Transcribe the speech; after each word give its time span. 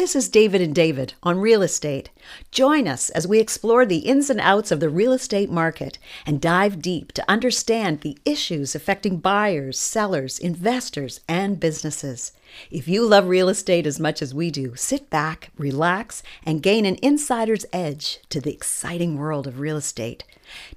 This 0.00 0.16
is 0.16 0.30
David 0.30 0.62
and 0.62 0.74
David 0.74 1.12
on 1.22 1.40
real 1.40 1.60
estate. 1.60 2.08
Join 2.50 2.88
us 2.88 3.10
as 3.10 3.28
we 3.28 3.38
explore 3.38 3.84
the 3.84 3.98
ins 3.98 4.30
and 4.30 4.40
outs 4.40 4.72
of 4.72 4.80
the 4.80 4.88
real 4.88 5.12
estate 5.12 5.50
market 5.50 5.98
and 6.24 6.40
dive 6.40 6.80
deep 6.80 7.12
to 7.12 7.30
understand 7.30 8.00
the 8.00 8.16
issues 8.24 8.74
affecting 8.74 9.18
buyers, 9.18 9.78
sellers, 9.78 10.38
investors, 10.38 11.20
and 11.28 11.60
businesses. 11.60 12.32
If 12.70 12.88
you 12.88 13.06
love 13.06 13.28
real 13.28 13.48
estate 13.48 13.86
as 13.86 14.00
much 14.00 14.22
as 14.22 14.34
we 14.34 14.50
do, 14.50 14.74
sit 14.76 15.10
back, 15.10 15.50
relax, 15.56 16.22
and 16.44 16.62
gain 16.62 16.84
an 16.86 16.98
insider's 17.02 17.66
edge 17.72 18.20
to 18.28 18.40
the 18.40 18.52
exciting 18.52 19.18
world 19.18 19.46
of 19.46 19.60
real 19.60 19.76
estate. 19.76 20.24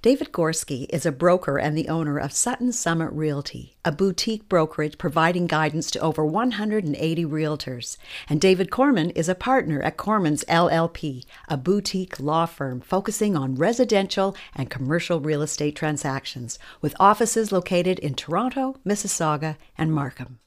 David 0.01 0.31
Gorski 0.31 0.85
is 0.89 1.05
a 1.05 1.11
broker 1.11 1.57
and 1.57 1.77
the 1.77 1.89
owner 1.89 2.17
of 2.17 2.31
Sutton 2.31 2.71
Summit 2.71 3.11
Realty, 3.11 3.75
a 3.83 3.91
boutique 3.91 4.47
brokerage 4.47 4.97
providing 4.97 5.47
guidance 5.47 5.89
to 5.91 5.99
over 5.99 6.25
180 6.25 7.25
realtors. 7.25 7.97
And 8.29 8.39
David 8.39 8.69
Korman 8.69 9.11
is 9.15 9.29
a 9.29 9.35
partner 9.35 9.81
at 9.81 9.97
Kormans 9.97 10.45
LLP, 10.45 11.25
a 11.47 11.57
boutique 11.57 12.19
law 12.19 12.45
firm 12.45 12.81
focusing 12.81 13.35
on 13.35 13.55
residential 13.55 14.35
and 14.55 14.69
commercial 14.69 15.19
real 15.19 15.41
estate 15.41 15.75
transactions, 15.75 16.59
with 16.81 16.95
offices 16.99 17.51
located 17.51 17.99
in 17.99 18.13
Toronto, 18.13 18.75
Mississauga, 18.85 19.57
and 19.77 19.91
Markham. 19.93 20.39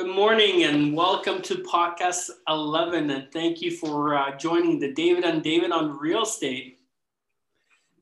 Good 0.00 0.16
morning 0.16 0.64
and 0.64 0.96
welcome 0.96 1.42
to 1.42 1.56
podcast 1.56 2.30
11. 2.48 3.10
And 3.10 3.30
thank 3.30 3.60
you 3.60 3.70
for 3.70 4.14
uh, 4.14 4.34
joining 4.38 4.78
the 4.78 4.94
David 4.94 5.24
and 5.24 5.42
David 5.42 5.72
on 5.72 5.98
Real 5.98 6.22
Estate. 6.22 6.78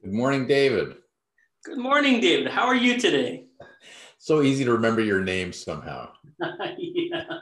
Good 0.05 0.13
morning, 0.13 0.47
David. 0.47 0.95
Good 1.65 1.79
morning, 1.79 2.21
David. 2.21 2.53
How 2.53 2.67
are 2.67 2.77
you 2.77 3.01
today? 3.01 3.47
So 4.21 4.43
easy 4.43 4.65
to 4.65 4.73
remember 4.73 5.01
your 5.01 5.21
name 5.21 5.53
somehow. 5.53 6.11
yeah. 6.79 7.39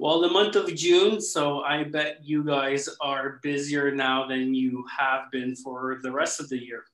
Well, 0.00 0.20
the 0.20 0.30
month 0.30 0.56
of 0.56 0.74
June, 0.74 1.20
so 1.20 1.60
I 1.60 1.84
bet 1.84 2.24
you 2.24 2.42
guys 2.44 2.88
are 3.00 3.40
busier 3.42 3.94
now 3.94 4.26
than 4.26 4.54
you 4.54 4.84
have 4.98 5.30
been 5.30 5.54
for 5.54 6.00
the 6.02 6.10
rest 6.10 6.40
of 6.40 6.48
the 6.48 6.58
year. 6.58 6.84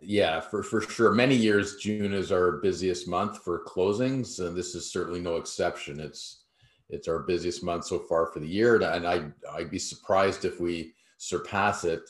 Yeah, 0.00 0.40
for, 0.40 0.62
for 0.62 0.80
sure. 0.80 1.12
Many 1.12 1.34
years, 1.34 1.76
June 1.76 2.12
is 2.12 2.30
our 2.30 2.52
busiest 2.52 3.08
month 3.08 3.42
for 3.42 3.64
closings, 3.64 4.38
and 4.38 4.56
this 4.56 4.74
is 4.74 4.92
certainly 4.92 5.20
no 5.20 5.36
exception. 5.36 5.98
It's 5.98 6.44
it's 6.88 7.08
our 7.08 7.20
busiest 7.20 7.62
month 7.62 7.84
so 7.84 7.98
far 7.98 8.26
for 8.26 8.38
the 8.40 8.46
year, 8.46 8.76
and 8.80 9.06
I 9.06 9.26
I'd 9.52 9.70
be 9.70 9.78
surprised 9.78 10.44
if 10.44 10.60
we 10.60 10.92
surpass 11.18 11.84
it 11.84 12.08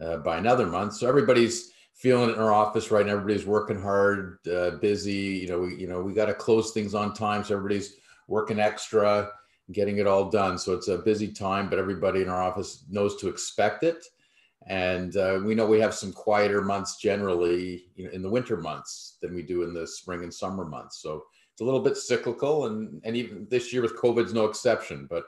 uh, 0.00 0.18
by 0.18 0.36
another 0.36 0.66
month. 0.66 0.94
So 0.94 1.08
everybody's 1.08 1.72
feeling 1.94 2.28
it 2.28 2.34
in 2.34 2.38
our 2.40 2.52
office 2.52 2.90
right 2.90 3.06
now. 3.06 3.12
Everybody's 3.12 3.46
working 3.46 3.80
hard, 3.80 4.38
uh, 4.52 4.72
busy. 4.72 5.12
You 5.12 5.48
know, 5.48 5.60
we 5.60 5.76
you 5.76 5.86
know 5.86 6.02
we 6.02 6.12
got 6.12 6.26
to 6.26 6.34
close 6.34 6.72
things 6.72 6.94
on 6.94 7.14
time, 7.14 7.42
so 7.42 7.56
everybody's 7.56 7.96
working 8.28 8.60
extra, 8.60 9.30
getting 9.72 9.96
it 9.96 10.06
all 10.06 10.28
done. 10.28 10.58
So 10.58 10.74
it's 10.74 10.88
a 10.88 10.98
busy 10.98 11.28
time, 11.28 11.70
but 11.70 11.78
everybody 11.78 12.20
in 12.20 12.28
our 12.28 12.42
office 12.42 12.84
knows 12.90 13.16
to 13.16 13.28
expect 13.28 13.82
it 13.82 14.04
and 14.66 15.16
uh, 15.16 15.40
we 15.44 15.54
know 15.54 15.66
we 15.66 15.80
have 15.80 15.94
some 15.94 16.12
quieter 16.12 16.62
months 16.62 16.96
generally 16.96 17.86
you 17.96 18.04
know, 18.04 18.10
in 18.12 18.22
the 18.22 18.30
winter 18.30 18.56
months 18.56 19.18
than 19.20 19.34
we 19.34 19.42
do 19.42 19.62
in 19.62 19.74
the 19.74 19.86
spring 19.86 20.22
and 20.22 20.32
summer 20.32 20.64
months. 20.64 21.02
So 21.02 21.24
it's 21.52 21.60
a 21.60 21.64
little 21.64 21.80
bit 21.80 21.96
cyclical, 21.96 22.66
and 22.66 23.00
and 23.04 23.16
even 23.16 23.46
this 23.50 23.72
year 23.72 23.82
with 23.82 23.96
COVID's 23.96 24.32
no 24.32 24.46
exception. 24.46 25.06
But 25.08 25.24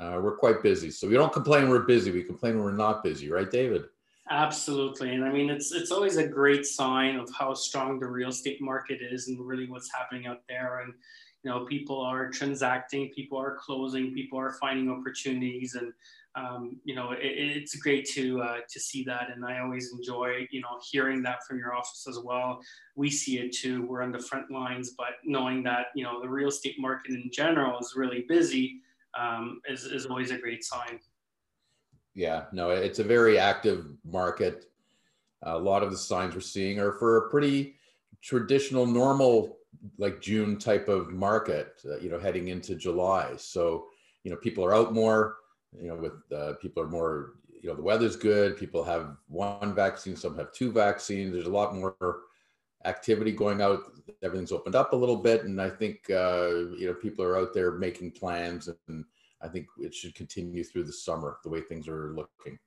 uh, 0.00 0.20
we're 0.22 0.36
quite 0.36 0.62
busy, 0.62 0.90
so 0.90 1.06
we 1.06 1.14
don't 1.14 1.32
complain 1.32 1.68
we're 1.68 1.86
busy. 1.86 2.10
We 2.10 2.22
complain 2.22 2.56
when 2.56 2.64
we're 2.64 2.72
not 2.72 3.04
busy, 3.04 3.30
right, 3.30 3.50
David? 3.50 3.84
Absolutely, 4.30 5.14
and 5.14 5.24
I 5.24 5.30
mean 5.30 5.50
it's 5.50 5.70
it's 5.72 5.92
always 5.92 6.16
a 6.16 6.26
great 6.26 6.66
sign 6.66 7.16
of 7.16 7.30
how 7.38 7.54
strong 7.54 8.00
the 8.00 8.06
real 8.06 8.30
estate 8.30 8.60
market 8.60 9.00
is, 9.02 9.28
and 9.28 9.38
really 9.46 9.68
what's 9.68 9.92
happening 9.92 10.26
out 10.26 10.40
there. 10.48 10.80
And 10.80 10.94
you 11.44 11.50
know, 11.50 11.64
people 11.66 12.00
are 12.00 12.28
transacting, 12.28 13.12
people 13.14 13.38
are 13.38 13.56
closing, 13.60 14.12
people 14.12 14.36
are 14.36 14.54
finding 14.54 14.90
opportunities, 14.90 15.76
and 15.76 15.92
um, 16.36 16.76
you 16.84 16.94
know, 16.94 17.12
it, 17.12 17.20
it's 17.22 17.74
great 17.76 18.06
to 18.10 18.42
uh, 18.42 18.58
to 18.68 18.78
see 18.78 19.02
that, 19.04 19.30
and 19.34 19.44
I 19.44 19.60
always 19.60 19.92
enjoy 19.92 20.46
you 20.50 20.60
know 20.60 20.78
hearing 20.90 21.22
that 21.22 21.44
from 21.48 21.58
your 21.58 21.74
office 21.74 22.06
as 22.08 22.18
well. 22.22 22.60
We 22.94 23.10
see 23.10 23.38
it 23.38 23.52
too. 23.52 23.86
We're 23.86 24.02
on 24.02 24.12
the 24.12 24.18
front 24.18 24.50
lines, 24.50 24.92
but 24.98 25.14
knowing 25.24 25.62
that 25.64 25.86
you 25.94 26.04
know 26.04 26.20
the 26.20 26.28
real 26.28 26.48
estate 26.48 26.76
market 26.78 27.12
in 27.12 27.30
general 27.32 27.78
is 27.78 27.94
really 27.96 28.26
busy 28.28 28.82
um, 29.18 29.62
is 29.68 29.84
is 29.84 30.04
always 30.04 30.30
a 30.30 30.38
great 30.38 30.62
sign. 30.62 31.00
Yeah, 32.14 32.44
no, 32.52 32.70
it's 32.70 32.98
a 32.98 33.04
very 33.04 33.38
active 33.38 33.86
market. 34.04 34.66
A 35.42 35.58
lot 35.58 35.82
of 35.82 35.90
the 35.90 35.98
signs 35.98 36.34
we're 36.34 36.40
seeing 36.40 36.78
are 36.78 36.92
for 36.92 37.16
a 37.16 37.30
pretty 37.30 37.76
traditional, 38.22 38.86
normal, 38.86 39.58
like 39.96 40.20
June 40.20 40.58
type 40.58 40.88
of 40.88 41.12
market. 41.12 41.80
Uh, 41.84 41.96
you 41.98 42.10
know, 42.10 42.18
heading 42.18 42.48
into 42.48 42.74
July, 42.74 43.32
so 43.36 43.86
you 44.22 44.30
know 44.30 44.36
people 44.36 44.62
are 44.62 44.74
out 44.74 44.92
more 44.92 45.36
you 45.80 45.88
know, 45.88 45.96
with 45.96 46.38
uh, 46.38 46.54
people 46.54 46.82
are 46.82 46.88
more, 46.88 47.34
you 47.62 47.68
know, 47.68 47.76
the 47.76 47.82
weather's 47.82 48.16
good. 48.16 48.56
People 48.56 48.84
have 48.84 49.16
one 49.28 49.74
vaccine, 49.74 50.16
some 50.16 50.36
have 50.36 50.52
two 50.52 50.72
vaccines. 50.72 51.32
There's 51.32 51.46
a 51.46 51.50
lot 51.50 51.74
more 51.74 51.96
activity 52.84 53.32
going 53.32 53.60
out. 53.60 53.80
Everything's 54.22 54.52
opened 54.52 54.74
up 54.74 54.92
a 54.92 54.96
little 54.96 55.16
bit, 55.16 55.44
and 55.44 55.60
I 55.60 55.70
think 55.70 56.08
uh, 56.10 56.48
you 56.78 56.86
know 56.86 56.94
people 56.94 57.24
are 57.24 57.38
out 57.38 57.52
there 57.52 57.72
making 57.72 58.12
plans, 58.12 58.68
and 58.88 59.04
I 59.42 59.48
think 59.48 59.66
it 59.78 59.94
should 59.94 60.14
continue 60.14 60.64
through 60.64 60.84
the 60.84 60.92
summer 60.92 61.38
the 61.42 61.50
way 61.50 61.60
things 61.60 61.88
are 61.88 62.14
looking. 62.14 62.58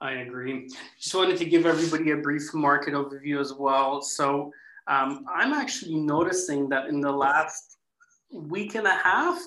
I 0.00 0.12
agree. 0.12 0.68
Just 1.00 1.14
wanted 1.14 1.38
to 1.38 1.44
give 1.44 1.64
everybody 1.64 2.10
a 2.10 2.16
brief 2.16 2.52
market 2.52 2.94
overview 2.94 3.40
as 3.40 3.54
well. 3.54 4.02
So 4.02 4.52
um, 4.88 5.24
I'm 5.32 5.54
actually 5.54 5.94
noticing 5.94 6.68
that 6.68 6.86
in 6.88 7.00
the 7.00 7.10
last 7.10 7.78
week 8.30 8.74
and 8.74 8.86
a 8.86 8.94
half, 8.94 9.38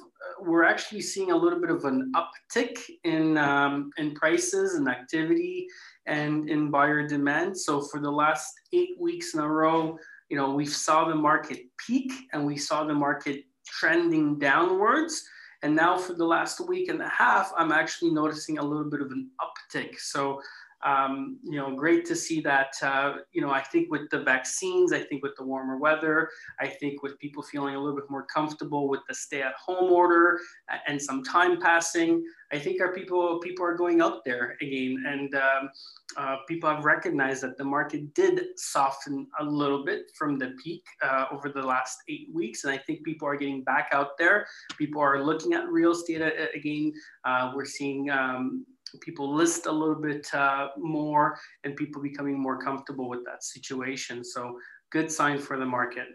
we're 0.41 0.63
actually 0.63 1.01
seeing 1.01 1.31
a 1.31 1.35
little 1.35 1.59
bit 1.59 1.69
of 1.69 1.85
an 1.85 2.11
uptick 2.15 2.79
in 3.03 3.37
um, 3.37 3.91
in 3.97 4.13
prices 4.13 4.75
and 4.75 4.87
activity 4.87 5.67
and 6.05 6.49
in 6.49 6.71
buyer 6.71 7.07
demand. 7.07 7.57
So 7.57 7.81
for 7.81 7.99
the 7.99 8.11
last 8.11 8.53
eight 8.73 8.95
weeks 8.99 9.33
in 9.33 9.39
a 9.41 9.47
row, 9.47 9.97
you 10.29 10.37
know, 10.37 10.53
we 10.53 10.65
saw 10.65 11.07
the 11.07 11.15
market 11.15 11.59
peak 11.85 12.11
and 12.33 12.45
we 12.45 12.57
saw 12.57 12.83
the 12.83 12.93
market 12.93 13.45
trending 13.65 14.39
downwards. 14.39 15.23
And 15.61 15.75
now 15.75 15.97
for 15.97 16.13
the 16.13 16.25
last 16.25 16.61
week 16.67 16.89
and 16.89 17.01
a 17.01 17.09
half, 17.09 17.51
I'm 17.57 17.71
actually 17.71 18.11
noticing 18.11 18.59
a 18.59 18.63
little 18.63 18.89
bit 18.89 19.01
of 19.01 19.11
an 19.11 19.29
uptick. 19.41 19.99
So 19.99 20.41
um, 20.85 21.39
you 21.43 21.57
know, 21.57 21.75
great 21.75 22.05
to 22.05 22.15
see 22.15 22.41
that. 22.41 22.73
Uh, 22.81 23.15
you 23.31 23.41
know, 23.41 23.51
I 23.51 23.61
think 23.61 23.91
with 23.91 24.09
the 24.09 24.19
vaccines, 24.19 24.93
I 24.93 24.99
think 24.99 25.23
with 25.23 25.35
the 25.37 25.43
warmer 25.43 25.77
weather, 25.77 26.29
I 26.59 26.67
think 26.67 27.03
with 27.03 27.19
people 27.19 27.43
feeling 27.43 27.75
a 27.75 27.79
little 27.79 27.95
bit 27.95 28.09
more 28.09 28.25
comfortable 28.25 28.87
with 28.87 29.01
the 29.07 29.13
stay-at-home 29.13 29.91
order 29.91 30.39
and 30.87 31.01
some 31.01 31.23
time 31.23 31.59
passing, 31.59 32.23
I 32.51 32.59
think 32.59 32.81
our 32.81 32.93
people 32.93 33.39
people 33.39 33.65
are 33.65 33.75
going 33.75 34.01
out 34.01 34.25
there 34.25 34.57
again, 34.61 35.03
and 35.05 35.35
um, 35.35 35.69
uh, 36.17 36.37
people 36.47 36.69
have 36.69 36.83
recognized 36.83 37.43
that 37.43 37.57
the 37.57 37.63
market 37.63 38.13
did 38.15 38.57
soften 38.57 39.27
a 39.39 39.43
little 39.43 39.85
bit 39.85 40.11
from 40.15 40.39
the 40.39 40.55
peak 40.63 40.83
uh, 41.03 41.25
over 41.31 41.49
the 41.49 41.61
last 41.61 41.99
eight 42.07 42.29
weeks, 42.33 42.63
and 42.63 42.73
I 42.73 42.77
think 42.77 43.03
people 43.03 43.27
are 43.27 43.35
getting 43.35 43.63
back 43.63 43.89
out 43.91 44.17
there. 44.17 44.47
People 44.77 45.01
are 45.01 45.23
looking 45.23 45.53
at 45.53 45.67
real 45.69 45.91
estate 45.91 46.21
uh, 46.21 46.31
again. 46.55 46.93
Uh, 47.25 47.51
we're 47.55 47.65
seeing. 47.65 48.09
Um, 48.09 48.65
people 48.97 49.33
list 49.33 49.65
a 49.65 49.71
little 49.71 49.95
bit 49.95 50.27
uh, 50.33 50.69
more 50.77 51.39
and 51.63 51.75
people 51.75 52.01
becoming 52.01 52.39
more 52.39 52.57
comfortable 52.57 53.09
with 53.09 53.23
that 53.25 53.43
situation. 53.43 54.23
So 54.23 54.59
good 54.91 55.11
sign 55.11 55.39
for 55.39 55.57
the 55.57 55.65
market. 55.65 56.07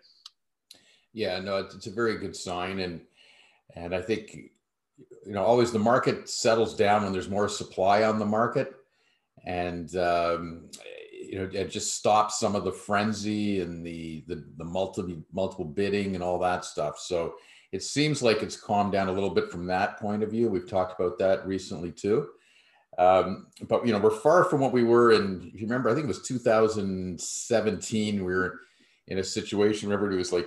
Yeah, 1.12 1.38
no, 1.38 1.58
it's, 1.58 1.86
a 1.86 1.90
very 1.90 2.18
good 2.18 2.34
sign. 2.34 2.80
And, 2.80 3.00
and 3.76 3.94
I 3.94 4.02
think, 4.02 4.34
you 5.24 5.32
know, 5.32 5.44
always 5.44 5.70
the 5.70 5.78
market 5.78 6.28
settles 6.28 6.74
down 6.74 7.04
when 7.04 7.12
there's 7.12 7.30
more 7.30 7.48
supply 7.48 8.02
on 8.02 8.18
the 8.18 8.26
market. 8.26 8.74
And, 9.46 9.94
um, 9.96 10.70
you 11.12 11.38
know, 11.38 11.48
it 11.52 11.70
just 11.70 11.94
stops 11.94 12.40
some 12.40 12.56
of 12.56 12.64
the 12.64 12.72
frenzy 12.72 13.60
and 13.60 13.86
the, 13.86 14.24
the, 14.26 14.44
the 14.56 14.64
multiple, 14.64 15.22
multiple 15.32 15.64
bidding 15.64 16.14
and 16.14 16.24
all 16.24 16.38
that 16.40 16.64
stuff. 16.64 16.98
So 16.98 17.34
it 17.72 17.82
seems 17.82 18.22
like 18.22 18.42
it's 18.42 18.56
calmed 18.56 18.92
down 18.92 19.08
a 19.08 19.12
little 19.12 19.30
bit 19.30 19.50
from 19.50 19.66
that 19.66 19.98
point 19.98 20.22
of 20.22 20.30
view. 20.30 20.48
We've 20.48 20.68
talked 20.68 20.98
about 20.98 21.18
that 21.18 21.46
recently 21.46 21.90
too. 21.90 22.28
Um, 22.98 23.46
but 23.68 23.86
you 23.86 23.92
know, 23.92 23.98
we're 23.98 24.10
far 24.10 24.44
from 24.44 24.60
what 24.60 24.72
we 24.72 24.84
were 24.84 25.12
in. 25.12 25.50
If 25.54 25.60
you 25.60 25.66
remember, 25.66 25.90
I 25.90 25.94
think 25.94 26.04
it 26.04 26.08
was 26.08 26.22
2017. 26.22 28.24
We 28.24 28.34
were 28.34 28.60
in 29.08 29.18
a 29.18 29.24
situation 29.24 29.88
where 29.88 29.98
everybody 29.98 30.18
was 30.18 30.32
like, 30.32 30.46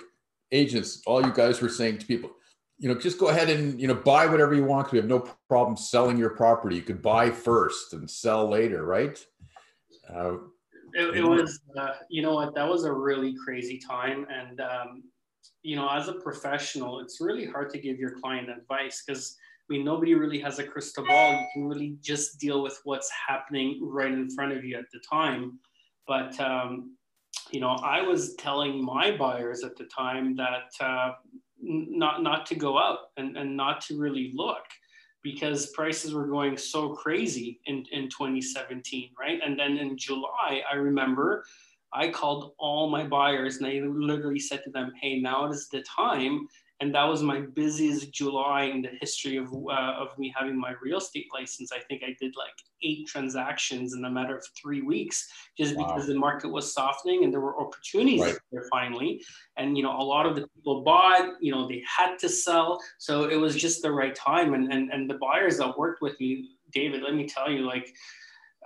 agents, 0.51 1.01
all 1.05 1.25
you 1.25 1.33
guys 1.33 1.61
were 1.61 1.69
saying 1.69 1.99
to 1.99 2.05
people, 2.05 2.31
you 2.79 2.87
know, 2.87 2.99
just 2.99 3.19
go 3.19 3.29
ahead 3.29 3.49
and 3.49 3.79
you 3.81 3.87
know 3.87 3.95
buy 3.95 4.27
whatever 4.27 4.53
you 4.53 4.63
want. 4.63 4.85
Because 4.85 4.93
we 4.93 4.99
have 4.99 5.09
no 5.09 5.27
problem 5.49 5.75
selling 5.75 6.17
your 6.17 6.31
property. 6.31 6.75
You 6.75 6.83
could 6.83 7.01
buy 7.01 7.31
first 7.31 7.93
and 7.93 8.09
sell 8.09 8.49
later, 8.49 8.85
right? 8.85 9.17
Uh, 10.13 10.35
it, 10.93 11.17
it, 11.17 11.23
was, 11.23 11.59
uh, 11.77 11.93
you 12.09 12.21
know 12.21 12.33
what, 12.33 12.55
that 12.55 12.67
was 12.67 12.85
a 12.85 12.91
really 12.91 13.35
crazy 13.43 13.77
time, 13.77 14.25
and 14.31 14.61
um, 14.61 15.03
you 15.63 15.75
know, 15.75 15.89
as 15.89 16.07
a 16.07 16.13
professional, 16.13 17.01
it's 17.01 17.19
really 17.19 17.45
hard 17.45 17.69
to 17.71 17.79
give 17.79 17.99
your 17.99 18.11
client 18.11 18.49
advice 18.49 19.03
because 19.05 19.35
I 19.69 19.73
mean, 19.73 19.83
nobody 19.83 20.13
really 20.13 20.39
has 20.39 20.59
a 20.59 20.63
crystal 20.63 21.05
ball. 21.05 21.33
You 21.33 21.47
can 21.53 21.67
really 21.67 21.97
just 22.01 22.39
deal 22.39 22.63
with 22.63 22.79
what's 22.85 23.11
happening 23.27 23.79
right 23.81 24.11
in 24.11 24.29
front 24.29 24.53
of 24.53 24.63
you 24.63 24.77
at 24.77 24.85
the 24.93 24.99
time. 25.09 25.59
But 26.07 26.39
um, 26.39 26.95
you 27.51 27.59
know, 27.59 27.71
I 27.83 28.01
was 28.01 28.35
telling 28.35 28.83
my 28.83 29.15
buyers 29.15 29.63
at 29.63 29.75
the 29.75 29.85
time 29.85 30.35
that 30.37 30.71
uh, 30.79 31.13
not 31.61 32.23
not 32.23 32.45
to 32.47 32.55
go 32.55 32.77
out 32.77 32.99
and, 33.17 33.35
and 33.37 33.57
not 33.57 33.81
to 33.81 33.99
really 33.99 34.31
look 34.33 34.63
because 35.21 35.71
prices 35.71 36.13
were 36.13 36.27
going 36.27 36.55
so 36.55 36.93
crazy 36.93 37.59
in, 37.65 37.83
in 37.91 38.07
2017, 38.09 39.09
right? 39.19 39.39
And 39.43 39.59
then 39.59 39.77
in 39.77 39.97
July, 39.97 40.61
I 40.71 40.75
remember 40.75 41.43
I 41.93 42.09
called 42.09 42.53
all 42.59 42.89
my 42.89 43.05
buyers 43.05 43.57
and 43.57 43.67
I 43.67 43.81
literally 43.85 44.39
said 44.39 44.63
to 44.63 44.69
them, 44.69 44.93
hey, 45.01 45.19
now 45.19 45.49
is 45.49 45.67
the 45.69 45.83
time 45.83 46.47
and 46.79 46.93
that 46.93 47.05
was 47.05 47.23
my 47.23 47.41
busiest 47.41 48.11
July 48.11 48.63
in 48.63 48.83
the 48.83 48.91
history 49.01 49.37
of 49.37 49.51
uh, 49.51 49.95
of 49.97 50.17
me 50.19 50.33
having 50.35 50.59
my 50.59 50.73
real 50.81 50.99
estate 50.99 51.25
license. 51.33 51.71
I 51.71 51.79
think 51.79 52.03
I 52.03 52.15
did 52.19 52.35
like 52.37 52.53
eight 52.83 53.07
transactions 53.07 53.93
in 53.95 54.05
a 54.05 54.09
matter 54.09 54.37
of 54.37 54.45
three 54.61 54.81
weeks, 54.81 55.27
just 55.57 55.75
wow. 55.75 55.87
because 55.87 56.05
the 56.05 56.15
market 56.15 56.49
was 56.49 56.71
softening 56.71 57.23
and 57.23 57.33
there 57.33 57.41
were 57.41 57.59
opportunities 57.59 58.21
right. 58.21 58.37
there 58.51 58.67
finally. 58.71 59.23
And 59.57 59.75
you 59.75 59.81
know, 59.81 59.97
a 59.97 60.03
lot 60.03 60.27
of 60.27 60.35
the 60.35 60.47
people 60.55 60.83
bought. 60.83 61.33
You 61.41 61.51
know, 61.51 61.67
they 61.67 61.83
had 61.85 62.19
to 62.19 62.29
sell, 62.29 62.79
so 62.99 63.25
it 63.25 63.37
was 63.37 63.55
just 63.55 63.81
the 63.81 63.91
right 63.91 64.13
time. 64.13 64.53
And 64.53 64.71
and 64.71 64.91
and 64.91 65.09
the 65.09 65.17
buyers 65.17 65.57
that 65.57 65.77
worked 65.77 66.03
with 66.03 66.19
me, 66.19 66.51
David, 66.71 67.01
let 67.01 67.15
me 67.15 67.27
tell 67.27 67.51
you, 67.51 67.65
like. 67.65 67.93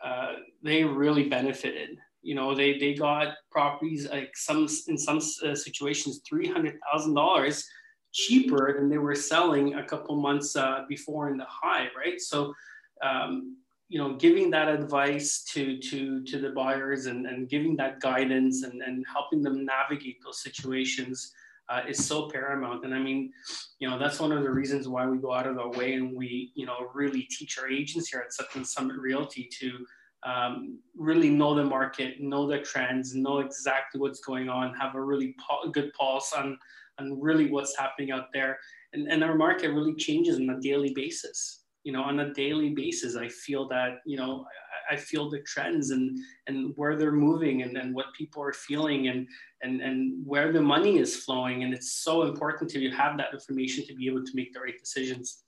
Uh, 0.04 0.38
they 0.64 0.84
really 0.84 1.30
benefited 1.30 1.90
you 2.24 2.34
know 2.34 2.56
they 2.56 2.80
they 2.80 2.96
got 2.96 3.36
properties 3.52 4.10
like 4.10 4.36
some 4.36 4.68
in 4.88 4.98
some 4.98 5.20
uh, 5.46 5.54
situations 5.54 6.22
three 6.28 6.48
hundred 6.48 6.80
thousand 6.92 7.14
dollars 7.14 7.70
cheaper 8.12 8.76
than 8.78 8.90
they 8.90 8.98
were 8.98 9.16
selling 9.16 9.76
a 9.76 9.84
couple 9.84 10.16
months 10.16 10.56
uh, 10.56 10.84
before 10.88 11.30
in 11.30 11.38
the 11.38 11.46
high, 11.48 11.88
right? 11.96 12.20
So, 12.20 12.54
um, 13.02 13.58
you 13.90 13.98
know, 13.98 14.16
giving 14.16 14.50
that 14.52 14.70
advice 14.70 15.44
to 15.52 15.78
to 15.80 16.24
to 16.24 16.40
the 16.40 16.52
buyers 16.52 17.08
and, 17.08 17.26
and 17.26 17.50
giving 17.50 17.76
that 17.78 18.00
guidance 18.00 18.64
and, 18.64 18.82
and 18.82 19.06
helping 19.12 19.42
them 19.42 19.66
navigate 19.66 20.18
those 20.24 20.42
situations 20.42 21.34
uh, 21.72 21.82
is 21.88 22.06
so 22.06 22.30
paramount. 22.30 22.84
And 22.84 22.94
I 22.94 23.00
mean, 23.00 23.32
you 23.80 23.90
know, 23.90 23.98
that's 23.98 24.20
one 24.20 24.32
of 24.32 24.44
the 24.44 24.52
reasons 24.52 24.88
why 24.88 25.06
we 25.06 25.18
go 25.18 25.34
out 25.34 25.48
of 25.48 25.58
our 25.58 25.72
way 25.72 25.94
and 25.94 26.16
we, 26.16 26.52
you 26.56 26.66
know, 26.66 26.90
really 26.94 27.24
teach 27.24 27.58
our 27.58 27.70
agents 27.70 28.10
here 28.10 28.20
at 28.20 28.34
Sutton 28.34 28.66
Summit 28.66 28.98
Realty 28.98 29.50
to 29.60 29.86
um, 30.24 30.80
really 30.96 31.30
know 31.30 31.56
the 31.56 31.64
market, 31.64 32.22
know 32.22 32.46
the 32.46 32.60
trends, 32.60 33.16
know 33.16 33.40
exactly 33.40 34.00
what's 34.00 34.20
going 34.20 34.50
on, 34.50 34.74
have 34.76 34.96
a 34.96 35.02
really 35.02 35.36
po- 35.40 35.70
good 35.72 35.94
pulse 35.94 36.34
on 36.34 36.60
and 36.98 37.22
really 37.22 37.50
what's 37.50 37.78
happening 37.78 38.12
out 38.12 38.28
there. 38.34 38.58
And, 38.94 39.12
and 39.12 39.24
our 39.24 39.36
market 39.36 39.70
really 39.72 39.96
changes 39.96 40.38
on 40.38 40.50
a 40.50 40.60
daily 40.60 40.94
basis. 40.94 41.64
You 41.84 41.94
know, 41.94 42.04
on 42.04 42.20
a 42.20 42.34
daily 42.34 42.70
basis, 42.70 43.16
I 43.16 43.28
feel 43.28 43.68
that, 43.70 44.00
you 44.06 44.16
know, 44.16 44.46
I, 44.90 44.94
I 44.94 44.98
feel 44.98 45.30
the 45.30 45.40
trends 45.42 45.90
and, 45.90 46.16
and 46.46 46.74
where 46.76 46.96
they're 46.96 47.12
moving 47.12 47.64
and, 47.64 47.76
and 47.76 47.96
what 47.96 48.08
people 48.16 48.44
are 48.44 48.54
feeling 48.54 49.08
and, 49.08 49.28
and, 49.64 49.82
and 49.82 50.26
where 50.26 50.52
the 50.52 50.62
money 50.62 50.98
is 50.98 51.16
flowing. 51.16 51.64
And 51.64 51.74
it's 51.74 51.94
so 51.94 52.24
important 52.24 52.70
to 52.72 52.90
have 52.92 53.18
that 53.18 53.34
information 53.34 53.88
to 53.88 53.96
be 53.96 54.08
able 54.08 54.24
to 54.24 54.32
make 54.36 54.54
the 54.54 54.60
right 54.60 54.78
decisions. 54.80 55.44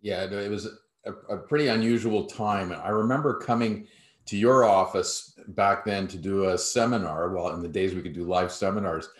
Yeah, 0.00 0.24
it 0.24 0.50
was 0.50 0.66
a, 1.04 1.12
a 1.30 1.38
pretty 1.38 1.68
unusual 1.68 2.24
time. 2.24 2.72
I 2.72 2.88
remember 2.88 3.38
coming 3.38 3.86
to 4.26 4.36
your 4.36 4.64
office 4.64 5.38
back 5.48 5.84
then 5.84 6.08
to 6.08 6.16
do 6.16 6.48
a 6.48 6.58
seminar. 6.58 7.30
Well, 7.30 7.54
in 7.54 7.62
the 7.62 7.68
days 7.68 7.94
we 7.94 8.02
could 8.02 8.14
do 8.14 8.24
live 8.24 8.50
seminars 8.50 9.10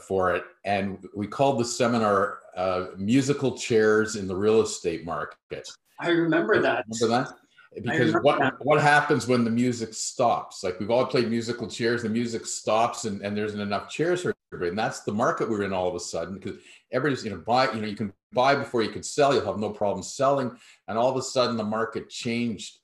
for 0.00 0.34
it, 0.34 0.44
and 0.64 1.06
we 1.14 1.26
called 1.26 1.58
the 1.58 1.64
seminar 1.64 2.38
uh, 2.56 2.86
"Musical 2.96 3.56
Chairs 3.56 4.16
in 4.16 4.26
the 4.26 4.36
Real 4.36 4.60
Estate 4.62 5.04
Market." 5.04 5.68
I 5.98 6.08
remember 6.10 6.60
that. 6.60 6.84
Remember 6.88 7.24
that? 7.24 7.34
Because 7.82 8.12
what 8.22 8.40
that. 8.40 8.54
what 8.64 8.80
happens 8.80 9.28
when 9.28 9.44
the 9.44 9.50
music 9.50 9.94
stops? 9.94 10.64
Like 10.64 10.80
we've 10.80 10.90
all 10.90 11.06
played 11.06 11.28
musical 11.28 11.68
chairs, 11.68 12.02
the 12.02 12.08
music 12.08 12.46
stops, 12.46 13.04
and, 13.04 13.22
and 13.22 13.36
there 13.36 13.44
isn't 13.44 13.60
enough 13.60 13.88
chairs 13.88 14.22
for 14.22 14.34
everybody, 14.52 14.70
and 14.70 14.78
that's 14.78 15.00
the 15.00 15.12
market 15.12 15.48
we're 15.48 15.62
in 15.62 15.72
all 15.72 15.88
of 15.88 15.94
a 15.94 16.00
sudden 16.00 16.34
because 16.34 16.56
everybody's 16.90 17.24
you 17.24 17.30
know 17.30 17.38
buy 17.38 17.70
you 17.70 17.80
know 17.80 17.86
you 17.86 17.96
can 17.96 18.12
buy 18.32 18.54
before 18.54 18.82
you 18.82 18.90
can 18.90 19.02
sell, 19.02 19.34
you'll 19.34 19.44
have 19.44 19.58
no 19.58 19.70
problem 19.70 20.02
selling, 20.02 20.50
and 20.88 20.98
all 20.98 21.10
of 21.10 21.16
a 21.16 21.22
sudden 21.22 21.56
the 21.56 21.64
market 21.64 22.08
changed 22.08 22.80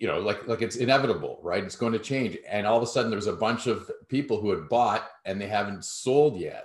you 0.00 0.06
know, 0.06 0.18
like 0.18 0.48
like 0.48 0.62
it's 0.62 0.76
inevitable, 0.76 1.38
right? 1.42 1.62
It's 1.62 1.76
going 1.76 1.92
to 1.92 1.98
change. 1.98 2.36
And 2.48 2.66
all 2.66 2.78
of 2.78 2.82
a 2.82 2.86
sudden, 2.86 3.10
there's 3.10 3.26
a 3.26 3.34
bunch 3.34 3.66
of 3.66 3.90
people 4.08 4.40
who 4.40 4.50
had 4.50 4.68
bought 4.68 5.08
and 5.26 5.40
they 5.40 5.46
haven't 5.46 5.84
sold 5.84 6.40
yet. 6.40 6.64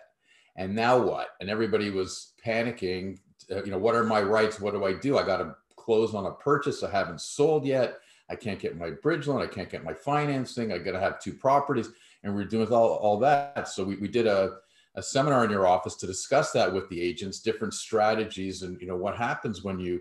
And 0.56 0.74
now 0.74 0.98
what? 0.98 1.28
And 1.42 1.50
everybody 1.50 1.92
was 1.92 2.34
panicking. 2.44 3.20
Uh, 3.52 3.64
you 3.64 3.72
know, 3.72 3.78
what 3.78 3.94
are 3.94 4.04
my 4.04 4.22
rights? 4.22 4.60
What 4.60 4.74
do 4.74 4.86
I 4.86 4.94
do? 4.94 5.18
I 5.18 5.26
got 5.26 5.38
to 5.38 5.56
close 5.76 6.16
on 6.16 6.26
a 6.26 6.32
purchase. 6.32 6.82
I 6.82 6.90
haven't 6.90 7.22
sold 7.22 7.66
yet. 7.66 7.98
I 8.30 8.36
can't 8.36 8.60
get 8.60 8.78
my 8.78 8.90
bridge 8.90 9.28
loan. 9.28 9.42
I 9.42 9.48
can't 9.48 9.70
get 9.70 9.84
my 9.84 9.94
financing. 9.94 10.72
I 10.72 10.80
got 10.80 10.94
to 10.94 11.00
have 11.00 11.20
two 11.20 11.34
properties. 11.34 11.90
And 12.24 12.34
we're 12.34 12.46
doing 12.46 12.72
all, 12.72 12.96
all 12.96 13.20
that. 13.20 13.68
So 13.68 13.84
we, 13.84 13.98
we 13.98 14.08
did 14.08 14.26
a, 14.26 14.58
a 14.96 15.04
seminar 15.04 15.44
in 15.44 15.52
your 15.52 15.68
office 15.68 15.96
to 15.98 16.08
discuss 16.08 16.52
that 16.54 16.74
with 16.74 16.90
the 16.90 17.02
agents, 17.02 17.42
different 17.42 17.74
strategies, 17.74 18.62
and 18.64 18.80
you 18.80 18.88
know 18.88 18.96
what 18.96 19.18
happens 19.18 19.64
when 19.64 19.80
you 19.80 20.00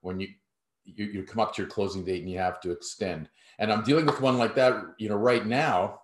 when 0.00 0.20
you 0.20 0.28
you, 0.86 1.06
you 1.06 1.22
come 1.24 1.40
up 1.40 1.54
to 1.54 1.62
your 1.62 1.70
closing 1.70 2.04
date 2.04 2.22
and 2.22 2.30
you 2.30 2.38
have 2.38 2.60
to 2.60 2.70
extend. 2.70 3.28
And 3.58 3.72
I'm 3.72 3.84
dealing 3.84 4.06
with 4.06 4.20
one 4.20 4.38
like 4.38 4.54
that, 4.54 4.82
you 4.98 5.08
know, 5.08 5.16
right 5.16 5.46
now. 5.46 6.00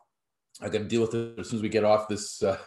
I 0.61 0.67
got 0.67 0.79
to 0.79 0.84
deal 0.84 1.00
with 1.00 1.14
it 1.14 1.38
as 1.38 1.49
soon 1.49 1.58
as 1.58 1.62
we 1.62 1.69
get 1.69 1.84
off 1.84 2.08
this 2.08 2.43
uh, 2.43 2.58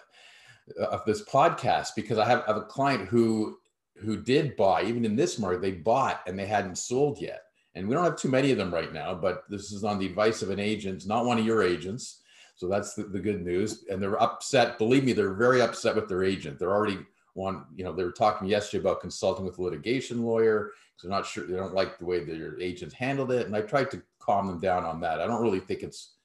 of 0.79 1.05
this 1.05 1.23
podcast 1.23 1.89
because 1.95 2.17
I 2.17 2.25
have, 2.25 2.43
I 2.43 2.47
have 2.47 2.57
a 2.57 2.63
client 2.63 3.07
who 3.07 3.57
who 3.97 4.21
did 4.21 4.57
buy 4.57 4.83
even 4.83 5.05
in 5.05 5.15
this 5.15 5.39
market 5.39 5.61
they 5.61 5.71
bought 5.71 6.21
and 6.27 6.37
they 6.37 6.45
hadn't 6.45 6.77
sold 6.77 7.21
yet. 7.21 7.43
And 7.75 7.87
we 7.87 7.93
don't 7.93 8.03
have 8.03 8.17
too 8.17 8.29
many 8.29 8.51
of 8.51 8.57
them 8.57 8.73
right 8.73 8.91
now 8.91 9.13
but 9.13 9.43
this 9.49 9.71
is 9.71 9.83
on 9.83 9.99
the 9.99 10.05
advice 10.05 10.41
of 10.41 10.49
an 10.49 10.59
agent 10.59 11.05
not 11.05 11.25
one 11.25 11.37
of 11.37 11.45
your 11.45 11.63
agents. 11.63 12.21
So 12.55 12.67
that's 12.67 12.93
the, 12.93 13.03
the 13.03 13.19
good 13.19 13.43
news. 13.43 13.85
And 13.89 14.01
they're 14.01 14.21
upset. 14.21 14.77
Believe 14.77 15.03
me 15.03 15.13
they're 15.13 15.33
very 15.33 15.61
upset 15.61 15.95
with 15.95 16.07
their 16.07 16.23
agent. 16.23 16.57
They're 16.57 16.73
already 16.73 16.99
one 17.35 17.65
you 17.75 17.83
know 17.83 17.93
they 17.93 18.03
were 18.03 18.11
talking 18.11 18.47
yesterday 18.47 18.81
about 18.81 19.01
consulting 19.01 19.45
with 19.45 19.57
a 19.59 19.61
litigation 19.61 20.23
lawyer 20.23 20.71
because 20.95 21.03
they're 21.03 21.11
not 21.11 21.25
sure 21.25 21.45
they 21.45 21.55
don't 21.55 21.73
like 21.73 21.99
the 21.99 22.05
way 22.05 22.23
their 22.23 22.35
your 22.35 22.59
agent 22.59 22.91
handled 22.93 23.31
it 23.31 23.45
and 23.45 23.55
i 23.55 23.61
tried 23.61 23.91
to 23.91 24.01
calm 24.25 24.47
them 24.47 24.59
down 24.59 24.83
on 24.83 24.99
that. 25.01 25.21
I 25.21 25.27
don't 25.27 25.43
really 25.43 25.59
think 25.59 25.83
it's 25.83 26.15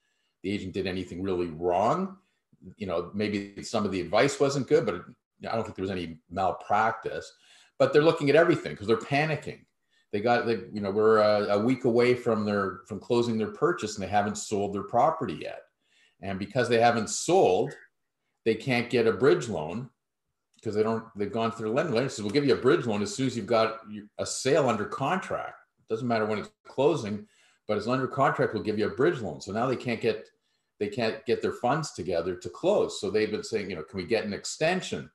the 0.43 0.51
agent 0.51 0.73
did 0.73 0.87
anything 0.87 1.23
really 1.23 1.49
wrong. 1.49 2.17
You 2.77 2.87
know 2.87 3.11
maybe 3.15 3.63
some 3.63 3.85
of 3.85 3.93
the 3.93 4.01
advice 4.01 4.39
wasn't 4.39 4.69
good 4.69 4.87
but 4.87 4.95
i 5.51 5.55
don't 5.55 5.65
think 5.65 5.77
there 5.77 5.83
was 5.83 5.91
any 5.91 6.19
malpractice 6.31 7.33
but 7.79 7.93
they're 7.93 8.03
looking 8.03 8.29
at 8.29 8.37
everything 8.37 8.73
because 8.73 8.87
they're 8.87 8.99
panicking. 8.99 9.65
They 10.13 10.21
got 10.21 10.45
they, 10.45 10.59
you 10.73 10.83
know 10.83 10.91
we're 10.91 11.19
a, 11.19 11.57
a 11.57 11.59
week 11.59 11.85
away 11.85 12.15
from 12.15 12.45
their 12.45 12.81
from 12.87 13.01
closing 13.01 13.39
their 13.39 13.53
purchase 13.53 13.97
and 13.97 14.05
they 14.05 14.11
haven't 14.11 14.37
sold 14.37 14.75
their 14.75 14.83
property 14.83 15.39
yet. 15.41 15.63
And 16.21 16.39
because 16.39 16.69
they 16.69 16.81
haven't 16.81 17.09
sold 17.09 17.73
they 18.45 18.55
can't 18.55 18.91
get 18.91 19.07
a 19.07 19.13
bridge 19.13 19.49
loan 19.49 19.91
because 20.61 20.75
they 20.75 20.83
don't 20.83 21.05
they've 21.17 21.33
gone 21.33 21.53
through 21.53 21.69
the 21.69 21.75
lender. 21.75 22.09
Says 22.09 22.23
we'll 22.23 22.31
give 22.31 22.45
you 22.45 22.55
a 22.55 22.61
bridge 22.61 22.87
loan 22.87 23.03
as 23.03 23.15
soon 23.15 23.27
as 23.27 23.37
you've 23.37 23.47
got 23.47 23.81
a 24.19 24.27
sale 24.27 24.69
under 24.69 24.85
contract. 24.85 25.57
It 25.79 25.93
doesn't 25.93 26.07
matter 26.07 26.27
when 26.27 26.39
it's 26.39 26.51
closing, 26.67 27.27
but 27.67 27.77
it's 27.77 27.87
under 27.87 28.07
contract, 28.07 28.55
we'll 28.55 28.63
give 28.63 28.79
you 28.79 28.87
a 28.87 28.95
bridge 28.95 29.21
loan. 29.21 29.41
So 29.41 29.53
now 29.53 29.67
they 29.67 29.77
can't 29.77 30.01
get 30.01 30.27
they 30.79 30.89
can't 30.89 31.25
get 31.27 31.43
their 31.43 31.53
funds 31.53 31.93
together 31.93 32.35
to 32.35 32.49
close. 32.49 33.01
So 33.01 33.11
they've 33.11 33.31
been 33.31 33.45
saying, 33.45 33.71
you 33.71 33.77
know, 33.77 33.83
can 33.83 33.99
we 33.99 34.05
get 34.05 34.25
an 34.25 34.33
extension? 34.33 35.11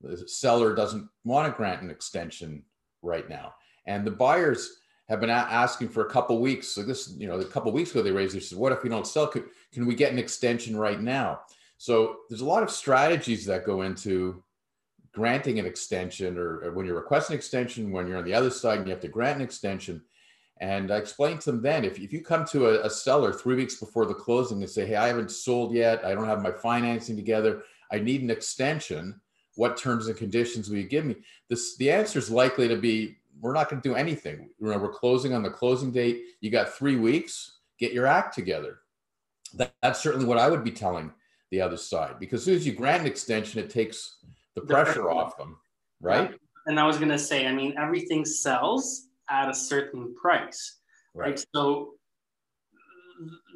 The 0.00 0.28
seller 0.28 0.74
doesn't 0.74 1.08
want 1.24 1.52
to 1.52 1.56
grant 1.56 1.82
an 1.82 1.90
extension 1.90 2.62
right 3.02 3.28
now, 3.28 3.54
and 3.86 4.06
the 4.06 4.12
buyers 4.12 4.78
have 5.08 5.20
been 5.20 5.30
asking 5.30 5.88
for 5.88 6.06
a 6.06 6.10
couple 6.10 6.40
weeks. 6.40 6.68
So 6.68 6.82
this, 6.82 7.14
you 7.18 7.26
know, 7.26 7.40
a 7.40 7.44
couple 7.44 7.72
weeks 7.72 7.90
ago 7.90 8.02
they 8.02 8.12
raised. 8.12 8.34
They 8.36 8.56
"What 8.56 8.72
if 8.72 8.82
we 8.82 8.90
don't 8.90 9.06
sell? 9.06 9.26
Could, 9.26 9.46
can 9.72 9.86
we 9.86 9.94
get 9.94 10.12
an 10.12 10.18
extension 10.18 10.76
right 10.76 11.00
now?" 11.00 11.40
So 11.78 12.18
there's 12.28 12.40
a 12.40 12.46
lot 12.46 12.62
of 12.62 12.70
strategies 12.70 13.44
that 13.46 13.64
go 13.64 13.82
into 13.82 14.42
granting 15.18 15.58
an 15.58 15.66
extension 15.66 16.38
or, 16.38 16.60
or 16.64 16.72
when 16.72 16.86
you 16.86 16.94
request 16.94 17.30
an 17.30 17.36
extension, 17.36 17.90
when 17.90 18.06
you're 18.06 18.18
on 18.18 18.24
the 18.24 18.32
other 18.32 18.50
side 18.50 18.78
and 18.78 18.86
you 18.86 18.92
have 18.92 19.02
to 19.02 19.08
grant 19.08 19.36
an 19.36 19.42
extension. 19.42 20.00
And 20.60 20.92
I 20.92 20.96
explained 20.96 21.40
to 21.40 21.50
them 21.50 21.60
then 21.60 21.84
if, 21.84 21.98
if 21.98 22.12
you 22.12 22.22
come 22.22 22.44
to 22.46 22.68
a, 22.68 22.86
a, 22.86 22.90
seller 22.90 23.32
three 23.32 23.56
weeks 23.56 23.74
before 23.74 24.06
the 24.06 24.14
closing 24.14 24.62
and 24.62 24.70
say, 24.70 24.86
Hey, 24.86 24.94
I 24.94 25.08
haven't 25.08 25.32
sold 25.32 25.74
yet, 25.74 26.04
I 26.04 26.14
don't 26.14 26.26
have 26.26 26.40
my 26.42 26.52
financing 26.52 27.16
together, 27.16 27.62
I 27.90 27.98
need 27.98 28.22
an 28.22 28.30
extension. 28.30 29.20
What 29.56 29.76
terms 29.76 30.06
and 30.06 30.16
conditions 30.16 30.70
will 30.70 30.76
you 30.76 30.88
give 30.88 31.04
me? 31.04 31.16
This 31.48 31.76
the 31.78 31.90
answer 31.90 32.20
is 32.20 32.30
likely 32.30 32.68
to 32.68 32.76
be 32.76 33.16
we're 33.40 33.52
not 33.52 33.68
going 33.68 33.82
to 33.82 33.88
do 33.88 33.96
anything. 33.96 34.50
We're 34.60 34.88
closing 34.88 35.32
on 35.32 35.42
the 35.42 35.50
closing 35.50 35.90
date. 35.90 36.22
You 36.40 36.50
got 36.50 36.74
three 36.74 36.96
weeks, 36.96 37.58
get 37.78 37.92
your 37.92 38.06
act 38.06 38.34
together. 38.34 38.78
That, 39.54 39.72
that's 39.82 40.00
certainly 40.00 40.26
what 40.26 40.38
I 40.38 40.48
would 40.48 40.62
be 40.62 40.70
telling 40.70 41.12
the 41.50 41.60
other 41.60 41.76
side 41.76 42.18
because 42.20 42.40
as 42.40 42.44
soon 42.44 42.56
as 42.56 42.66
you 42.66 42.72
grant 42.72 43.02
an 43.02 43.08
extension, 43.08 43.60
it 43.60 43.70
takes 43.70 44.18
the 44.66 44.74
pressure 44.74 45.10
off 45.10 45.36
them, 45.36 45.58
right? 46.00 46.34
And 46.66 46.78
I 46.78 46.86
was 46.86 46.98
going 46.98 47.10
to 47.10 47.18
say, 47.18 47.46
I 47.46 47.52
mean, 47.52 47.74
everything 47.78 48.24
sells 48.24 49.08
at 49.30 49.48
a 49.48 49.54
certain 49.54 50.14
price, 50.14 50.78
right? 51.14 51.30
right? 51.30 51.44
So 51.54 51.94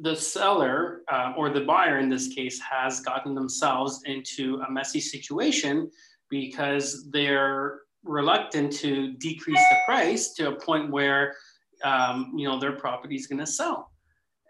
the 0.01 0.15
seller 0.15 1.01
uh, 1.11 1.33
or 1.37 1.49
the 1.49 1.61
buyer 1.61 1.99
in 1.99 2.09
this 2.09 2.27
case 2.27 2.59
has 2.59 2.99
gotten 2.99 3.33
themselves 3.33 4.01
into 4.05 4.61
a 4.67 4.71
messy 4.71 4.99
situation 4.99 5.89
because 6.29 7.09
they're 7.11 7.81
reluctant 8.03 8.73
to 8.73 9.13
decrease 9.13 9.63
the 9.69 9.77
price 9.85 10.33
to 10.33 10.49
a 10.49 10.55
point 10.55 10.91
where 10.91 11.35
um, 11.83 12.33
you 12.35 12.47
know 12.47 12.59
their 12.59 12.73
property 12.73 13.15
is 13.15 13.27
going 13.27 13.39
to 13.39 13.47
sell 13.47 13.91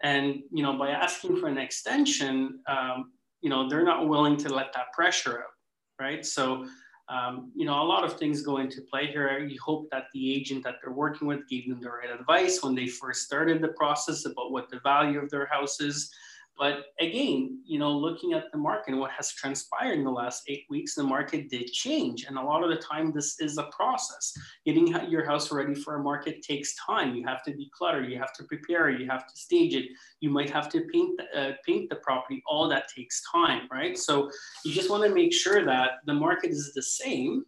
And 0.02 0.42
you 0.52 0.62
know, 0.62 0.76
by 0.76 0.90
asking 0.90 1.36
for 1.38 1.48
an 1.48 1.58
extension, 1.58 2.60
um, 2.68 3.12
you 3.40 3.50
know, 3.50 3.68
they're 3.68 3.84
not 3.84 4.08
willing 4.08 4.36
to 4.38 4.48
let 4.48 4.72
that 4.72 4.92
pressure 4.92 5.38
out, 5.44 5.53
right? 5.98 6.24
So, 6.24 6.66
um, 7.08 7.52
you 7.54 7.66
know, 7.66 7.82
a 7.82 7.84
lot 7.84 8.04
of 8.04 8.18
things 8.18 8.42
go 8.42 8.58
into 8.58 8.80
play 8.82 9.06
here. 9.06 9.38
You 9.38 9.58
hope 9.62 9.88
that 9.90 10.04
the 10.14 10.34
agent 10.34 10.64
that 10.64 10.76
they're 10.82 10.94
working 10.94 11.28
with 11.28 11.46
gave 11.48 11.68
them 11.68 11.80
the 11.80 11.90
right 11.90 12.10
advice 12.10 12.62
when 12.62 12.74
they 12.74 12.86
first 12.86 13.22
started 13.22 13.60
the 13.60 13.68
process 13.68 14.24
about 14.24 14.52
what 14.52 14.70
the 14.70 14.80
value 14.80 15.20
of 15.20 15.30
their 15.30 15.46
house 15.46 15.80
is. 15.80 16.10
But 16.56 16.84
again, 17.00 17.60
you 17.66 17.80
know, 17.80 17.90
looking 17.90 18.32
at 18.32 18.52
the 18.52 18.58
market 18.58 18.92
and 18.92 19.00
what 19.00 19.10
has 19.10 19.32
transpired 19.32 19.98
in 19.98 20.04
the 20.04 20.10
last 20.10 20.44
eight 20.46 20.64
weeks, 20.70 20.94
the 20.94 21.02
market 21.02 21.48
did 21.50 21.66
change. 21.72 22.24
And 22.24 22.38
a 22.38 22.42
lot 22.42 22.62
of 22.62 22.70
the 22.70 22.76
time, 22.76 23.12
this 23.12 23.40
is 23.40 23.58
a 23.58 23.64
process. 23.64 24.32
Getting 24.64 24.86
your 25.08 25.24
house 25.24 25.50
ready 25.50 25.74
for 25.74 25.96
a 25.96 26.02
market 26.02 26.42
takes 26.42 26.76
time. 26.76 27.16
You 27.16 27.26
have 27.26 27.42
to 27.44 27.52
declutter, 27.52 28.08
you 28.08 28.18
have 28.18 28.32
to 28.34 28.44
prepare, 28.44 28.90
you 28.90 29.08
have 29.10 29.26
to 29.26 29.36
stage 29.36 29.74
it. 29.74 29.86
You 30.20 30.30
might 30.30 30.50
have 30.50 30.68
to 30.70 30.82
paint, 30.92 31.20
uh, 31.36 31.52
paint 31.66 31.90
the 31.90 31.96
property. 31.96 32.42
All 32.46 32.68
that 32.68 32.88
takes 32.88 33.22
time, 33.30 33.68
right? 33.72 33.98
So 33.98 34.30
you 34.64 34.72
just 34.72 34.90
want 34.90 35.02
to 35.02 35.14
make 35.14 35.32
sure 35.32 35.64
that 35.64 35.92
the 36.06 36.14
market 36.14 36.50
is 36.50 36.72
the 36.72 36.82
same 36.82 37.44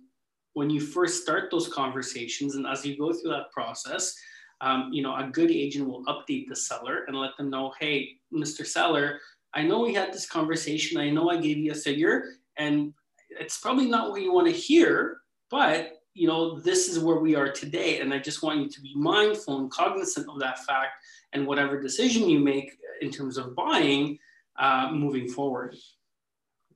when 0.54 0.70
you 0.70 0.80
first 0.80 1.22
start 1.22 1.50
those 1.50 1.68
conversations. 1.68 2.56
And 2.56 2.66
as 2.66 2.84
you 2.84 2.98
go 2.98 3.12
through 3.12 3.30
that 3.30 3.52
process, 3.52 4.14
um, 4.60 4.90
you 4.92 5.02
know, 5.02 5.14
a 5.14 5.28
good 5.30 5.50
agent 5.50 5.88
will 5.88 6.04
update 6.04 6.48
the 6.48 6.56
seller 6.56 7.04
and 7.06 7.16
let 7.16 7.36
them 7.36 7.50
know, 7.50 7.72
hey, 7.78 8.10
Mr. 8.32 8.66
Seller, 8.66 9.20
I 9.54 9.62
know 9.62 9.80
we 9.80 9.94
had 9.94 10.12
this 10.12 10.28
conversation. 10.28 10.98
I 10.98 11.10
know 11.10 11.30
I 11.30 11.36
gave 11.36 11.58
you 11.58 11.72
a 11.72 11.74
figure, 11.74 12.36
and 12.56 12.92
it's 13.30 13.58
probably 13.58 13.86
not 13.86 14.10
what 14.10 14.22
you 14.22 14.32
want 14.32 14.46
to 14.46 14.52
hear, 14.52 15.18
but 15.50 15.92
you 16.14 16.26
know, 16.26 16.58
this 16.58 16.88
is 16.88 16.98
where 16.98 17.16
we 17.16 17.34
are 17.34 17.52
today. 17.52 18.00
And 18.00 18.12
I 18.14 18.18
just 18.18 18.42
want 18.42 18.60
you 18.60 18.70
to 18.70 18.80
be 18.80 18.94
mindful 18.96 19.58
and 19.58 19.70
cognizant 19.70 20.26
of 20.30 20.40
that 20.40 20.64
fact 20.64 20.92
and 21.34 21.46
whatever 21.46 21.80
decision 21.80 22.28
you 22.28 22.38
make 22.38 22.70
in 23.02 23.10
terms 23.10 23.36
of 23.36 23.54
buying 23.54 24.18
uh, 24.58 24.90
moving 24.92 25.28
forward. 25.28 25.76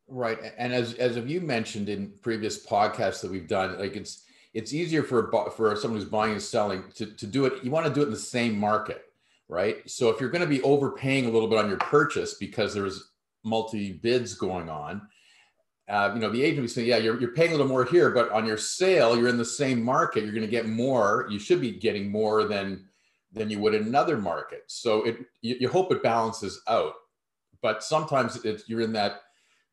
Right. 0.06 0.38
And 0.58 0.74
as, 0.74 0.92
as 0.94 1.16
you 1.16 1.40
mentioned 1.40 1.88
in 1.88 2.12
previous 2.20 2.66
podcasts 2.66 3.22
that 3.22 3.30
we've 3.30 3.48
done, 3.48 3.78
like 3.78 3.96
it's, 3.96 4.24
it's 4.54 4.72
easier 4.72 5.02
for 5.02 5.30
for 5.50 5.74
someone 5.76 6.00
who's 6.00 6.08
buying 6.08 6.32
and 6.32 6.42
selling 6.42 6.84
to, 6.96 7.06
to 7.06 7.26
do 7.26 7.46
it. 7.46 7.64
You 7.64 7.70
want 7.70 7.86
to 7.86 7.92
do 7.92 8.00
it 8.02 8.06
in 8.06 8.10
the 8.10 8.18
same 8.18 8.58
market, 8.58 9.02
right? 9.48 9.88
So 9.88 10.08
if 10.10 10.20
you're 10.20 10.30
going 10.30 10.42
to 10.42 10.48
be 10.48 10.62
overpaying 10.62 11.26
a 11.26 11.30
little 11.30 11.48
bit 11.48 11.58
on 11.58 11.68
your 11.68 11.78
purchase 11.78 12.34
because 12.34 12.74
there's 12.74 13.12
multi 13.44 13.92
bids 13.92 14.34
going 14.34 14.68
on, 14.68 15.02
uh, 15.90 16.12
you 16.14 16.20
know, 16.20 16.30
the 16.30 16.42
agent 16.42 16.60
will 16.60 16.68
say, 16.68 16.84
yeah, 16.84 16.98
you're, 16.98 17.20
you're 17.20 17.32
paying 17.32 17.48
a 17.48 17.52
little 17.52 17.66
more 17.66 17.84
here, 17.84 18.10
but 18.10 18.30
on 18.30 18.46
your 18.46 18.56
sale, 18.56 19.16
you're 19.16 19.28
in 19.28 19.38
the 19.38 19.44
same 19.44 19.82
market. 19.82 20.22
You're 20.22 20.32
going 20.32 20.46
to 20.46 20.50
get 20.50 20.68
more. 20.68 21.26
You 21.28 21.40
should 21.40 21.60
be 21.60 21.72
getting 21.72 22.10
more 22.10 22.44
than 22.44 22.86
than 23.32 23.48
you 23.48 23.60
would 23.60 23.74
in 23.74 23.84
another 23.84 24.16
market. 24.16 24.64
So 24.66 25.04
it 25.04 25.18
you, 25.42 25.56
you 25.60 25.68
hope 25.68 25.92
it 25.92 26.02
balances 26.02 26.62
out, 26.68 26.94
but 27.62 27.82
sometimes 27.82 28.44
it's 28.44 28.68
you're 28.68 28.80
in 28.80 28.92
that 28.92 29.22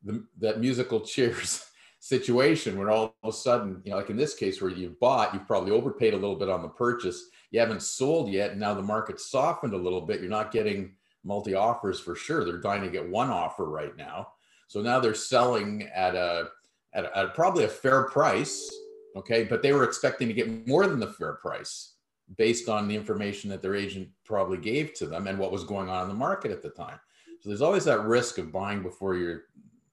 the, 0.02 0.24
that 0.38 0.60
musical 0.60 1.00
chairs 1.00 1.64
situation 2.08 2.78
where 2.78 2.90
all 2.90 3.14
of 3.22 3.28
a 3.28 3.36
sudden, 3.36 3.82
you 3.84 3.90
know, 3.90 3.98
like 3.98 4.08
in 4.08 4.16
this 4.16 4.34
case 4.34 4.62
where 4.62 4.70
you've 4.70 4.98
bought, 4.98 5.34
you've 5.34 5.46
probably 5.46 5.72
overpaid 5.72 6.14
a 6.14 6.16
little 6.16 6.36
bit 6.36 6.48
on 6.48 6.62
the 6.62 6.68
purchase. 6.68 7.28
You 7.50 7.60
haven't 7.60 7.82
sold 7.82 8.30
yet. 8.30 8.52
And 8.52 8.60
now 8.60 8.72
the 8.72 8.82
market's 8.82 9.30
softened 9.30 9.74
a 9.74 9.78
little 9.78 10.00
bit. 10.00 10.20
You're 10.20 10.30
not 10.30 10.50
getting 10.50 10.94
multi 11.22 11.54
offers 11.54 12.00
for 12.00 12.16
sure. 12.16 12.44
They're 12.44 12.62
trying 12.62 12.80
to 12.80 12.88
get 12.88 13.06
one 13.06 13.28
offer 13.28 13.66
right 13.66 13.94
now. 13.94 14.28
So 14.68 14.80
now 14.80 15.00
they're 15.00 15.12
selling 15.12 15.82
at 15.94 16.14
a, 16.14 16.48
at, 16.94 17.04
a, 17.04 17.18
at 17.18 17.34
probably 17.34 17.64
a 17.64 17.68
fair 17.68 18.04
price. 18.04 18.74
Okay. 19.14 19.44
But 19.44 19.62
they 19.62 19.74
were 19.74 19.84
expecting 19.84 20.28
to 20.28 20.34
get 20.34 20.66
more 20.66 20.86
than 20.86 21.00
the 21.00 21.12
fair 21.12 21.34
price 21.34 21.94
based 22.38 22.70
on 22.70 22.88
the 22.88 22.96
information 22.96 23.50
that 23.50 23.60
their 23.60 23.74
agent 23.74 24.08
probably 24.24 24.58
gave 24.58 24.94
to 24.94 25.06
them 25.06 25.26
and 25.26 25.38
what 25.38 25.52
was 25.52 25.64
going 25.64 25.90
on 25.90 26.04
in 26.04 26.08
the 26.08 26.14
market 26.14 26.52
at 26.52 26.62
the 26.62 26.70
time. 26.70 26.98
So 27.40 27.50
there's 27.50 27.62
always 27.62 27.84
that 27.84 28.00
risk 28.00 28.38
of 28.38 28.50
buying 28.50 28.82
before 28.82 29.14
you're 29.14 29.42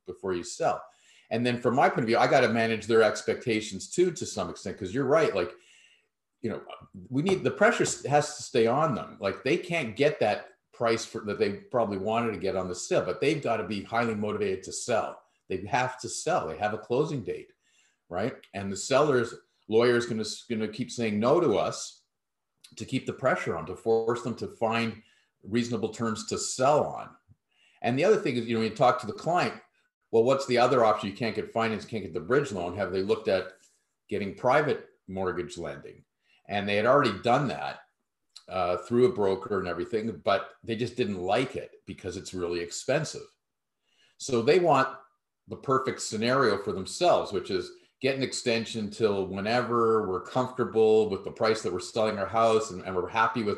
before 0.06 0.34
you 0.34 0.44
sell. 0.44 0.82
And 1.32 1.46
then 1.46 1.60
from 1.60 1.76
my 1.76 1.90
point 1.90 2.02
of 2.02 2.08
view, 2.08 2.18
I 2.18 2.28
got 2.28 2.42
to 2.42 2.50
manage 2.50 2.88
their 2.88 3.02
expectations 3.02 3.90
too, 3.90 4.12
to 4.12 4.26
some 4.26 4.50
extent, 4.50 4.78
because 4.78 4.94
you're 4.94 5.06
right. 5.06 5.36
Like, 5.36 5.52
you 6.42 6.50
know, 6.50 6.62
we 7.10 7.24
need 7.24 7.44
the 7.44 7.52
pressure 7.52 7.86
has 8.08 8.38
to 8.38 8.44
stay 8.44 8.68
on 8.68 8.94
them. 8.94 9.18
Like 9.20 9.44
they 9.44 9.58
can't 9.58 9.96
get 9.96 10.20
that 10.20 10.50
price 10.74 11.06
for 11.06 11.22
that 11.22 11.40
they 11.40 11.52
probably 11.52 11.98
wanted 11.98 12.34
to 12.34 12.40
get 12.40 12.56
on 12.56 12.68
the 12.68 12.76
sale, 12.76 13.04
but 13.04 13.22
they've 13.22 13.42
got 13.42 13.58
to 13.58 13.64
be 13.64 13.84
highly 13.84 14.14
motivated 14.14 14.64
to 14.64 14.72
sell. 14.72 15.22
They 15.50 15.66
have 15.66 16.00
to 16.02 16.10
sell. 16.10 16.48
They 16.48 16.58
have 16.58 16.74
a 16.74 16.78
closing 16.78 17.24
date, 17.24 17.52
right? 18.10 18.34
And 18.54 18.72
the 18.72 18.78
seller's 18.78 19.34
lawyer 19.68 19.96
is 19.96 20.06
going 20.06 20.24
to 20.24 20.30
going 20.50 20.62
to 20.62 20.68
keep 20.68 20.92
saying 20.92 21.20
no 21.20 21.40
to 21.40 21.58
us 21.58 22.02
to 22.76 22.86
keep 22.86 23.06
the 23.06 23.14
pressure 23.14 23.58
on 23.58 23.66
to 23.66 23.76
force 23.76 24.22
them 24.22 24.36
to 24.36 24.48
find 24.48 25.02
reasonable 25.44 25.90
terms 25.90 26.28
to 26.28 26.38
sell 26.38 26.84
on. 26.84 27.10
And 27.82 27.98
the 27.98 28.04
other 28.04 28.18
thing 28.18 28.36
is, 28.36 28.46
you 28.46 28.56
know, 28.56 28.62
when 28.62 28.70
you 28.70 28.76
talk 28.76 29.00
to 29.00 29.08
the 29.08 29.14
client, 29.14 29.54
well, 30.16 30.24
what's 30.24 30.46
the 30.46 30.58
other 30.58 30.86
option? 30.86 31.10
You 31.10 31.16
can't 31.18 31.36
get 31.36 31.52
finance, 31.52 31.84
can't 31.84 32.04
get 32.04 32.14
the 32.14 32.22
bridge 32.22 32.54
loan. 32.54 32.78
Have 32.78 32.94
they 32.94 33.02
looked 33.02 33.28
at 33.28 33.48
getting 34.08 34.34
private 34.34 34.86
mortgage 35.10 35.58
lending? 35.58 36.06
And 36.48 36.66
they 36.66 36.78
had 36.78 36.86
already 36.86 37.20
done 37.22 37.50
that 37.50 37.80
uh, 38.48 38.78
through 38.78 39.08
a 39.08 39.14
broker 39.14 39.60
and 39.60 39.68
everything, 39.68 40.22
but 40.24 40.52
they 40.64 40.78
just 40.78 40.96
didn't 40.96 41.20
like 41.20 41.58
it 41.58 41.72
because 41.86 42.16
it's 42.16 42.34
really 42.34 42.62
expensive. 42.62 43.28
So 44.18 44.42
they 44.42 44.58
want 44.58 44.88
the 45.50 45.58
perfect 45.58 46.02
scenario 46.02 46.64
for 46.64 46.72
themselves, 46.72 47.34
which 47.34 47.52
is 47.52 47.72
get 48.02 48.16
an 48.16 48.24
extension 48.24 48.90
till 48.90 49.28
whenever 49.28 50.08
we're 50.08 50.22
comfortable 50.22 51.10
with 51.10 51.26
the 51.26 51.32
price 51.32 51.62
that 51.62 51.74
we're 51.74 51.82
selling 51.82 52.18
our 52.20 52.26
house 52.26 52.72
and, 52.72 52.86
and 52.86 52.96
we're 52.96 53.10
happy 53.10 53.44
with 53.44 53.58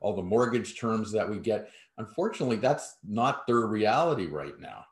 all 0.00 0.16
the 0.16 0.22
mortgage 0.22 0.80
terms 0.80 1.12
that 1.12 1.28
we 1.28 1.38
get. 1.38 1.68
Unfortunately, 1.98 2.56
that's 2.56 2.96
not 3.06 3.46
their 3.46 3.66
reality 3.66 4.28
right 4.28 4.58
now 4.58 4.86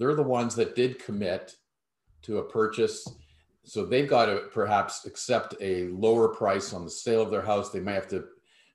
they're 0.00 0.14
the 0.14 0.22
ones 0.22 0.54
that 0.56 0.74
did 0.74 0.98
commit 0.98 1.54
to 2.22 2.38
a 2.38 2.42
purchase. 2.42 3.06
So 3.64 3.84
they've 3.84 4.08
got 4.08 4.26
to 4.26 4.48
perhaps 4.50 5.04
accept 5.04 5.54
a 5.60 5.88
lower 5.88 6.28
price 6.28 6.72
on 6.72 6.84
the 6.84 6.90
sale 6.90 7.20
of 7.20 7.30
their 7.30 7.42
house. 7.42 7.68
They 7.68 7.80
may 7.80 7.92
have 7.92 8.08
to, 8.08 8.24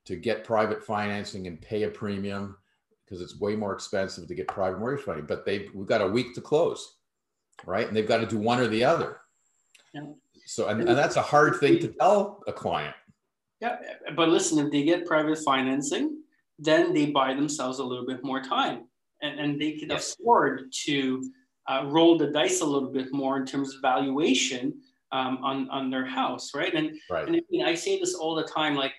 to 0.06 0.16
get 0.16 0.44
private 0.44 0.84
financing 0.84 1.48
and 1.48 1.60
pay 1.60 1.84
a 1.84 1.90
premium 1.90 2.56
because 3.04 3.22
it's 3.22 3.40
way 3.40 3.56
more 3.56 3.74
expensive 3.74 4.28
to 4.28 4.36
get 4.36 4.48
private 4.48 4.80
mortgage 4.80 5.08
money. 5.08 5.24
But 5.24 5.46
they 5.46 5.68
we've 5.74 5.88
got 5.88 6.02
a 6.02 6.08
week 6.08 6.36
to 6.36 6.42
close, 6.42 6.98
right? 7.66 7.88
And 7.88 7.98
they've 7.98 8.08
got 8.08 8.18
to 8.18 8.28
do 8.28 8.38
one 8.38 8.60
or 8.60 8.68
the 8.68 8.84
other. 8.84 9.18
Yeah. 9.96 10.04
So 10.46 10.68
and, 10.68 10.80
and 10.82 10.96
that's 10.96 11.16
a 11.16 11.24
hard 11.24 11.60
thing 11.60 11.80
to 11.80 11.88
tell 11.88 12.44
a 12.46 12.54
client. 12.54 12.96
Yeah, 13.62 13.78
but 14.16 14.30
listen, 14.30 14.64
if 14.64 14.72
they 14.72 14.84
get 14.84 15.08
private 15.08 15.40
financing, 15.40 16.22
then 16.60 16.94
they 16.94 17.08
buy 17.08 17.34
themselves 17.34 17.80
a 17.80 17.84
little 17.84 18.06
bit 18.06 18.24
more 18.24 18.42
time 18.42 18.84
and, 19.22 19.40
and 19.40 19.62
they 19.62 19.74
can 19.74 19.90
yes. 19.90 20.16
afford 20.20 20.72
to 20.86 21.24
uh, 21.68 21.84
roll 21.88 22.18
the 22.18 22.28
dice 22.28 22.62
a 22.62 22.66
little 22.66 22.92
bit 22.92 23.12
more 23.12 23.38
in 23.38 23.46
terms 23.46 23.76
of 23.76 23.82
valuation 23.82 24.74
um, 25.12 25.40
on, 25.44 25.70
on 25.70 25.90
their 25.90 26.06
house, 26.06 26.54
right? 26.54 26.74
And, 26.74 26.92
right. 27.10 27.28
and 27.28 27.36
I, 27.36 27.42
mean, 27.50 27.66
I 27.66 27.76
say 27.76 28.00
this 28.00 28.16
all 28.16 28.36
the 28.36 28.44
time, 28.44 28.76
like 28.76 28.94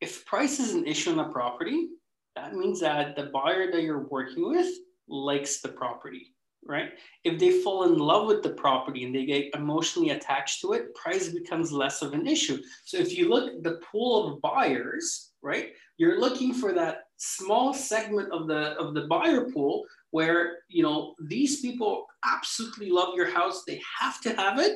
if 0.00 0.24
price 0.26 0.60
is 0.60 0.74
an 0.74 0.86
issue 0.86 1.10
on 1.10 1.16
the 1.16 1.24
property, 1.24 1.88
that 2.34 2.54
means 2.54 2.80
that 2.80 3.16
the 3.16 3.24
buyer 3.24 3.70
that 3.70 3.82
you're 3.82 4.08
working 4.08 4.48
with 4.48 4.68
likes 5.08 5.60
the 5.60 5.68
property, 5.68 6.34
right? 6.66 6.90
If 7.24 7.38
they 7.38 7.62
fall 7.62 7.84
in 7.84 7.96
love 7.96 8.26
with 8.26 8.42
the 8.42 8.50
property 8.50 9.04
and 9.04 9.14
they 9.14 9.24
get 9.24 9.54
emotionally 9.54 10.10
attached 10.10 10.60
to 10.60 10.74
it, 10.74 10.94
price 10.94 11.28
becomes 11.28 11.72
less 11.72 12.02
of 12.02 12.12
an 12.12 12.26
issue. 12.26 12.60
So 12.84 12.98
if 12.98 13.16
you 13.16 13.30
look 13.30 13.54
at 13.54 13.62
the 13.62 13.80
pool 13.90 14.34
of 14.34 14.42
buyers, 14.42 15.30
right, 15.42 15.72
you're 15.96 16.20
looking 16.20 16.52
for 16.52 16.74
that 16.74 17.04
small 17.16 17.72
segment 17.72 18.30
of 18.32 18.46
the 18.46 18.74
of 18.78 18.94
the 18.94 19.06
buyer 19.06 19.50
pool 19.50 19.84
where 20.10 20.58
you 20.68 20.82
know 20.82 21.14
these 21.28 21.60
people 21.60 22.06
absolutely 22.24 22.90
love 22.90 23.14
your 23.14 23.30
house. 23.30 23.64
They 23.66 23.80
have 24.00 24.20
to 24.22 24.34
have 24.34 24.58
it 24.58 24.74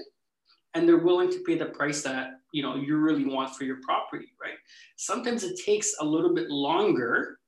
and 0.74 0.88
they're 0.88 0.98
willing 0.98 1.30
to 1.30 1.42
pay 1.46 1.58
the 1.58 1.66
price 1.66 2.02
that 2.02 2.32
you 2.52 2.62
know 2.62 2.76
you 2.76 2.96
really 2.96 3.24
want 3.24 3.54
for 3.54 3.64
your 3.64 3.78
property 3.82 4.32
right? 4.42 4.58
Sometimes 4.96 5.44
it 5.44 5.60
takes 5.64 5.94
a 6.00 6.04
little 6.04 6.34
bit 6.34 6.48
longer 6.48 7.38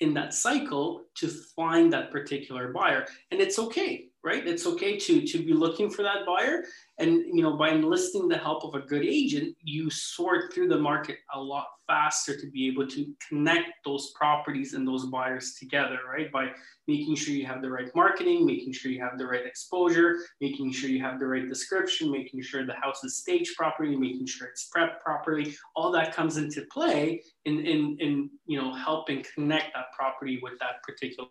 in 0.00 0.14
that 0.14 0.32
cycle 0.32 1.04
to 1.16 1.28
find 1.56 1.92
that 1.92 2.10
particular 2.12 2.72
buyer 2.72 3.04
and 3.30 3.40
it's 3.40 3.58
okay 3.58 4.06
right 4.28 4.46
it's 4.46 4.66
okay 4.66 4.92
to 4.98 5.26
to 5.26 5.38
be 5.48 5.54
looking 5.64 5.88
for 5.90 6.02
that 6.02 6.26
buyer 6.26 6.56
and 6.98 7.12
you 7.36 7.42
know 7.42 7.56
by 7.56 7.70
enlisting 7.70 8.28
the 8.28 8.36
help 8.46 8.64
of 8.64 8.74
a 8.74 8.86
good 8.86 9.04
agent 9.04 9.56
you 9.62 9.88
sort 9.90 10.52
through 10.52 10.68
the 10.68 10.78
market 10.90 11.18
a 11.34 11.40
lot 11.40 11.66
faster 11.88 12.38
to 12.38 12.46
be 12.50 12.68
able 12.68 12.86
to 12.86 13.12
connect 13.26 13.70
those 13.84 14.12
properties 14.14 14.74
and 14.74 14.86
those 14.86 15.06
buyers 15.06 15.54
together, 15.54 15.98
right? 16.08 16.30
By 16.30 16.50
making 16.86 17.16
sure 17.16 17.34
you 17.34 17.46
have 17.46 17.62
the 17.62 17.70
right 17.70 17.90
marketing, 17.96 18.46
making 18.46 18.74
sure 18.74 18.92
you 18.92 19.02
have 19.02 19.18
the 19.18 19.26
right 19.26 19.44
exposure, 19.44 20.18
making 20.40 20.70
sure 20.72 20.90
you 20.90 21.02
have 21.02 21.18
the 21.18 21.26
right 21.26 21.48
description, 21.48 22.12
making 22.12 22.42
sure 22.42 22.64
the 22.64 22.74
house 22.74 23.02
is 23.02 23.16
staged 23.16 23.56
properly, 23.56 23.96
making 23.96 24.26
sure 24.26 24.46
it's 24.46 24.68
prepped 24.74 25.00
properly. 25.00 25.56
All 25.74 25.90
that 25.92 26.14
comes 26.14 26.36
into 26.36 26.64
play 26.70 27.22
in, 27.46 27.60
in, 27.60 27.96
in 27.98 28.30
you 28.46 28.60
know, 28.60 28.72
helping 28.74 29.24
connect 29.34 29.74
that 29.74 29.86
property 29.96 30.38
with 30.42 30.58
that 30.60 30.82
particular. 30.82 31.28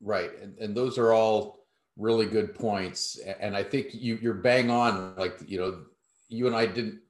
Right. 0.00 0.30
And, 0.40 0.56
and 0.58 0.76
those 0.76 0.98
are 0.98 1.12
all 1.12 1.66
really 1.96 2.26
good 2.26 2.54
points. 2.54 3.18
And 3.40 3.56
I 3.56 3.62
think 3.62 3.88
you, 3.92 4.18
you're 4.20 4.34
bang 4.34 4.70
on, 4.70 5.14
like, 5.16 5.38
you 5.46 5.58
know, 5.58 5.84
you 6.28 6.46
and 6.46 6.56
I 6.56 6.66
didn't 6.66 7.00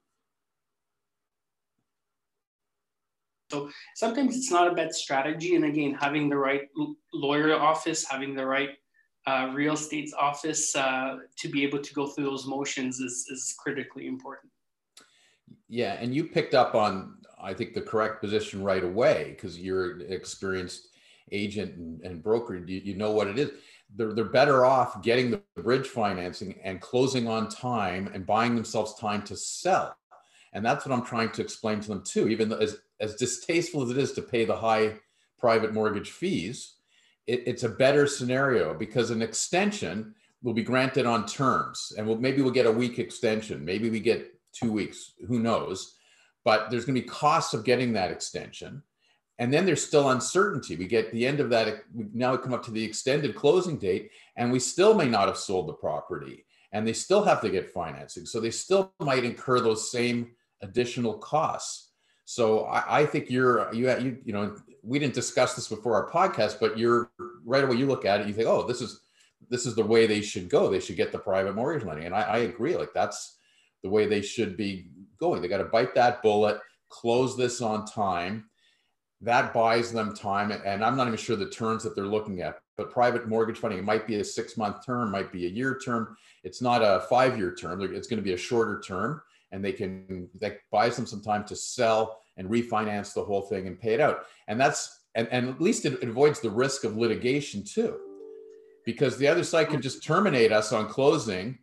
So 3.50 3.70
sometimes 3.94 4.36
it's 4.36 4.50
not 4.50 4.66
a 4.66 4.74
bad 4.74 4.92
strategy. 4.92 5.54
And 5.54 5.64
again, 5.64 5.94
having 5.94 6.28
the 6.28 6.36
right 6.36 6.62
lawyer 7.14 7.54
office, 7.54 8.04
having 8.04 8.34
the 8.34 8.44
right 8.44 8.70
uh, 9.26 9.50
real 9.54 9.74
estate 9.74 10.10
office 10.18 10.74
uh, 10.74 11.18
to 11.38 11.48
be 11.48 11.62
able 11.62 11.80
to 11.80 11.94
go 11.94 12.06
through 12.06 12.24
those 12.24 12.46
motions 12.46 12.98
is, 13.00 13.26
is 13.30 13.54
critically 13.58 14.06
important. 14.06 14.50
Yeah, 15.68 15.94
and 15.94 16.14
you 16.14 16.24
picked 16.24 16.54
up 16.54 16.74
on, 16.74 17.18
I 17.40 17.52
think, 17.54 17.74
the 17.74 17.80
correct 17.80 18.20
position 18.20 18.62
right 18.62 18.84
away 18.84 19.34
because 19.36 19.58
you're 19.58 20.00
experienced 20.00 20.88
agent 21.32 21.76
and, 21.76 22.00
and 22.02 22.22
broker. 22.22 22.56
You, 22.56 22.80
you 22.84 22.94
know 22.94 23.10
what 23.10 23.26
it 23.26 23.38
is. 23.38 23.50
They're, 23.94 24.12
they're 24.12 24.24
better 24.24 24.64
off 24.64 25.02
getting 25.02 25.30
the 25.30 25.42
bridge 25.62 25.86
financing 25.86 26.58
and 26.62 26.80
closing 26.80 27.28
on 27.28 27.48
time 27.48 28.10
and 28.12 28.26
buying 28.26 28.54
themselves 28.54 28.94
time 28.94 29.22
to 29.22 29.36
sell. 29.36 29.96
And 30.52 30.64
that's 30.64 30.86
what 30.86 30.94
I'm 30.94 31.04
trying 31.04 31.30
to 31.32 31.42
explain 31.42 31.80
to 31.80 31.88
them 31.88 32.02
too. 32.04 32.28
Even 32.28 32.52
as, 32.52 32.78
as 33.00 33.16
distasteful 33.16 33.82
as 33.82 33.90
it 33.90 33.98
is 33.98 34.12
to 34.12 34.22
pay 34.22 34.44
the 34.44 34.56
high 34.56 34.94
private 35.38 35.74
mortgage 35.74 36.10
fees, 36.10 36.76
it, 37.26 37.42
it's 37.46 37.62
a 37.62 37.68
better 37.68 38.06
scenario 38.06 38.74
because 38.74 39.10
an 39.10 39.22
extension 39.22 40.14
will 40.42 40.54
be 40.54 40.62
granted 40.62 41.06
on 41.06 41.26
terms 41.26 41.92
and 41.96 42.06
we'll, 42.06 42.18
maybe 42.18 42.42
we'll 42.42 42.52
get 42.52 42.66
a 42.66 42.70
week 42.70 42.98
extension. 42.98 43.64
Maybe 43.64 43.90
we 43.90 44.00
get 44.00 44.32
two 44.52 44.72
weeks, 44.72 45.12
who 45.26 45.40
knows? 45.40 45.94
But 46.44 46.70
there's 46.70 46.84
going 46.84 46.94
to 46.94 47.02
be 47.02 47.08
costs 47.08 47.52
of 47.54 47.64
getting 47.64 47.92
that 47.94 48.10
extension. 48.10 48.82
And 49.38 49.52
then 49.52 49.66
there's 49.66 49.86
still 49.86 50.10
uncertainty. 50.10 50.76
We 50.76 50.86
get 50.86 51.12
the 51.12 51.26
end 51.26 51.40
of 51.40 51.50
that. 51.50 51.84
We 51.94 52.06
Now 52.14 52.36
come 52.36 52.54
up 52.54 52.64
to 52.64 52.70
the 52.70 52.82
extended 52.82 53.34
closing 53.34 53.78
date, 53.78 54.10
and 54.36 54.50
we 54.50 54.58
still 54.58 54.94
may 54.94 55.08
not 55.08 55.28
have 55.28 55.36
sold 55.36 55.68
the 55.68 55.74
property, 55.74 56.46
and 56.72 56.86
they 56.86 56.94
still 56.94 57.22
have 57.22 57.40
to 57.42 57.50
get 57.50 57.70
financing. 57.70 58.24
So 58.24 58.40
they 58.40 58.50
still 58.50 58.92
might 59.00 59.24
incur 59.24 59.60
those 59.60 59.90
same 59.90 60.32
additional 60.62 61.18
costs. 61.18 61.90
So 62.24 62.64
I, 62.64 63.00
I 63.00 63.06
think 63.06 63.30
you're 63.30 63.72
you 63.74 63.90
you 63.98 64.18
you 64.24 64.32
know 64.32 64.56
we 64.82 64.98
didn't 64.98 65.14
discuss 65.14 65.54
this 65.54 65.68
before 65.68 65.94
our 65.94 66.10
podcast, 66.10 66.58
but 66.58 66.78
you're 66.78 67.10
right 67.44 67.62
away 67.62 67.76
you 67.76 67.86
look 67.86 68.04
at 68.04 68.20
it, 68.20 68.26
you 68.26 68.32
think, 68.32 68.48
oh, 68.48 68.66
this 68.66 68.80
is 68.80 69.00
this 69.48 69.66
is 69.66 69.74
the 69.74 69.84
way 69.84 70.06
they 70.06 70.22
should 70.22 70.48
go. 70.48 70.70
They 70.70 70.80
should 70.80 70.96
get 70.96 71.12
the 71.12 71.18
private 71.18 71.54
mortgage 71.54 71.84
money, 71.84 72.06
and 72.06 72.14
I, 72.14 72.22
I 72.22 72.38
agree. 72.38 72.76
Like 72.76 72.92
that's 72.94 73.38
the 73.82 73.90
way 73.90 74.06
they 74.06 74.22
should 74.22 74.56
be 74.56 74.88
going. 75.20 75.40
They 75.40 75.48
got 75.48 75.58
to 75.58 75.64
bite 75.64 75.94
that 75.94 76.22
bullet, 76.22 76.58
close 76.88 77.36
this 77.36 77.60
on 77.60 77.86
time. 77.86 78.48
That 79.22 79.54
buys 79.54 79.92
them 79.92 80.14
time. 80.14 80.50
And 80.52 80.84
I'm 80.84 80.96
not 80.96 81.06
even 81.06 81.18
sure 81.18 81.36
the 81.36 81.48
terms 81.48 81.82
that 81.84 81.94
they're 81.94 82.06
looking 82.06 82.42
at, 82.42 82.58
but 82.76 82.90
private 82.90 83.28
mortgage 83.28 83.58
funding, 83.58 83.78
it 83.78 83.84
might 83.84 84.06
be 84.06 84.16
a 84.16 84.24
six 84.24 84.56
month 84.56 84.84
term, 84.84 85.10
might 85.10 85.32
be 85.32 85.46
a 85.46 85.50
year 85.50 85.78
term. 85.82 86.16
It's 86.44 86.60
not 86.60 86.82
a 86.82 87.06
five 87.08 87.38
year 87.38 87.54
term. 87.54 87.80
It's 87.82 88.08
going 88.08 88.18
to 88.18 88.24
be 88.24 88.34
a 88.34 88.38
shorter 88.38 88.80
term. 88.80 89.22
And 89.52 89.64
they 89.64 89.72
can, 89.72 90.28
that 90.40 90.58
buys 90.70 90.96
them 90.96 91.06
some 91.06 91.22
time 91.22 91.44
to 91.46 91.56
sell 91.56 92.20
and 92.36 92.50
refinance 92.50 93.14
the 93.14 93.24
whole 93.24 93.42
thing 93.42 93.66
and 93.66 93.80
pay 93.80 93.94
it 93.94 94.00
out. 94.00 94.26
And 94.48 94.60
that's, 94.60 95.04
and, 95.14 95.28
and 95.30 95.48
at 95.48 95.60
least 95.60 95.86
it, 95.86 95.94
it 96.02 96.08
avoids 96.08 96.40
the 96.40 96.50
risk 96.50 96.84
of 96.84 96.96
litigation 96.96 97.64
too. 97.64 97.96
Because 98.84 99.16
the 99.16 99.28
other 99.28 99.44
side 99.44 99.70
can 99.70 99.80
just 99.80 100.04
terminate 100.04 100.52
us 100.52 100.72
on 100.72 100.88
closing 100.88 101.58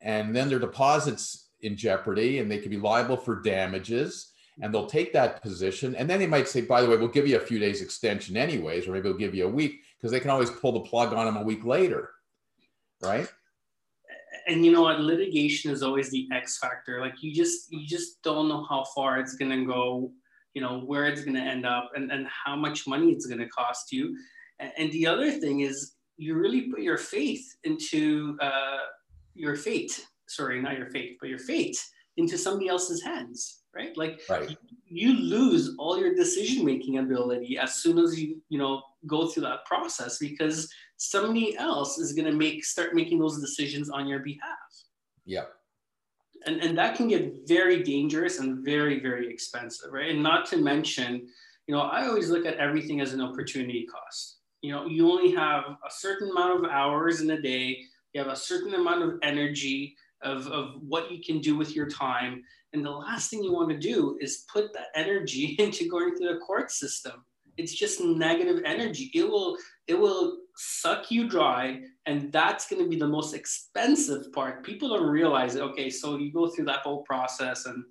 and 0.00 0.34
then 0.34 0.48
their 0.48 0.58
deposits 0.58 1.48
in 1.60 1.76
jeopardy 1.76 2.38
and 2.38 2.50
they 2.50 2.58
could 2.58 2.70
be 2.70 2.78
liable 2.78 3.16
for 3.16 3.42
damages 3.42 4.32
and 4.60 4.74
they'll 4.74 4.86
take 4.86 5.12
that 5.12 5.42
position. 5.42 5.94
And 5.94 6.08
then 6.08 6.18
they 6.18 6.26
might 6.26 6.48
say 6.48 6.60
by 6.60 6.82
the 6.82 6.88
way 6.88 6.96
we'll 6.96 7.08
give 7.08 7.26
you 7.26 7.36
a 7.36 7.40
few 7.40 7.58
days 7.58 7.82
extension 7.82 8.36
anyways 8.36 8.86
or 8.86 8.92
maybe 8.92 9.08
we'll 9.08 9.18
give 9.18 9.34
you 9.34 9.46
a 9.46 9.50
week 9.50 9.82
because 9.96 10.10
they 10.10 10.20
can 10.20 10.30
always 10.30 10.50
pull 10.50 10.72
the 10.72 10.80
plug 10.80 11.12
on 11.12 11.26
them 11.26 11.36
a 11.36 11.42
week 11.42 11.64
later 11.64 12.10
right? 13.02 13.28
And 14.46 14.64
you 14.64 14.72
know 14.72 14.82
what? 14.82 15.00
Litigation 15.00 15.70
is 15.70 15.82
always 15.82 16.10
the 16.10 16.28
x 16.32 16.58
factor. 16.58 17.00
Like 17.00 17.22
you 17.22 17.34
just 17.34 17.70
you 17.70 17.86
just 17.86 18.22
don't 18.22 18.48
know 18.48 18.64
how 18.68 18.84
far 18.94 19.18
it's 19.18 19.34
going 19.34 19.50
to 19.50 19.66
go 19.66 20.10
you 20.54 20.62
know 20.62 20.80
where 20.80 21.06
it's 21.06 21.22
going 21.22 21.36
to 21.36 21.40
end 21.40 21.66
up 21.66 21.90
and, 21.94 22.10
and 22.10 22.26
how 22.26 22.56
much 22.56 22.86
money 22.86 23.12
it's 23.12 23.26
going 23.26 23.38
to 23.38 23.48
cost 23.48 23.92
you. 23.92 24.16
And, 24.58 24.90
the 24.90 25.06
other 25.06 25.30
thing 25.30 25.60
is 25.60 25.92
you 26.16 26.34
really 26.34 26.62
put 26.62 26.80
your 26.80 26.98
faith 26.98 27.54
into 27.62 28.36
uh, 28.40 28.78
your 29.34 29.54
fate. 29.54 30.04
Sorry, 30.26 30.60
not 30.60 30.76
your 30.76 30.90
fate, 30.90 31.18
but 31.20 31.28
your 31.28 31.38
fate 31.38 31.78
into 32.18 32.36
somebody 32.36 32.68
else's 32.68 33.02
hands, 33.02 33.60
right? 33.74 33.96
Like 33.96 34.20
right. 34.28 34.56
you 34.86 35.14
lose 35.14 35.74
all 35.78 35.98
your 35.98 36.14
decision 36.14 36.64
making 36.64 36.98
ability 36.98 37.56
as 37.58 37.76
soon 37.76 37.98
as 37.98 38.20
you, 38.20 38.42
you 38.48 38.58
know, 38.58 38.82
go 39.06 39.28
through 39.28 39.44
that 39.44 39.64
process 39.64 40.18
because 40.18 40.70
somebody 40.96 41.56
else 41.56 41.96
is 41.98 42.12
going 42.12 42.26
to 42.26 42.36
make 42.36 42.64
start 42.64 42.94
making 42.94 43.20
those 43.20 43.40
decisions 43.40 43.88
on 43.88 44.06
your 44.06 44.18
behalf. 44.18 44.58
Yeah. 45.24 45.44
And, 46.46 46.60
and 46.60 46.76
that 46.76 46.96
can 46.96 47.08
get 47.08 47.46
very 47.46 47.82
dangerous 47.82 48.40
and 48.40 48.64
very, 48.64 49.00
very 49.00 49.30
expensive, 49.32 49.92
right? 49.92 50.10
And 50.10 50.22
not 50.22 50.46
to 50.46 50.56
mention, 50.56 51.28
you 51.66 51.74
know, 51.74 51.80
I 51.80 52.06
always 52.06 52.30
look 52.30 52.46
at 52.46 52.56
everything 52.56 53.00
as 53.00 53.12
an 53.12 53.20
opportunity 53.20 53.86
cost. 53.86 54.38
You 54.62 54.72
know, 54.72 54.86
you 54.86 55.10
only 55.10 55.32
have 55.32 55.64
a 55.64 55.90
certain 55.90 56.30
amount 56.30 56.64
of 56.64 56.70
hours 56.70 57.20
in 57.20 57.30
a 57.30 57.40
day, 57.40 57.78
you 58.12 58.20
have 58.20 58.32
a 58.32 58.36
certain 58.36 58.74
amount 58.74 59.02
of 59.04 59.18
energy, 59.22 59.94
of, 60.22 60.46
of 60.48 60.74
what 60.80 61.10
you 61.10 61.22
can 61.22 61.40
do 61.40 61.56
with 61.56 61.74
your 61.74 61.88
time. 61.88 62.42
And 62.72 62.84
the 62.84 62.90
last 62.90 63.30
thing 63.30 63.42
you 63.42 63.52
want 63.52 63.70
to 63.70 63.78
do 63.78 64.18
is 64.20 64.44
put 64.52 64.72
that 64.74 64.88
energy 64.94 65.56
into 65.58 65.88
going 65.88 66.16
through 66.16 66.34
the 66.34 66.40
court 66.40 66.70
system. 66.70 67.24
It's 67.56 67.74
just 67.74 68.00
negative 68.00 68.62
energy. 68.64 69.10
It 69.14 69.28
will 69.28 69.58
it 69.88 69.98
will 69.98 70.38
suck 70.56 71.10
you 71.10 71.28
dry, 71.28 71.80
and 72.06 72.30
that's 72.30 72.68
going 72.68 72.82
to 72.82 72.88
be 72.88 72.96
the 72.96 73.08
most 73.08 73.34
expensive 73.34 74.32
part. 74.32 74.64
People 74.64 74.90
don't 74.90 75.08
realize 75.08 75.56
it. 75.56 75.62
Okay, 75.62 75.90
so 75.90 76.18
you 76.18 76.32
go 76.32 76.46
through 76.46 76.66
that 76.66 76.80
whole 76.80 77.02
process 77.02 77.66
and 77.66 77.82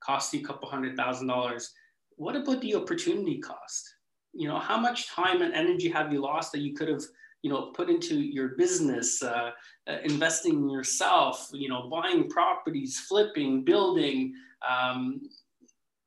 cost 0.00 0.32
you 0.32 0.40
a 0.40 0.44
couple 0.44 0.68
hundred 0.68 0.96
thousand 0.96 1.26
dollars. 1.26 1.72
What 2.16 2.36
about 2.36 2.60
the 2.60 2.76
opportunity 2.76 3.38
cost? 3.38 3.92
You 4.34 4.46
know, 4.46 4.58
how 4.60 4.78
much 4.78 5.08
time 5.08 5.42
and 5.42 5.52
energy 5.52 5.88
have 5.88 6.12
you 6.12 6.20
lost 6.20 6.52
that 6.52 6.60
you 6.60 6.74
could 6.74 6.88
have 6.88 7.02
you 7.42 7.50
know 7.50 7.72
put 7.74 7.88
into 7.88 8.16
your 8.20 8.48
business 8.56 9.22
uh, 9.22 9.50
uh, 9.88 9.96
investing 10.04 10.54
in 10.54 10.70
yourself 10.70 11.48
you 11.52 11.68
know 11.68 11.88
buying 11.88 12.28
properties 12.28 12.98
flipping 13.00 13.64
building 13.64 14.34
um, 14.68 15.20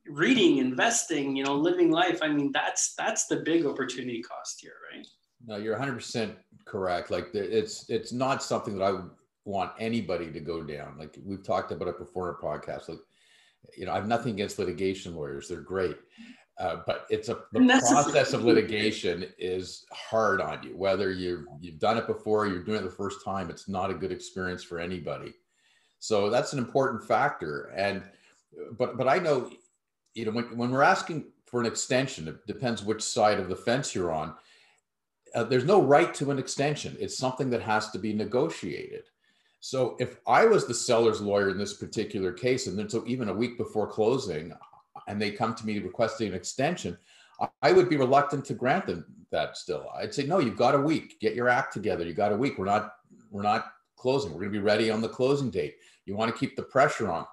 reading 0.07 0.57
investing 0.57 1.35
you 1.35 1.43
know 1.43 1.55
living 1.55 1.91
life. 1.91 2.19
I 2.21 2.27
mean 2.27 2.51
that's 2.51 2.93
that's 2.95 3.27
the 3.27 3.37
big 3.37 3.65
opportunity 3.65 4.21
cost 4.21 4.59
here 4.61 4.73
right? 4.93 5.07
No 5.45 5.57
you're 5.57 5.77
100% 5.77 6.35
correct. 6.65 7.11
Like 7.11 7.29
it's 7.33 7.89
it's 7.89 8.11
not 8.11 8.43
something 8.43 8.77
that 8.77 8.83
i 8.83 8.91
would 8.91 9.09
want 9.45 9.71
anybody 9.79 10.31
to 10.31 10.39
go 10.39 10.63
down. 10.63 10.97
Like 10.97 11.17
we've 11.23 11.43
talked 11.43 11.71
about 11.71 11.87
in 11.87 11.93
our 12.15 12.37
podcast. 12.41 12.89
Like 12.89 12.99
you 13.77 13.85
know 13.85 13.91
i 13.91 13.95
have 13.95 14.07
nothing 14.07 14.33
against 14.33 14.59
litigation 14.59 15.15
lawyers. 15.15 15.47
They're 15.47 15.61
great 15.61 15.97
uh, 16.61 16.81
but 16.85 17.07
it's 17.09 17.29
a 17.29 17.39
the 17.51 17.81
process 17.89 18.33
of 18.33 18.43
litigation 18.51 19.25
is 19.39 19.85
hard 19.91 20.39
on 20.39 20.61
you. 20.61 20.77
Whether 20.77 21.11
you've 21.11 21.45
you've 21.59 21.79
done 21.79 21.97
it 21.97 22.05
before 22.05 22.45
you're 22.45 22.63
doing 22.63 22.81
it 22.81 22.83
the 22.83 22.91
first 22.91 23.25
time 23.25 23.49
it's 23.49 23.67
not 23.67 23.89
a 23.89 23.95
good 23.95 24.11
experience 24.11 24.63
for 24.63 24.79
anybody. 24.79 25.33
So 25.97 26.29
that's 26.29 26.53
an 26.53 26.59
important 26.59 27.03
factor. 27.03 27.71
And 27.75 28.03
but 28.77 28.97
but 28.97 29.07
i 29.07 29.17
know 29.17 29.49
you 30.13 30.25
know 30.25 30.31
when, 30.31 30.57
when 30.57 30.71
we're 30.71 30.81
asking 30.81 31.25
for 31.45 31.61
an 31.61 31.65
extension 31.65 32.27
it 32.27 32.45
depends 32.45 32.83
which 32.83 33.01
side 33.01 33.39
of 33.39 33.47
the 33.47 33.55
fence 33.55 33.95
you're 33.95 34.11
on 34.11 34.33
uh, 35.33 35.43
there's 35.45 35.63
no 35.63 35.81
right 35.81 36.13
to 36.13 36.29
an 36.29 36.37
extension. 36.37 36.97
It's 36.99 37.17
something 37.17 37.49
that 37.51 37.61
has 37.61 37.89
to 37.91 37.97
be 37.97 38.11
negotiated. 38.11 39.03
So 39.61 39.95
if 39.99 40.17
i 40.27 40.45
was 40.45 40.67
the 40.67 40.73
seller's 40.73 41.21
lawyer 41.21 41.49
in 41.49 41.57
this 41.57 41.75
particular 41.75 42.33
case 42.33 42.67
and 42.67 42.77
then 42.77 42.89
so 42.89 43.03
even 43.07 43.29
a 43.29 43.33
week 43.33 43.57
before 43.57 43.87
closing 43.87 44.53
and 45.07 45.21
they 45.21 45.31
come 45.31 45.55
to 45.55 45.65
me 45.65 45.79
requesting 45.79 46.29
an 46.29 46.33
extension, 46.33 46.97
I 47.61 47.71
would 47.71 47.89
be 47.89 47.97
reluctant 47.97 48.45
to 48.45 48.53
grant 48.53 48.85
them 48.85 49.05
that 49.31 49.57
still. 49.57 49.87
I'd 49.95 50.13
say, 50.13 50.23
no, 50.23 50.39
you've 50.39 50.57
got 50.57 50.75
a 50.75 50.79
week. 50.79 51.19
Get 51.19 51.35
your 51.35 51.49
act 51.49 51.73
together. 51.73 52.05
You 52.05 52.13
got 52.13 52.33
a 52.33 52.37
week. 52.37 52.57
We're 52.57 52.65
not, 52.65 52.93
we're 53.29 53.41
not 53.41 53.71
closing. 53.97 54.31
We're 54.31 54.41
going 54.41 54.53
to 54.53 54.59
be 54.59 54.63
ready 54.63 54.91
on 54.91 55.01
the 55.01 55.09
closing 55.09 55.49
date. 55.49 55.75
You 56.05 56.15
want 56.15 56.31
to 56.33 56.39
keep 56.39 56.55
the 56.55 56.63
pressure 56.63 57.09
on. 57.09 57.25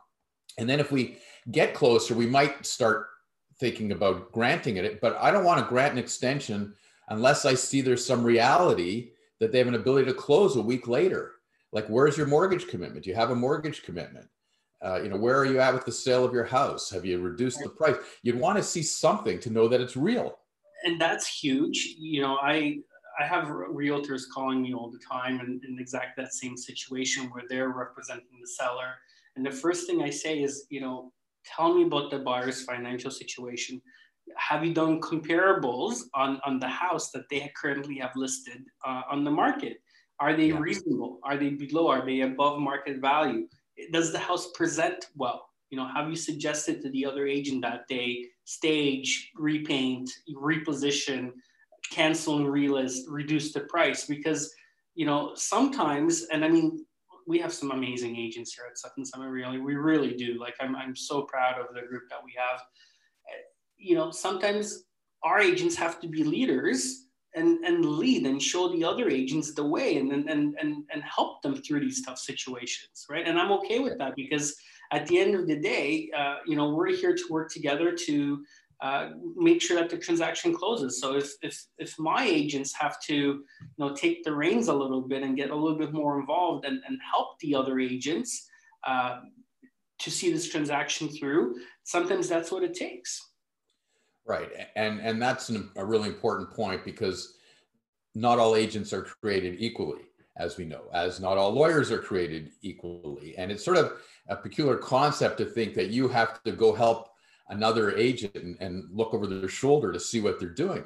And 0.59 0.69
then 0.69 0.81
if 0.81 0.91
we 0.91 1.19
get 1.51 1.75
closer, 1.75 2.15
we 2.15 2.27
might 2.27 2.65
start 2.65 3.07
thinking 3.59 3.93
about 3.93 4.33
granting 4.33 4.77
it. 4.77 5.01
But 5.01 5.17
I 5.21 5.31
don't 5.31 5.45
want 5.45 5.61
to 5.61 5.69
grant 5.69 5.93
an 5.93 5.99
extension 5.99 6.75
unless 7.09 7.45
I 7.45 7.55
see 7.55 7.81
there's 7.81 8.05
some 8.05 8.23
reality 8.23 9.11
that 9.41 9.53
they 9.53 9.59
have 9.59 9.69
an 9.69 9.75
ability 9.75 10.07
to 10.07 10.15
close 10.15 10.57
a 10.57 10.63
week 10.63 10.89
later. 10.89 11.33
Like, 11.73 11.87
where's 11.89 12.17
your 12.17 12.27
mortgage 12.27 12.67
commitment? 12.69 13.05
Do 13.05 13.11
you 13.11 13.17
have 13.17 13.31
a 13.31 13.37
mortgage 13.37 13.83
commitment? 13.83 14.27
Uh, 14.85 15.01
you 15.03 15.09
know, 15.09 15.17
where 15.17 15.37
are 15.37 15.45
you 15.45 15.59
at 15.61 15.75
with 15.75 15.85
the 15.85 15.93
sale 15.93 16.25
of 16.25 16.33
your 16.33 16.45
house? 16.45 16.89
Have 16.91 17.05
you 17.05 17.19
reduced 17.19 17.61
the 17.63 17.69
price? 17.69 17.97
You'd 18.23 18.39
want 18.39 18.59
to 18.59 18.63
see 18.63 18.83
something 18.83 19.41
to 19.41 19.51
know 19.51 19.67
that 19.69 19.81
it's 19.81 19.97
real. 19.97 20.39
And 20.85 21.01
that's 21.01 21.27
huge. 21.27 21.97
You 21.99 22.23
know, 22.23 22.39
I 22.41 22.79
I 23.19 23.25
have 23.25 23.47
realtors 23.49 24.23
calling 24.33 24.63
me 24.63 24.75
all 24.75 24.91
the 24.91 24.99
time 24.99 25.41
in, 25.41 25.61
in 25.67 25.79
exactly 25.81 26.23
that 26.23 26.33
same 26.33 26.57
situation 26.57 27.25
where 27.31 27.43
they're 27.49 27.71
representing 27.71 28.39
the 28.41 28.47
seller. 28.47 28.95
And 29.35 29.45
the 29.45 29.51
first 29.51 29.87
thing 29.87 30.03
I 30.03 30.11
say 30.11 30.41
is, 30.41 30.67
you 30.71 30.81
know, 30.81 31.13
tell 31.45 31.75
me 31.75 31.85
about 31.85 32.11
the 32.11 32.21
buyer's 32.21 32.63
financial 32.65 33.11
situation. 33.11 33.83
Have 34.37 34.65
you 34.65 34.73
done 34.73 35.01
comparables 35.01 36.03
on, 36.15 36.41
on 36.45 36.61
the 36.61 36.69
house 36.69 37.11
that 37.11 37.29
they 37.29 37.51
currently 37.61 37.99
have 37.99 38.13
listed 38.15 38.63
uh, 38.87 39.03
on 39.11 39.25
the 39.25 39.31
market? 39.31 39.79
Are 40.21 40.37
they 40.37 40.47
yeah. 40.47 40.59
reasonable? 40.59 41.19
Are 41.25 41.37
they 41.37 41.51
below? 41.51 41.89
Are 41.89 42.05
they 42.05 42.21
above 42.21 42.61
market 42.61 42.99
value? 43.01 43.49
Does 43.93 44.13
the 44.13 44.19
house 44.19 44.51
present 44.53 45.07
well? 45.15 45.49
You 45.71 45.79
know, 45.79 45.87
have 45.87 46.09
you 46.09 46.17
suggested 46.17 46.81
to 46.83 46.91
the 46.91 47.05
other 47.05 47.27
agent 47.27 47.63
that 47.63 47.85
they 47.89 48.27
stage, 48.45 49.31
repaint, 49.35 50.11
reposition, 50.35 51.33
cancel 51.91 52.39
and 52.39 52.47
relist, 52.47 53.03
reduce 53.09 53.53
the 53.53 53.61
price? 53.61 54.07
Because, 54.07 54.53
you 54.95 55.05
know, 55.05 55.33
sometimes, 55.35 56.25
and 56.33 56.45
I 56.45 56.49
mean, 56.49 56.85
we 57.27 57.39
have 57.39 57.53
some 57.53 57.71
amazing 57.71 58.17
agents 58.17 58.55
here 58.55 58.65
at 58.71 58.79
Sutton 58.79 59.05
Summit 59.05 59.29
Realty. 59.29 59.59
We 59.59 59.75
really 59.75 60.15
do. 60.15 60.39
Like, 60.41 60.55
I'm, 60.61 60.75
I'm 60.75 60.97
so 60.97 61.23
proud 61.23 61.61
of 61.61 61.75
the 61.75 61.87
group 61.87 62.05
that 62.09 62.25
we 62.25 62.33
have. 62.37 62.63
You 63.77 63.97
know, 63.97 64.11
sometimes 64.11 64.85
our 65.23 65.39
agents 65.39 65.77
have 65.77 66.01
to 66.01 66.09
be 66.09 66.25
leaders 66.25 67.08
and, 67.35 67.65
and 67.65 67.85
lead 67.85 68.27
and 68.27 68.43
show 68.43 68.69
the 68.73 68.85
other 68.85 69.09
agents 69.09 69.55
the 69.55 69.65
way 69.65 69.99
and, 69.99 70.13
and, 70.13 70.29
and, 70.29 70.55
and 70.59 71.03
help 71.03 71.43
them 71.43 71.57
through 71.57 71.81
these 71.81 72.05
tough 72.05 72.19
situations, 72.19 73.07
right? 73.11 73.27
And 73.27 73.39
I'm 73.39 73.53
okay 73.53 73.79
with 73.81 73.99
that 73.99 74.17
because 74.17 74.57
at 74.93 75.07
the 75.07 75.19
end 75.19 75.35
of 75.35 75.47
the 75.47 75.57
day, 75.57 76.11
uh, 76.17 76.37
you 76.47 76.57
know, 76.57 76.71
we're 76.71 76.95
here 76.95 77.15
to 77.15 77.25
work 77.31 77.53
together 77.53 77.93
to 78.07 78.45
uh, 78.81 79.11
make 79.37 79.61
sure 79.61 79.77
that 79.77 79.91
the 79.91 79.99
transaction 79.99 80.55
closes. 80.55 81.01
So 81.01 81.17
if, 81.17 81.33
if, 81.43 81.67
if 81.79 81.99
my 81.99 82.25
agents 82.25 82.73
have 82.75 83.01
to, 83.03 83.15
you 83.15 83.45
know, 83.77 83.95
take 83.95 84.23
the 84.23 84.35
reins 84.35 84.69
a 84.69 84.75
little 84.75 85.03
bit 85.03 85.23
and 85.23 85.37
get 85.37 85.51
a 85.51 85.55
little 85.55 85.79
bit 85.79 85.93
more 85.93 86.19
involved 86.19 86.65
and, 86.65 86.81
and 86.87 86.99
help 87.13 87.39
the 87.41 87.55
other 87.55 87.81
agents 87.81 88.49
uh, 88.87 89.21
to 89.99 90.11
see 90.11 90.33
this 90.33 90.49
transaction 90.49 91.09
through, 91.09 91.57
sometimes 91.85 92.29
that's 92.29 92.53
what 92.53 92.63
it 92.63 92.73
takes. 92.73 93.21
Right, 94.29 94.51
and 94.77 95.01
and 95.01 95.23
that's 95.23 95.49
an, 95.49 95.71
a 95.77 95.85
really 95.85 96.09
important 96.09 96.51
point 96.51 96.85
because 96.85 97.39
not 98.15 98.39
all 98.39 98.57
agents 98.57 98.93
are 98.93 99.03
created 99.23 99.57
equally, 99.59 100.03
as 100.37 100.59
we 100.59 100.67
know, 100.67 100.83
as 100.93 101.19
not 101.19 101.39
all 101.39 101.51
lawyers 101.51 101.91
are 101.91 101.99
created 101.99 102.51
equally, 102.61 103.35
and 103.39 103.51
it's 103.51 103.65
sort 103.65 103.79
of 103.79 103.95
a 104.29 104.37
peculiar 104.37 104.77
concept 104.77 105.39
to 105.39 105.47
think 105.47 105.73
that 105.75 105.89
you 105.89 106.09
have 106.09 106.43
to 106.43 106.53
go 106.53 106.75
help 106.75 107.09
another 107.49 107.97
agent 107.97 108.35
and, 108.35 108.59
and 108.61 108.85
look 108.93 109.15
over 109.15 109.27
their 109.27 109.49
shoulder 109.49 109.93
to 109.93 109.99
see 109.99 110.21
what 110.21 110.39
they're 110.39 110.51
doing, 110.51 110.85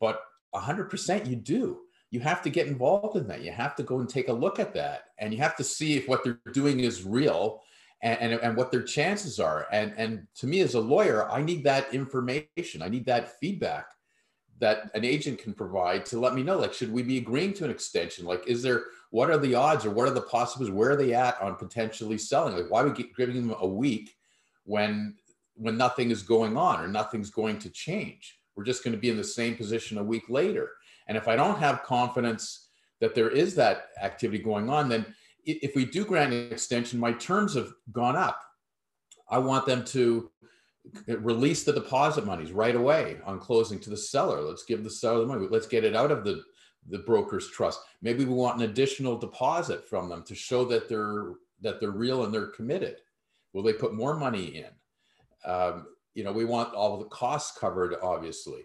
but 0.00 0.22
100% 0.54 1.28
you 1.28 1.36
do. 1.36 1.80
You 2.10 2.20
have 2.20 2.40
to 2.42 2.50
get 2.50 2.66
involved 2.66 3.16
in 3.16 3.28
that. 3.28 3.42
You 3.42 3.52
have 3.52 3.76
to 3.76 3.82
go 3.82 4.00
and 4.00 4.08
take 4.08 4.28
a 4.28 4.32
look 4.32 4.58
at 4.58 4.72
that, 4.72 5.02
and 5.18 5.34
you 5.34 5.40
have 5.40 5.56
to 5.56 5.64
see 5.64 5.98
if 5.98 6.08
what 6.08 6.24
they're 6.24 6.40
doing 6.54 6.80
is 6.80 7.04
real 7.04 7.60
and, 8.02 8.18
and, 8.20 8.40
and, 8.40 8.56
what 8.56 8.70
their 8.70 8.82
chances 8.82 9.38
are. 9.38 9.66
And, 9.72 9.92
and 9.96 10.26
to 10.36 10.46
me, 10.46 10.60
as 10.60 10.74
a 10.74 10.80
lawyer, 10.80 11.28
I 11.30 11.42
need 11.42 11.64
that 11.64 11.92
information. 11.92 12.82
I 12.82 12.88
need 12.88 13.04
that 13.06 13.38
feedback 13.38 13.90
that 14.58 14.90
an 14.94 15.04
agent 15.04 15.38
can 15.38 15.54
provide 15.54 16.04
to 16.06 16.20
let 16.20 16.34
me 16.34 16.42
know, 16.42 16.58
like, 16.58 16.72
should 16.72 16.92
we 16.92 17.02
be 17.02 17.18
agreeing 17.18 17.52
to 17.54 17.64
an 17.64 17.70
extension? 17.70 18.26
Like, 18.26 18.46
is 18.46 18.62
there, 18.62 18.84
what 19.10 19.30
are 19.30 19.38
the 19.38 19.54
odds 19.54 19.84
or 19.86 19.90
what 19.90 20.06
are 20.06 20.14
the 20.14 20.20
possibilities? 20.20 20.74
Where 20.74 20.90
are 20.90 20.96
they 20.96 21.14
at 21.14 21.40
on 21.40 21.56
potentially 21.56 22.18
selling? 22.18 22.54
Like, 22.54 22.70
why 22.70 22.82
are 22.82 22.88
we 22.88 23.10
giving 23.16 23.48
them 23.48 23.56
a 23.58 23.66
week 23.66 24.14
when, 24.64 25.16
when 25.54 25.76
nothing 25.76 26.10
is 26.10 26.22
going 26.22 26.56
on 26.56 26.82
or 26.82 26.88
nothing's 26.88 27.30
going 27.30 27.58
to 27.60 27.70
change? 27.70 28.38
We're 28.54 28.64
just 28.64 28.84
going 28.84 28.92
to 28.92 29.00
be 29.00 29.08
in 29.08 29.16
the 29.16 29.24
same 29.24 29.56
position 29.56 29.96
a 29.96 30.04
week 30.04 30.28
later. 30.28 30.70
And 31.08 31.16
if 31.16 31.26
I 31.26 31.36
don't 31.36 31.58
have 31.58 31.82
confidence 31.82 32.68
that 33.00 33.14
there 33.14 33.30
is 33.30 33.54
that 33.54 33.88
activity 34.00 34.42
going 34.42 34.68
on, 34.68 34.88
then 34.88 35.06
if 35.44 35.74
we 35.74 35.84
do 35.84 36.04
grant 36.04 36.32
an 36.32 36.52
extension, 36.52 36.98
my 36.98 37.12
terms 37.12 37.54
have 37.54 37.72
gone 37.92 38.16
up. 38.16 38.40
I 39.28 39.38
want 39.38 39.66
them 39.66 39.84
to 39.86 40.30
release 41.06 41.62
the 41.62 41.72
deposit 41.72 42.26
monies 42.26 42.52
right 42.52 42.74
away 42.74 43.18
on 43.24 43.38
closing 43.38 43.78
to 43.80 43.90
the 43.90 43.96
seller. 43.96 44.40
Let's 44.40 44.64
give 44.64 44.82
the 44.82 44.90
seller 44.90 45.20
the 45.20 45.26
money. 45.26 45.46
Let's 45.48 45.66
get 45.66 45.84
it 45.84 45.94
out 45.94 46.10
of 46.10 46.24
the, 46.24 46.42
the 46.88 46.98
broker's 47.00 47.48
trust. 47.50 47.80
Maybe 48.02 48.24
we 48.24 48.34
want 48.34 48.56
an 48.56 48.68
additional 48.68 49.18
deposit 49.18 49.88
from 49.88 50.08
them 50.08 50.24
to 50.24 50.34
show 50.34 50.64
that 50.66 50.88
they're 50.88 51.34
that 51.62 51.78
they're 51.78 51.90
real 51.90 52.24
and 52.24 52.32
they're 52.32 52.46
committed. 52.46 52.96
Will 53.52 53.62
they 53.62 53.74
put 53.74 53.94
more 53.94 54.16
money 54.16 54.64
in? 54.64 55.50
Um, 55.50 55.86
you 56.14 56.24
know, 56.24 56.32
we 56.32 56.46
want 56.46 56.74
all 56.74 56.98
the 56.98 57.04
costs 57.06 57.58
covered, 57.58 57.96
obviously. 58.02 58.62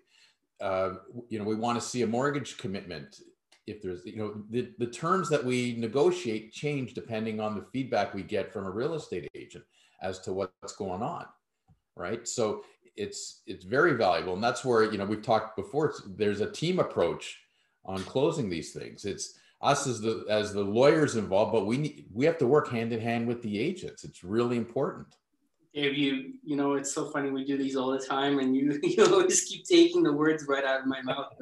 Uh, 0.61 0.91
you 1.27 1.37
know, 1.37 1.43
we 1.43 1.55
want 1.55 1.79
to 1.79 1.85
see 1.85 2.03
a 2.03 2.07
mortgage 2.07 2.57
commitment 2.57 3.19
if 3.67 3.81
there's 3.81 4.05
you 4.05 4.17
know 4.17 4.43
the, 4.49 4.71
the 4.77 4.87
terms 4.87 5.29
that 5.29 5.43
we 5.43 5.75
negotiate 5.77 6.51
change 6.51 6.93
depending 6.93 7.39
on 7.39 7.55
the 7.55 7.65
feedback 7.73 8.13
we 8.13 8.23
get 8.23 8.51
from 8.51 8.65
a 8.65 8.69
real 8.69 8.93
estate 8.93 9.27
agent 9.35 9.63
as 10.01 10.19
to 10.19 10.33
what's 10.33 10.75
going 10.75 11.01
on 11.01 11.25
right? 11.95 12.27
So 12.27 12.63
it's 12.95 13.41
it's 13.45 13.65
very 13.65 13.93
valuable 13.93 14.33
and 14.33 14.43
that's 14.43 14.63
where 14.63 14.83
you 14.83 14.97
know 14.97 15.05
we've 15.05 15.21
talked 15.21 15.55
before 15.57 15.93
there's 16.15 16.41
a 16.41 16.51
team 16.51 16.79
approach 16.79 17.39
on 17.85 18.03
closing 18.03 18.49
these 18.49 18.71
things. 18.71 19.05
It's 19.05 19.37
us 19.61 19.87
as 19.87 20.01
the 20.01 20.25
as 20.29 20.53
the 20.53 20.63
lawyers 20.63 21.15
involved 21.15 21.51
but 21.51 21.65
we 21.65 21.77
need 21.77 22.05
we 22.13 22.25
have 22.25 22.37
to 22.37 22.47
work 22.47 22.69
hand 22.69 22.93
in 22.93 22.99
hand 22.99 23.27
with 23.27 23.41
the 23.41 23.59
agents. 23.59 24.03
It's 24.03 24.23
really 24.23 24.57
important 24.57 25.07
Dave, 25.75 25.97
you 25.97 26.35
you 26.41 26.55
know 26.55 26.73
it's 26.75 26.93
so 26.93 27.09
funny 27.09 27.29
we 27.29 27.43
do 27.43 27.57
these 27.57 27.75
all 27.75 27.91
the 27.91 27.99
time, 27.99 28.39
and 28.39 28.55
you 28.55 28.79
you 28.83 29.05
always 29.05 29.41
keep 29.43 29.65
taking 29.65 30.03
the 30.03 30.13
words 30.13 30.45
right 30.47 30.63
out 30.63 30.79
of 30.79 30.87
my 30.87 31.01
mouth. 31.01 31.33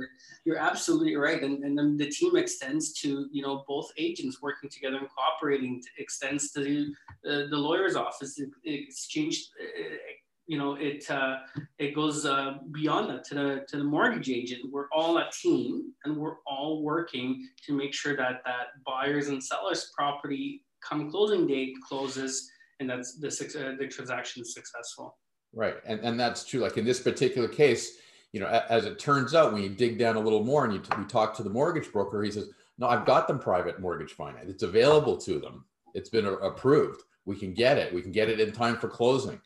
You're 0.44 0.58
absolutely 0.58 1.16
right, 1.16 1.44
and 1.44 1.64
and 1.64 1.78
then 1.78 1.98
the 1.98 2.10
team 2.10 2.36
extends 2.36 2.94
to 3.02 3.28
you 3.32 3.44
know 3.44 3.64
both 3.68 3.92
agents 3.98 4.42
working 4.42 4.72
together 4.72 4.98
and 4.98 5.08
cooperating. 5.16 5.84
extends 6.00 6.52
to 6.54 6.92
the, 7.24 7.48
the 7.52 7.58
lawyer's 7.58 7.96
office. 7.96 8.40
It, 8.40 8.50
it 8.64 8.88
exchanged. 8.88 9.50
It, 9.60 10.00
you 10.48 10.58
know 10.58 10.74
it 10.74 11.10
uh, 11.12 11.38
it 11.78 11.94
goes 11.94 12.26
uh, 12.26 12.56
beyond 12.72 13.12
that 13.12 13.24
to 13.26 13.36
the 13.36 13.66
to 13.68 13.78
the 13.78 13.84
mortgage 13.84 14.32
agent. 14.32 14.64
We're 14.72 14.90
all 14.92 15.20
a 15.20 15.30
team, 15.32 15.94
and 16.06 16.18
we're 16.18 16.38
all 16.48 16.82
working 16.82 17.48
to 17.68 17.74
make 17.74 17.94
sure 17.94 18.18
that 18.18 18.42
that 18.46 18.84
buyers 18.84 19.28
and 19.28 19.44
sellers 19.44 19.92
property 19.96 20.64
come 20.82 21.10
closing 21.10 21.48
date 21.48 21.76
closes 21.88 22.50
and 22.80 22.90
that's 22.90 23.18
the, 23.18 23.28
uh, 23.28 23.78
the 23.80 23.88
transaction 23.88 24.42
is 24.42 24.54
successful. 24.54 25.18
Right, 25.54 25.76
and 25.86 26.00
and 26.02 26.20
that's 26.20 26.46
true. 26.46 26.60
Like 26.60 26.78
in 26.78 26.86
this 26.86 27.00
particular 27.00 27.48
case, 27.48 27.98
you 28.32 28.40
know, 28.40 28.48
as 28.48 28.86
it 28.86 29.00
turns 29.00 29.36
out, 29.36 29.54
when 29.54 29.62
you 29.62 29.70
dig 29.70 30.00
down 30.00 30.16
a 30.16 30.20
little 30.20 30.44
more 30.44 30.66
and 30.66 30.74
you 30.74 30.82
we 30.98 31.06
talk 31.06 31.36
to 31.36 31.44
the 31.44 31.50
mortgage 31.50 31.92
broker, 31.92 32.24
he 32.24 32.32
says, 32.32 32.50
"No, 32.78 32.88
I've 32.88 33.06
got 33.06 33.28
them 33.28 33.40
private 33.40 33.80
mortgage 33.80 34.14
finance. 34.14 34.50
It's 34.50 34.64
available 34.64 35.18
to 35.18 35.40
them. 35.40 35.66
It's 35.94 36.10
been 36.10 36.26
approved. 36.26 37.02
We 37.26 37.36
can 37.38 37.54
get 37.54 37.78
it. 37.78 37.94
We 37.94 38.02
can 38.02 38.12
get 38.12 38.30
it 38.30 38.40
in 38.40 38.52
time 38.52 38.78
for 38.78 38.88
closing, 38.88 39.40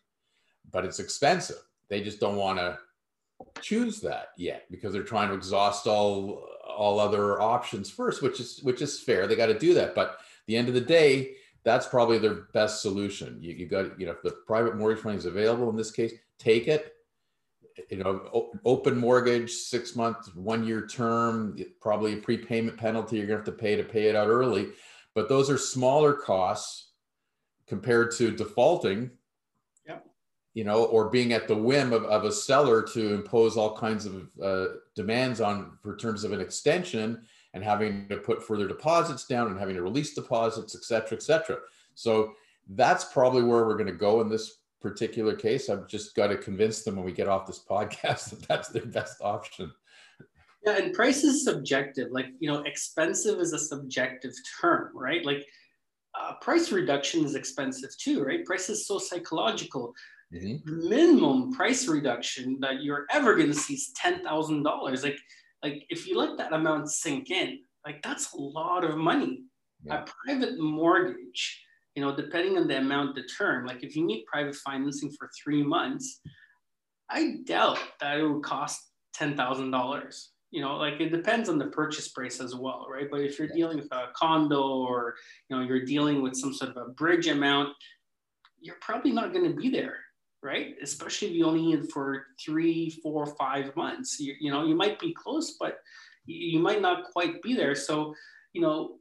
but 0.72 0.86
it's 0.86 1.00
expensive. 1.00 1.58
They 1.90 2.02
just 2.02 2.20
don't 2.20 2.38
want 2.38 2.60
to 2.60 2.80
choose 3.62 4.00
that 4.02 4.30
yet 4.38 4.66
because 4.72 4.94
they're 4.94 5.04
trying 5.04 5.30
to 5.30 5.36
exhaust 5.36 5.88
all 5.88 6.48
all 6.68 7.00
other 7.00 7.42
options 7.42 7.90
first, 7.90 8.22
which 8.22 8.40
is 8.40 8.62
which 8.64 8.82
is 8.82 9.00
fair. 9.00 9.28
They 9.28 9.36
got 9.36 9.48
to 9.48 9.60
do 9.60 9.74
that, 9.74 9.96
but 9.96 10.20
the 10.48 10.56
end 10.56 10.68
of 10.68 10.74
the 10.74 10.82
day, 10.82 11.36
that's 11.68 11.86
probably 11.86 12.18
their 12.18 12.46
best 12.54 12.82
solution. 12.82 13.38
You, 13.42 13.54
you 13.54 13.66
got, 13.66 14.00
you 14.00 14.06
know, 14.06 14.14
if 14.14 14.22
the 14.22 14.32
private 14.48 14.78
mortgage 14.78 15.04
money 15.04 15.18
is 15.18 15.26
available 15.26 15.70
in 15.70 15.76
this 15.76 15.92
case, 15.92 16.14
take 16.40 16.70
it. 16.70 16.94
You 17.90 17.98
know, 17.98 18.52
open 18.64 18.98
mortgage, 18.98 19.52
six 19.52 19.94
month, 19.94 20.34
one 20.34 20.66
year 20.66 20.88
term, 20.88 21.60
probably 21.82 22.14
a 22.14 22.18
prepayment 22.18 22.78
penalty 22.78 23.18
you're 23.18 23.28
gonna 23.28 23.40
have 23.40 23.46
to 23.46 23.52
pay 23.52 23.76
to 23.76 23.84
pay 23.84 24.06
it 24.06 24.16
out 24.16 24.30
early. 24.30 24.70
But 25.14 25.28
those 25.28 25.50
are 25.50 25.58
smaller 25.58 26.14
costs 26.14 26.92
compared 27.68 28.16
to 28.16 28.32
defaulting. 28.32 29.12
Yep. 29.86 30.08
You 30.54 30.64
know, 30.64 30.86
or 30.86 31.10
being 31.10 31.34
at 31.34 31.50
the 31.50 31.56
whim 31.56 31.92
of, 31.92 32.06
of 32.06 32.24
a 32.24 32.32
seller 32.32 32.82
to 32.94 33.14
impose 33.14 33.58
all 33.58 33.76
kinds 33.76 34.06
of 34.06 34.30
uh, 34.42 34.68
demands 34.96 35.42
on 35.42 35.78
for 35.84 35.98
terms 35.98 36.24
of 36.24 36.32
an 36.32 36.40
extension 36.40 37.26
and 37.58 37.66
having 37.66 38.08
to 38.08 38.18
put 38.18 38.44
further 38.44 38.68
deposits 38.68 39.26
down 39.26 39.48
and 39.48 39.60
having 39.60 39.76
to 39.76 39.82
release 39.82 40.14
deposits, 40.14 40.76
et 40.76 40.84
cetera, 40.84 41.18
et 41.18 41.24
cetera. 41.24 41.58
So 41.96 42.34
that's 42.70 43.06
probably 43.06 43.42
where 43.42 43.66
we're 43.66 43.78
going 43.78 43.88
to 43.88 43.94
go 43.94 44.22
in 44.22 44.30
this 44.30 44.60
particular 44.80 45.36
case. 45.36 45.68
I've 45.68 45.88
just 45.88 46.16
got 46.16 46.28
to 46.28 46.38
convince 46.38 46.84
them 46.84 46.98
when 46.98 47.04
we 47.06 47.12
get 47.12 47.28
off 47.28 47.48
this 47.48 47.64
podcast 47.68 48.30
that 48.30 48.48
that's 48.48 48.70
their 48.70 48.86
best 48.86 49.18
option. 49.22 49.72
Yeah, 50.64 50.78
and 50.78 50.94
price 50.94 51.24
is 51.24 51.44
subjective. 51.44 52.10
Like, 52.12 52.28
you 52.40 52.48
know, 52.48 52.62
expensive 52.62 53.40
is 53.40 53.54
a 53.54 53.60
subjective 53.60 54.34
term, 54.62 54.92
right? 54.94 55.26
Like, 55.26 55.44
uh, 56.20 56.34
price 56.36 56.72
reduction 56.72 57.26
is 57.26 57.34
expensive 57.34 57.90
too, 57.98 58.24
right? 58.24 58.46
Price 58.46 58.70
is 58.70 58.86
so 58.86 59.00
psychological. 59.00 59.96
Mm-hmm. 60.32 60.90
Minimum 60.90 61.54
price 61.54 61.88
reduction 61.88 62.60
that 62.60 62.84
you're 62.84 63.08
ever 63.12 63.36
going 63.36 63.48
to 63.48 63.56
see 63.56 63.74
is 63.74 63.94
ten 63.96 64.24
thousand 64.24 64.62
dollars. 64.62 65.04
Like, 65.04 65.18
like 65.64 65.86
if 65.90 66.08
you 66.08 66.18
let 66.18 66.38
that 66.38 66.54
amount 66.54 66.90
sink 66.90 67.30
in, 67.32 67.60
like 67.86 68.02
that's 68.04 68.34
a 68.34 68.38
lot 68.38 68.84
of 68.84 68.98
money. 68.98 69.44
Yeah. 69.84 70.04
A 70.04 70.06
private 70.26 70.60
mortgage, 70.60 71.64
you 71.96 72.02
know, 72.02 72.16
depending 72.16 72.58
on 72.58 72.68
the 72.68 72.78
amount, 72.78 73.16
the 73.16 73.24
term, 73.24 73.66
like 73.66 73.84
if 73.84 73.96
you 73.96 74.06
need 74.06 74.26
private 74.26 74.56
financing 74.56 75.12
for 75.18 75.30
three 75.42 75.64
months, 75.64 76.20
I 77.10 77.38
doubt 77.46 77.80
that 78.02 78.20
it 78.20 78.28
would 78.28 78.44
cost 78.44 78.82
ten 79.14 79.36
thousand 79.38 79.72
dollars. 79.72 80.32
You 80.52 80.62
know, 80.62 80.78
like 80.78 81.00
it 81.00 81.10
depends 81.10 81.50
on 81.50 81.58
the 81.58 81.68
purchase 81.68 82.08
price 82.10 82.40
as 82.40 82.56
well, 82.56 82.88
right? 82.90 83.08
But 83.10 83.22
if 83.22 83.38
you're 83.38 83.50
yeah. 83.50 83.56
dealing 83.56 83.78
with 83.78 83.92
a 83.92 84.08
condo 84.16 84.62
or 84.62 85.16
you 85.50 85.56
know 85.56 85.64
you're 85.64 85.86
dealing 85.86 86.22
with 86.22 86.36
some 86.36 86.54
sort 86.54 86.72
of 86.72 86.78
a 86.78 86.90
bridge 86.92 87.28
amount, 87.28 87.70
you're 88.60 88.78
probably 88.82 89.12
not 89.12 89.34
going 89.34 89.50
to 89.50 89.56
be 89.56 89.70
there 89.70 89.98
right? 90.44 90.76
Especially 90.82 91.30
if 91.30 91.34
you 91.34 91.46
only 91.46 91.74
in 91.74 91.88
for 91.88 92.28
three, 92.44 92.90
four, 93.02 93.26
five 93.26 93.76
months. 93.76 94.20
You, 94.20 94.36
you 94.40 94.52
know, 94.52 94.66
you 94.66 94.76
might 94.76 95.00
be 95.00 95.14
close, 95.14 95.58
but 95.60 95.80
you 96.26 96.60
might 96.60 96.82
not 96.82 97.12
quite 97.12 97.42
be 97.42 97.54
there. 97.54 97.76
So, 97.76 98.14
you 98.54 98.62
know, 98.62 98.98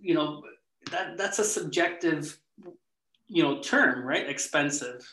you 0.00 0.14
know, 0.14 0.42
that 0.90 1.16
that's 1.16 1.38
a 1.38 1.44
subjective 1.44 2.38
you 3.28 3.42
know, 3.42 3.60
term, 3.60 4.06
right? 4.06 4.28
Expensive. 4.28 5.06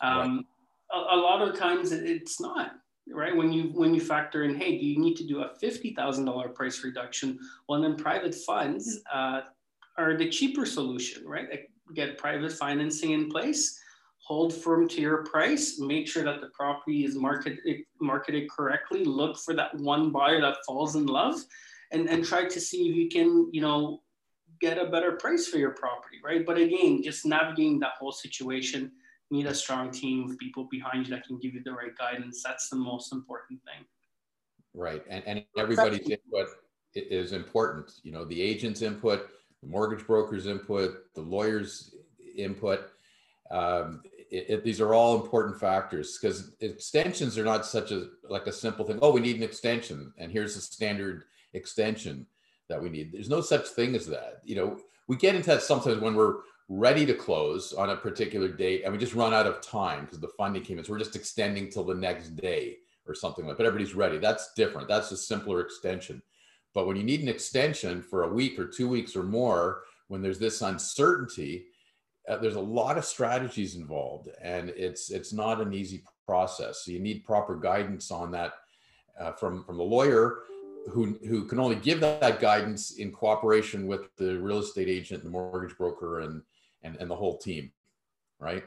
Um, 0.00 0.44
right. 0.92 1.00
A, 1.00 1.16
a, 1.16 1.18
lot 1.18 1.42
of 1.42 1.58
times 1.58 1.92
it's 1.92 2.40
not 2.40 2.72
right 3.12 3.34
when 3.34 3.52
you 3.52 3.64
when 3.74 3.94
you 3.94 4.00
factor 4.00 4.44
in 4.44 4.54
hey 4.54 4.78
do 4.78 4.86
you 4.86 4.98
need 4.98 5.14
to 5.14 5.26
do 5.26 5.42
a 5.42 5.50
$50000 5.62 6.54
price 6.54 6.82
reduction 6.82 7.38
well 7.68 7.80
then 7.80 7.96
private 7.96 8.34
funds 8.34 9.00
uh, 9.12 9.40
are 9.98 10.16
the 10.16 10.28
cheaper 10.28 10.64
solution 10.64 11.26
right 11.26 11.46
get 11.94 12.18
private 12.18 12.52
financing 12.52 13.10
in 13.12 13.30
place 13.30 13.80
hold 14.18 14.54
firm 14.54 14.88
to 14.88 15.00
your 15.00 15.22
price 15.24 15.78
make 15.78 16.08
sure 16.08 16.24
that 16.24 16.40
the 16.40 16.48
property 16.54 17.04
is 17.04 17.14
marketed 17.14 17.58
marketed 18.00 18.48
correctly 18.50 19.04
look 19.04 19.36
for 19.38 19.54
that 19.54 19.74
one 19.76 20.10
buyer 20.10 20.40
that 20.40 20.56
falls 20.66 20.96
in 20.96 21.06
love 21.06 21.34
and 21.92 22.08
and 22.08 22.24
try 22.24 22.44
to 22.44 22.60
see 22.60 22.88
if 22.88 22.96
you 22.96 23.08
can 23.08 23.48
you 23.52 23.60
know 23.60 24.00
get 24.60 24.78
a 24.78 24.86
better 24.86 25.12
price 25.12 25.46
for 25.46 25.58
your 25.58 25.72
property 25.72 26.16
right 26.24 26.46
but 26.46 26.56
again 26.56 27.02
just 27.02 27.26
navigating 27.26 27.78
that 27.78 27.92
whole 27.98 28.12
situation 28.12 28.90
need 29.30 29.46
a 29.46 29.54
strong 29.54 29.90
team 29.90 30.30
of 30.30 30.38
people 30.38 30.68
behind 30.70 31.06
you 31.06 31.14
that 31.14 31.26
can 31.26 31.38
give 31.38 31.54
you 31.54 31.62
the 31.62 31.72
right 31.72 31.96
guidance. 31.98 32.42
That's 32.42 32.68
the 32.68 32.76
most 32.76 33.12
important 33.12 33.60
thing. 33.64 33.84
Right. 34.74 35.02
And, 35.08 35.22
and 35.26 35.44
everybody's 35.56 36.08
input 36.08 36.48
is 36.94 37.32
important. 37.32 37.92
You 38.02 38.12
know, 38.12 38.24
the 38.24 38.40
agent's 38.40 38.82
input, 38.82 39.28
the 39.64 39.70
mortgage 39.70 40.06
broker's 40.06 40.46
input, 40.46 41.14
the 41.14 41.22
lawyer's 41.22 41.94
input. 42.36 42.90
Um, 43.50 44.02
it, 44.30 44.46
it, 44.48 44.64
these 44.64 44.80
are 44.80 44.94
all 44.94 45.20
important 45.20 45.58
factors 45.58 46.18
because 46.20 46.54
extensions 46.60 47.38
are 47.38 47.44
not 47.44 47.64
such 47.64 47.90
a 47.90 48.08
like 48.28 48.46
a 48.46 48.52
simple 48.52 48.84
thing. 48.84 48.98
Oh, 49.00 49.12
we 49.12 49.20
need 49.20 49.36
an 49.36 49.42
extension, 49.42 50.12
and 50.18 50.30
here's 50.30 50.54
the 50.54 50.60
standard 50.60 51.24
extension 51.54 52.26
that 52.68 52.82
we 52.82 52.90
need. 52.90 53.12
There's 53.12 53.28
no 53.28 53.40
such 53.40 53.68
thing 53.68 53.94
as 53.94 54.06
that. 54.06 54.40
You 54.44 54.56
know, 54.56 54.78
we 55.08 55.16
get 55.16 55.34
into 55.34 55.50
that 55.50 55.62
sometimes 55.62 56.00
when 56.00 56.14
we're 56.14 56.36
ready 56.68 57.04
to 57.06 57.14
close 57.14 57.72
on 57.74 57.90
a 57.90 57.96
particular 57.96 58.48
date 58.48 58.82
and 58.84 58.92
we 58.92 58.98
just 58.98 59.14
run 59.14 59.34
out 59.34 59.46
of 59.46 59.60
time 59.60 60.04
because 60.04 60.18
the 60.18 60.28
funding 60.28 60.62
came 60.62 60.78
in. 60.78 60.84
So 60.84 60.92
we're 60.92 60.98
just 60.98 61.14
extending 61.14 61.70
till 61.70 61.84
the 61.84 61.94
next 61.94 62.36
day 62.36 62.78
or 63.06 63.14
something 63.14 63.46
like 63.46 63.58
but 63.58 63.66
everybody's 63.66 63.94
ready. 63.94 64.16
That's 64.16 64.54
different. 64.54 64.88
That's 64.88 65.12
a 65.12 65.16
simpler 65.16 65.60
extension. 65.60 66.22
But 66.74 66.86
when 66.86 66.96
you 66.96 67.04
need 67.04 67.22
an 67.22 67.28
extension 67.28 68.02
for 68.02 68.24
a 68.24 68.32
week 68.32 68.58
or 68.58 68.66
two 68.66 68.88
weeks 68.88 69.14
or 69.14 69.22
more, 69.22 69.82
when 70.08 70.22
there's 70.22 70.38
this 70.38 70.60
uncertainty, 70.60 71.66
uh, 72.28 72.36
there's 72.38 72.56
a 72.56 72.60
lot 72.60 72.98
of 72.98 73.04
strategies 73.04 73.76
involved 73.76 74.28
and 74.42 74.70
it's 74.70 75.10
it's 75.10 75.32
not 75.32 75.60
an 75.60 75.72
easy 75.72 76.02
process. 76.26 76.84
So 76.84 76.90
you 76.90 77.00
need 77.00 77.24
proper 77.24 77.56
guidance 77.56 78.10
on 78.10 78.30
that 78.32 78.54
uh, 79.20 79.32
from, 79.32 79.64
from 79.64 79.76
the 79.76 79.82
lawyer 79.82 80.40
who, 80.90 81.18
who 81.26 81.44
can 81.44 81.58
only 81.58 81.76
give 81.76 82.00
that 82.00 82.40
guidance 82.40 82.92
in 82.92 83.10
cooperation 83.10 83.86
with 83.86 84.14
the 84.16 84.38
real 84.40 84.58
estate 84.58 84.88
agent, 84.88 85.24
the 85.24 85.30
mortgage 85.30 85.76
broker, 85.78 86.20
and 86.20 86.42
and, 86.82 86.96
and 86.96 87.10
the 87.10 87.16
whole 87.16 87.38
team, 87.38 87.72
right? 88.38 88.62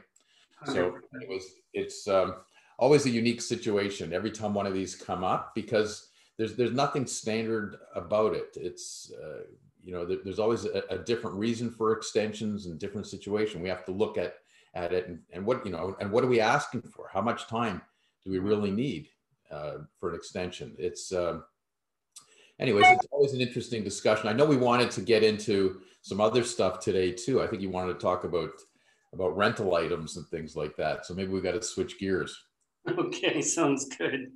So 0.66 0.96
it 1.12 1.28
was 1.28 1.44
it's 1.72 2.08
um, 2.08 2.34
always 2.78 3.06
a 3.06 3.10
unique 3.10 3.40
situation 3.40 4.12
every 4.12 4.32
time 4.32 4.54
one 4.54 4.66
of 4.66 4.74
these 4.74 4.96
come 4.96 5.22
up 5.22 5.54
because 5.54 6.07
there's 6.38 6.54
there's 6.54 6.72
nothing 6.72 7.06
standard 7.06 7.76
about 7.94 8.34
it. 8.34 8.56
It's 8.56 9.12
uh, 9.12 9.42
you 9.82 9.92
know 9.92 10.06
there, 10.06 10.18
there's 10.24 10.38
always 10.38 10.64
a, 10.64 10.82
a, 10.88 10.98
different 10.98 11.36
reason 11.36 11.70
for 11.70 11.92
extensions 11.92 12.66
and 12.66 12.78
different 12.78 13.06
situation. 13.06 13.60
We 13.60 13.68
have 13.68 13.84
to 13.86 13.92
look 13.92 14.16
at 14.16 14.36
at 14.74 14.92
it 14.92 15.08
and, 15.08 15.18
and 15.32 15.44
what 15.44 15.66
you 15.66 15.72
know 15.72 15.96
and 16.00 16.10
what 16.10 16.24
are 16.24 16.28
we 16.28 16.40
asking 16.40 16.82
for? 16.82 17.10
How 17.12 17.20
much 17.20 17.48
time 17.48 17.82
do 18.24 18.30
we 18.30 18.38
really 18.38 18.70
need 18.70 19.08
uh, 19.50 19.78
for 19.98 20.10
an 20.10 20.14
extension? 20.14 20.74
It's 20.78 21.12
um, 21.12 21.44
anyways, 22.60 22.86
it's 22.86 23.06
always 23.10 23.34
an 23.34 23.40
interesting 23.40 23.82
discussion. 23.82 24.28
I 24.28 24.32
know 24.32 24.46
we 24.46 24.56
wanted 24.56 24.90
to 24.92 25.00
get 25.00 25.24
into 25.24 25.80
some 26.02 26.20
other 26.20 26.44
stuff 26.44 26.78
today 26.78 27.12
too. 27.12 27.42
I 27.42 27.48
think 27.48 27.62
you 27.62 27.70
wanted 27.70 27.94
to 27.94 27.98
talk 27.98 28.24
about 28.24 28.50
about 29.12 29.36
rental 29.36 29.74
items 29.74 30.16
and 30.16 30.26
things 30.28 30.54
like 30.54 30.76
that. 30.76 31.04
So 31.06 31.14
maybe 31.14 31.32
we 31.32 31.40
got 31.40 31.52
to 31.52 31.62
switch 31.62 31.98
gears. 31.98 32.36
Okay, 32.96 33.42
sounds 33.42 33.86
good. 33.98 34.30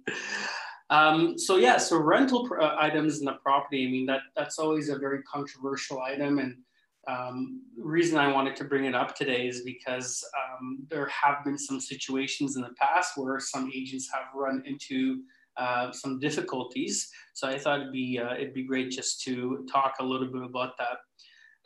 Um, 0.92 1.38
so 1.38 1.56
yeah, 1.56 1.78
so 1.78 1.96
rental 1.98 2.46
uh, 2.60 2.76
items 2.78 3.20
in 3.20 3.24
the 3.24 3.38
property. 3.42 3.86
I 3.86 3.90
mean 3.90 4.04
that 4.06 4.20
that's 4.36 4.58
always 4.58 4.90
a 4.90 4.98
very 4.98 5.22
controversial 5.22 6.02
item, 6.02 6.38
and 6.38 6.54
um, 7.08 7.62
reason 7.78 8.18
I 8.18 8.30
wanted 8.30 8.56
to 8.56 8.64
bring 8.64 8.84
it 8.84 8.94
up 8.94 9.16
today 9.16 9.48
is 9.48 9.62
because 9.62 10.22
um, 10.38 10.80
there 10.90 11.06
have 11.06 11.44
been 11.46 11.56
some 11.56 11.80
situations 11.80 12.56
in 12.56 12.62
the 12.62 12.74
past 12.78 13.16
where 13.16 13.40
some 13.40 13.72
agents 13.74 14.10
have 14.12 14.26
run 14.34 14.62
into 14.66 15.22
uh, 15.56 15.90
some 15.92 16.18
difficulties. 16.20 17.10
So 17.32 17.48
I 17.48 17.58
thought 17.58 17.80
it'd 17.80 17.92
be 17.92 18.20
uh, 18.22 18.34
it'd 18.34 18.52
be 18.52 18.64
great 18.64 18.90
just 18.90 19.22
to 19.22 19.66
talk 19.72 19.94
a 19.98 20.04
little 20.04 20.28
bit 20.28 20.42
about 20.42 20.76
that. 20.76 20.98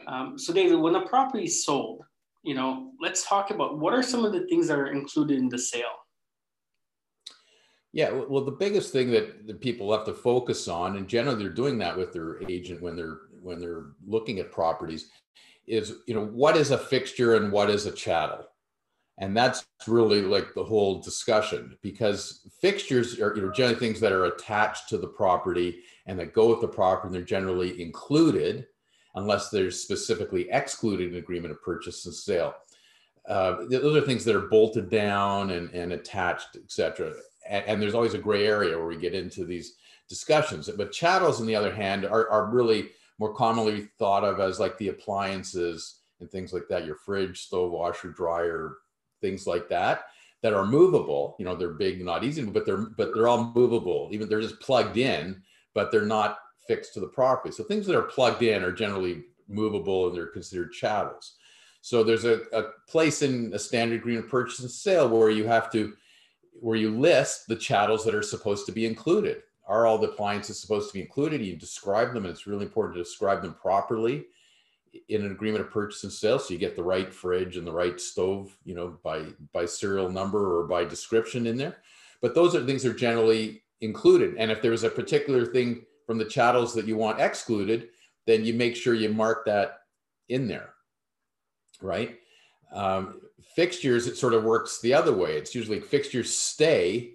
Um, 0.07 0.39
so 0.39 0.53
David, 0.53 0.79
when 0.79 0.95
a 0.95 1.05
property 1.05 1.47
is 1.47 1.65
sold, 1.65 2.05
you 2.45 2.55
know, 2.55 2.93
let's 3.01 3.27
talk 3.27 3.51
about 3.51 3.81
what 3.81 3.93
are 3.93 4.05
some 4.05 4.25
of 4.25 4.33
the 4.33 4.47
things 4.47 4.69
that 4.69 4.79
are 4.79 4.93
included 4.93 5.37
in 5.37 5.49
the 5.49 5.59
sale. 5.59 6.06
Yeah, 7.97 8.11
well, 8.11 8.45
the 8.45 8.51
biggest 8.51 8.93
thing 8.93 9.11
that, 9.13 9.47
that 9.47 9.63
people 9.63 9.91
have 9.91 10.05
to 10.05 10.13
focus 10.13 10.69
on, 10.69 10.99
and 10.99 11.09
generally 11.09 11.39
they're 11.39 11.49
doing 11.49 11.79
that 11.79 11.97
with 11.97 12.13
their 12.13 12.43
agent 12.47 12.83
when 12.83 12.95
they're 12.95 13.21
when 13.41 13.59
they're 13.59 13.87
looking 14.07 14.39
at 14.39 14.53
properties, 14.53 15.09
is 15.67 15.95
you 16.07 16.13
know 16.13 16.27
what 16.27 16.59
is 16.59 16.73
a 16.73 16.77
fixture 16.77 17.37
and 17.37 17.51
what 17.51 17.71
is 17.71 17.87
a 17.87 17.91
chattel? 17.91 18.45
And 19.17 19.35
that's 19.35 19.65
really 19.87 20.21
like 20.21 20.53
the 20.53 20.63
whole 20.63 21.01
discussion 21.01 21.79
because 21.81 22.47
fixtures 22.61 23.19
are 23.19 23.35
you 23.35 23.41
know 23.41 23.51
generally 23.51 23.81
things 23.81 23.99
that 24.01 24.13
are 24.13 24.27
attached 24.27 24.91
to 24.91 24.99
the 24.99 25.09
property 25.09 25.79
and 26.05 26.19
that 26.19 26.35
go 26.35 26.51
with 26.51 26.61
the 26.61 26.69
property 26.69 27.07
and 27.07 27.15
they're 27.15 27.23
generally 27.23 27.81
included 27.81 28.67
unless 29.15 29.49
they're 29.49 29.71
specifically 29.71 30.51
excluded 30.51 31.13
in 31.13 31.19
agreement 31.19 31.51
of 31.51 31.63
purchase 31.63 32.05
and 32.05 32.15
sale. 32.15 32.57
Uh, 33.27 33.65
those 33.71 33.97
are 33.97 34.07
things 34.07 34.23
that 34.23 34.37
are 34.37 34.49
bolted 34.49 34.91
down 34.91 35.51
and, 35.51 35.71
and 35.71 35.95
attached 35.95 36.57
etc 36.57 37.15
and, 37.49 37.65
and, 37.67 37.83
there's 37.83 37.95
always 37.95 38.15
a 38.15 38.19
gray 38.19 38.47
area 38.47 38.77
where 38.77 38.87
we 38.87 38.97
get 38.97 39.15
into 39.15 39.45
these 39.45 39.75
discussions 40.09 40.71
but 40.77 40.93
chattels 40.93 41.41
on 41.41 41.47
the 41.47 41.57
other 41.57 41.75
hand 41.75 42.05
are, 42.05 42.29
are 42.31 42.47
really 42.47 42.91
more 43.19 43.35
commonly 43.35 43.89
thought 43.99 44.25
of 44.25 44.41
as 44.41 44.61
like 44.61 44.77
the 44.79 44.89
appliances 44.89 46.01
and 46.21 46.31
things 46.31 46.53
like 46.53 46.69
that 46.69 46.87
your 46.87 46.97
fridge 46.97 47.41
stove 47.41 47.73
washer 47.73 48.11
dryer 48.11 48.77
things 49.21 49.47
like 49.47 49.69
that 49.69 50.07
that 50.43 50.55
are 50.55 50.67
movable. 50.67 51.35
You 51.39 51.45
know, 51.45 51.57
they're 51.57 51.71
big, 51.71 52.05
not 52.05 52.25
easy, 52.25 52.45
but 52.45 52.67
they're 52.67 52.77
but 52.77 53.15
they're 53.15 53.29
all 53.29 53.53
movable. 53.55 54.09
Even 54.13 54.29
they're 54.29 54.41
just 54.41 54.61
plugged 54.61 54.97
in, 54.97 55.43
but 55.75 55.91
they're 55.91 56.07
not 56.07 56.39
fixed 56.69 56.95
to 56.95 57.01
the 57.01 57.09
property. 57.09 57.53
So 57.53 57.65
things 57.65 57.87
that 57.87 57.97
are 57.97 58.03
plugged 58.03 58.43
in 58.43 58.63
are 58.63 58.73
generally 58.73 59.25
movable 59.49 60.09
and 60.09 60.17
they're 60.17 60.27
considered 60.27 60.73
chattels. 60.73 61.35
So 61.81 62.03
there's 62.03 62.25
a, 62.25 62.41
a 62.53 62.65
place 62.89 63.23
in 63.23 63.53
a 63.55 63.59
standard 63.59 64.01
agreement 64.01 64.29
purchase 64.29 64.61
and 64.61 64.71
sale 64.71 65.09
where 65.09 65.31
you 65.31 65.47
have 65.47 65.71
to 65.73 65.95
where 66.61 66.77
you 66.77 66.91
list 66.91 67.49
the 67.49 67.57
chattels 67.57 68.05
that 68.05 68.15
are 68.15 68.23
supposed 68.23 68.67
to 68.67 68.73
be 68.73 68.87
included. 68.87 69.43
Are 69.67 69.87
all 69.87 69.99
the 69.99 70.09
appliances 70.09 70.61
supposed 70.61 70.89
to 70.89 70.95
be 70.95 71.01
included? 71.01 71.45
You 71.45 71.57
describe 71.57 72.15
them, 72.15 72.25
and 72.25 72.33
it's 72.33 72.47
really 72.47 72.65
important 72.65 72.97
to 72.97 73.03
describe 73.03 73.43
them 73.43 73.55
properly 73.55 74.27
in 75.09 75.25
an 75.25 75.33
agreement 75.33 75.65
of 75.65 75.71
purchase 75.71 76.05
and 76.05 76.13
sale 76.13 76.39
so 76.39 76.53
you 76.53 76.59
get 76.59 76.77
the 76.77 76.83
right 76.83 77.13
fridge 77.13 77.57
and 77.57 77.67
the 77.67 77.73
right 77.73 78.01
stove 78.01 78.57
you 78.65 78.75
know 78.75 78.99
by 79.03 79.25
by 79.53 79.65
serial 79.65 80.11
number 80.11 80.59
or 80.59 80.67
by 80.67 80.85
description 80.85 81.47
in 81.47 81.57
there 81.57 81.77
but 82.21 82.35
those 82.35 82.55
are 82.55 82.65
things 82.65 82.83
that 82.83 82.91
are 82.91 82.99
generally 82.99 83.63
included 83.81 84.35
and 84.39 84.51
if 84.51 84.63
there's 84.63 84.85
a 84.85 84.91
particular 84.91 85.45
thing 85.45 85.85
from 86.07 86.19
the 86.19 86.25
chattels 86.25 86.75
that 86.75 86.87
you 86.87 86.97
want 86.97 87.21
excluded 87.21 87.89
then 88.27 88.45
you 88.45 88.55
make 88.55 88.77
sure 88.77 88.95
you 88.95 89.09
mark 89.09 89.45
that 89.45 89.81
in 90.29 90.49
there 90.49 90.71
right 91.81 92.19
um, 92.73 93.21
fixtures 93.55 94.07
it 94.07 94.17
sort 94.17 94.35
of 94.35 94.45
works 94.45 94.81
the 94.81 94.95
other 94.95 95.13
way. 95.13 95.37
It's 95.37 95.55
usually 95.55 95.81
fixtures 95.81 96.35
stay 96.35 97.13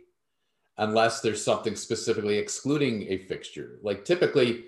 unless 0.78 1.22
there's 1.22 1.44
something 1.44 1.76
specifically 1.76 2.38
excluding 2.38 3.08
a 3.10 3.18
fixture. 3.18 3.80
Like 3.84 4.06
typically 4.06 4.66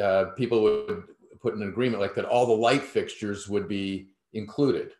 uh, 0.00 0.26
people 0.36 0.62
would 0.62 1.04
put 1.40 1.54
an 1.54 1.68
agreement 1.68 2.00
like 2.00 2.14
that 2.14 2.24
all 2.24 2.46
the 2.46 2.52
light 2.52 2.82
fixtures 2.82 3.48
would 3.48 3.68
be 3.68 4.08
included 4.32 4.92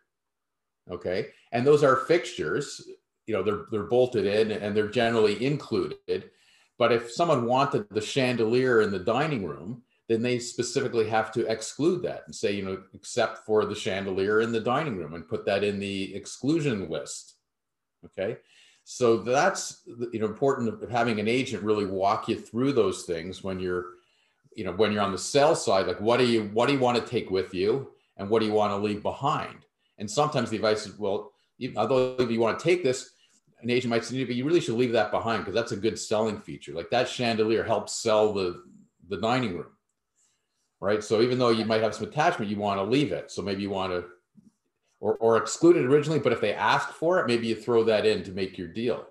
okay? 0.91 1.29
And 1.51 1.65
those 1.65 1.83
are 1.83 1.95
fixtures 1.95 2.87
you 3.25 3.33
know 3.33 3.43
they're 3.43 3.65
they're 3.71 3.83
bolted 3.83 4.25
in 4.25 4.51
and 4.51 4.75
they're 4.75 4.87
generally 4.87 5.43
included. 5.43 6.29
But 6.77 6.91
if 6.91 7.11
someone 7.11 7.45
wanted 7.45 7.87
the 7.89 8.01
chandelier 8.01 8.81
in 8.81 8.91
the 8.91 8.99
dining 8.99 9.45
room 9.45 9.81
then 10.07 10.21
they 10.21 10.37
specifically 10.37 11.09
have 11.09 11.31
to 11.31 11.51
exclude 11.51 12.03
that 12.03 12.23
and 12.25 12.35
say 12.35 12.51
you 12.51 12.63
know 12.63 12.81
except 12.93 13.45
for 13.45 13.65
the 13.65 13.75
chandelier 13.75 14.41
in 14.41 14.51
the 14.51 14.59
dining 14.59 14.97
room 14.97 15.13
and 15.13 15.27
put 15.27 15.45
that 15.45 15.63
in 15.63 15.79
the 15.79 16.13
exclusion 16.15 16.89
list 16.89 17.35
okay? 18.05 18.37
So 18.83 19.17
that's 19.17 19.81
you 20.11 20.19
know 20.19 20.25
important 20.25 20.81
of 20.81 20.89
having 20.89 21.19
an 21.19 21.27
agent 21.27 21.63
really 21.63 21.85
walk 21.85 22.27
you 22.27 22.39
through 22.39 22.73
those 22.73 23.03
things 23.03 23.43
when 23.43 23.59
you're 23.59 23.85
you 24.55 24.63
know 24.63 24.71
when 24.73 24.91
you're 24.91 25.01
on 25.01 25.11
the 25.11 25.17
sell 25.17 25.55
side 25.55 25.87
like 25.87 25.99
what 25.99 26.17
do 26.17 26.25
you 26.25 26.45
what 26.53 26.67
do 26.67 26.73
you 26.73 26.79
want 26.79 26.97
to 26.97 27.11
take 27.11 27.31
with 27.31 27.53
you 27.53 27.91
and 28.17 28.29
what 28.29 28.39
do 28.39 28.45
you 28.45 28.53
want 28.53 28.71
to 28.71 28.77
leave 28.77 29.01
behind? 29.01 29.65
And 29.97 30.09
sometimes 30.09 30.49
the 30.49 30.57
advice 30.57 30.85
is 30.85 30.97
well 30.99 31.31
although 31.75 32.15
if 32.19 32.29
you 32.29 32.39
want 32.39 32.59
to 32.59 32.63
take 32.63 32.83
this 32.83 33.11
an 33.61 33.71
agent 33.71 33.89
might 33.89 34.05
say 34.05 34.23
but 34.23 34.35
you 34.35 34.45
really 34.45 34.61
should 34.61 34.75
leave 34.75 34.91
that 34.91 35.11
behind 35.11 35.43
because 35.43 35.55
that's 35.55 35.71
a 35.71 35.77
good 35.77 35.97
selling 35.97 36.39
feature. 36.39 36.73
Like 36.73 36.91
that 36.91 37.09
chandelier 37.09 37.63
helps 37.63 37.93
sell 37.93 38.33
the 38.33 38.63
the 39.09 39.17
dining 39.17 39.55
room 39.55 39.71
right 40.81 41.03
so 41.03 41.21
even 41.21 41.37
though 41.37 41.49
you 41.49 41.65
might 41.65 41.81
have 41.81 41.95
some 41.95 42.07
attachment 42.07 42.49
you 42.49 42.57
want 42.57 42.79
to 42.79 42.83
leave 42.83 43.11
it 43.11 43.31
so 43.31 43.41
maybe 43.41 43.61
you 43.61 43.69
want 43.69 43.91
to 43.91 44.05
or, 45.05 45.15
or 45.17 45.37
exclude 45.37 45.77
it 45.77 45.85
originally, 45.85 46.19
but 46.19 46.33
if 46.33 46.41
they 46.41 46.53
ask 46.53 46.89
for 46.89 47.19
it, 47.19 47.27
maybe 47.27 47.47
you 47.47 47.55
throw 47.55 47.83
that 47.83 48.05
in 48.05 48.23
to 48.23 48.31
make 48.31 48.57
your 48.57 48.67
deal, 48.67 49.05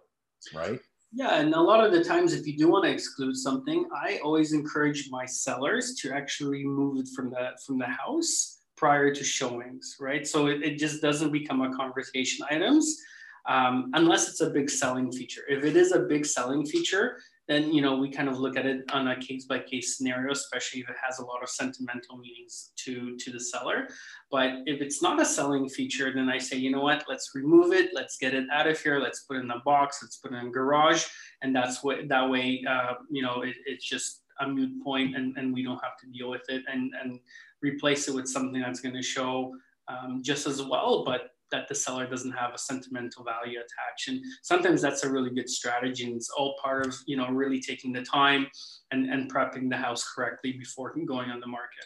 right? 0.54 0.80
Yeah, 1.12 1.38
and 1.38 1.54
a 1.54 1.60
lot 1.60 1.84
of 1.84 1.92
the 1.92 2.02
times, 2.02 2.32
if 2.32 2.44
you 2.46 2.56
do 2.56 2.68
want 2.68 2.84
to 2.84 2.90
exclude 2.90 3.36
something, 3.36 3.86
I 3.94 4.18
always 4.24 4.52
encourage 4.52 5.08
my 5.10 5.24
sellers 5.24 5.94
to 6.00 6.12
actually 6.12 6.66
remove 6.66 6.98
it 6.98 7.08
from 7.14 7.30
the 7.30 7.50
from 7.64 7.78
the 7.78 7.86
house 7.86 8.62
prior 8.76 9.14
to 9.14 9.22
showings, 9.22 9.96
right? 10.00 10.26
So 10.26 10.48
it, 10.48 10.64
it 10.64 10.78
just 10.78 11.00
doesn't 11.00 11.30
become 11.30 11.62
a 11.62 11.72
conversation 11.76 12.44
items 12.50 13.00
um, 13.46 13.92
unless 13.94 14.28
it's 14.28 14.40
a 14.40 14.50
big 14.50 14.68
selling 14.68 15.12
feature. 15.12 15.42
If 15.48 15.64
it 15.64 15.76
is 15.76 15.92
a 15.92 16.00
big 16.00 16.26
selling 16.26 16.66
feature, 16.66 17.18
then 17.46 17.72
you 17.72 17.82
know 17.82 17.96
we 17.96 18.10
kind 18.10 18.28
of 18.28 18.38
look 18.38 18.56
at 18.56 18.66
it 18.66 18.84
on 18.92 19.08
a 19.08 19.16
case 19.20 19.44
by 19.44 19.58
case 19.58 19.96
scenario 19.96 20.32
especially 20.32 20.80
if 20.80 20.88
it 20.88 20.96
has 21.04 21.18
a 21.18 21.24
lot 21.24 21.42
of 21.42 21.48
sentimental 21.48 22.16
meanings 22.16 22.72
to 22.76 23.16
to 23.18 23.30
the 23.30 23.40
seller. 23.40 23.88
But 24.30 24.50
if 24.66 24.80
it's 24.80 25.02
not 25.02 25.20
a 25.20 25.24
selling 25.24 25.68
feature 25.68 26.12
then 26.12 26.28
i 26.28 26.38
say 26.38 26.56
you 26.56 26.70
know 26.70 26.80
what? 26.80 27.04
Let's 27.08 27.30
remove 27.34 27.72
it. 27.72 27.90
Let's 27.92 28.16
get 28.16 28.34
it 28.34 28.46
out 28.52 28.66
of 28.66 28.80
here. 28.80 28.98
Let's 28.98 29.20
put 29.20 29.36
it 29.36 29.44
in 29.44 29.50
a 29.50 29.60
box. 29.64 29.98
Let's 30.02 30.16
put 30.16 30.32
it 30.32 30.36
in 30.36 30.46
a 30.46 30.50
garage. 30.50 31.04
And 31.42 31.54
that's 31.54 31.84
what 31.84 32.08
that 32.08 32.28
way 32.30 32.64
uh, 32.68 32.94
you 33.10 33.22
know 33.22 33.42
it, 33.42 33.56
it's 33.66 33.84
just 33.84 34.22
a 34.40 34.48
moot 34.48 34.82
point 34.82 35.14
and, 35.14 35.36
and 35.36 35.54
we 35.54 35.62
don't 35.62 35.82
have 35.82 35.96
to 36.00 36.08
deal 36.08 36.28
with 36.28 36.42
it 36.48 36.64
and 36.66 36.92
and 37.00 37.20
replace 37.62 38.08
it 38.08 38.14
with 38.14 38.26
something 38.26 38.60
that's 38.60 38.80
going 38.80 38.94
to 38.94 39.02
show 39.02 39.54
um, 39.88 40.22
just 40.22 40.46
as 40.46 40.62
well. 40.62 41.04
But 41.04 41.33
that 41.50 41.68
the 41.68 41.74
seller 41.74 42.06
doesn't 42.06 42.32
have 42.32 42.54
a 42.54 42.58
sentimental 42.58 43.24
value 43.24 43.58
attached. 43.58 44.08
And 44.08 44.20
sometimes 44.42 44.82
that's 44.82 45.04
a 45.04 45.10
really 45.10 45.30
good 45.30 45.48
strategy. 45.48 46.04
And 46.04 46.16
it's 46.16 46.30
all 46.30 46.56
part 46.62 46.86
of, 46.86 46.96
you 47.06 47.16
know, 47.16 47.28
really 47.28 47.60
taking 47.60 47.92
the 47.92 48.02
time 48.02 48.46
and, 48.90 49.10
and 49.10 49.32
prepping 49.32 49.70
the 49.70 49.76
house 49.76 50.04
correctly 50.14 50.52
before 50.52 50.94
going 51.06 51.30
on 51.30 51.40
the 51.40 51.46
market. 51.46 51.84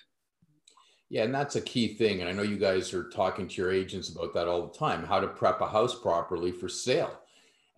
Yeah, 1.11 1.25
and 1.25 1.35
that's 1.35 1.57
a 1.57 1.61
key 1.61 1.95
thing. 1.95 2.21
And 2.21 2.29
I 2.29 2.33
know 2.33 2.43
you 2.43 2.59
guys 2.59 2.93
are 2.93 3.09
talking 3.09 3.49
to 3.49 3.55
your 3.55 3.73
agents 3.73 4.11
about 4.11 4.35
that 4.35 4.47
all 4.47 4.67
the 4.67 4.79
time, 4.79 5.05
how 5.05 5.21
to 5.21 5.29
prep 5.29 5.61
a 5.61 5.67
house 5.67 5.99
properly 5.99 6.53
for 6.53 6.69
sale. 6.69 7.21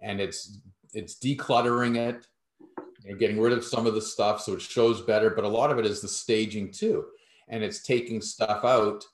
And 0.02 0.20
it's 0.20 0.58
it's 0.92 1.18
decluttering 1.20 1.96
it, 1.96 2.26
you 3.04 3.12
know, 3.12 3.18
getting 3.18 3.40
rid 3.40 3.52
of 3.52 3.64
some 3.64 3.86
of 3.86 3.94
the 3.94 4.02
stuff 4.02 4.40
so 4.40 4.54
it 4.54 4.60
shows 4.60 5.00
better, 5.02 5.30
but 5.30 5.44
a 5.44 5.48
lot 5.48 5.70
of 5.70 5.78
it 5.78 5.86
is 5.86 6.00
the 6.00 6.08
staging 6.08 6.72
too. 6.72 7.04
And 7.48 7.62
it's 7.62 7.82
taking 7.82 8.20
stuff 8.20 8.64
out 8.64 9.04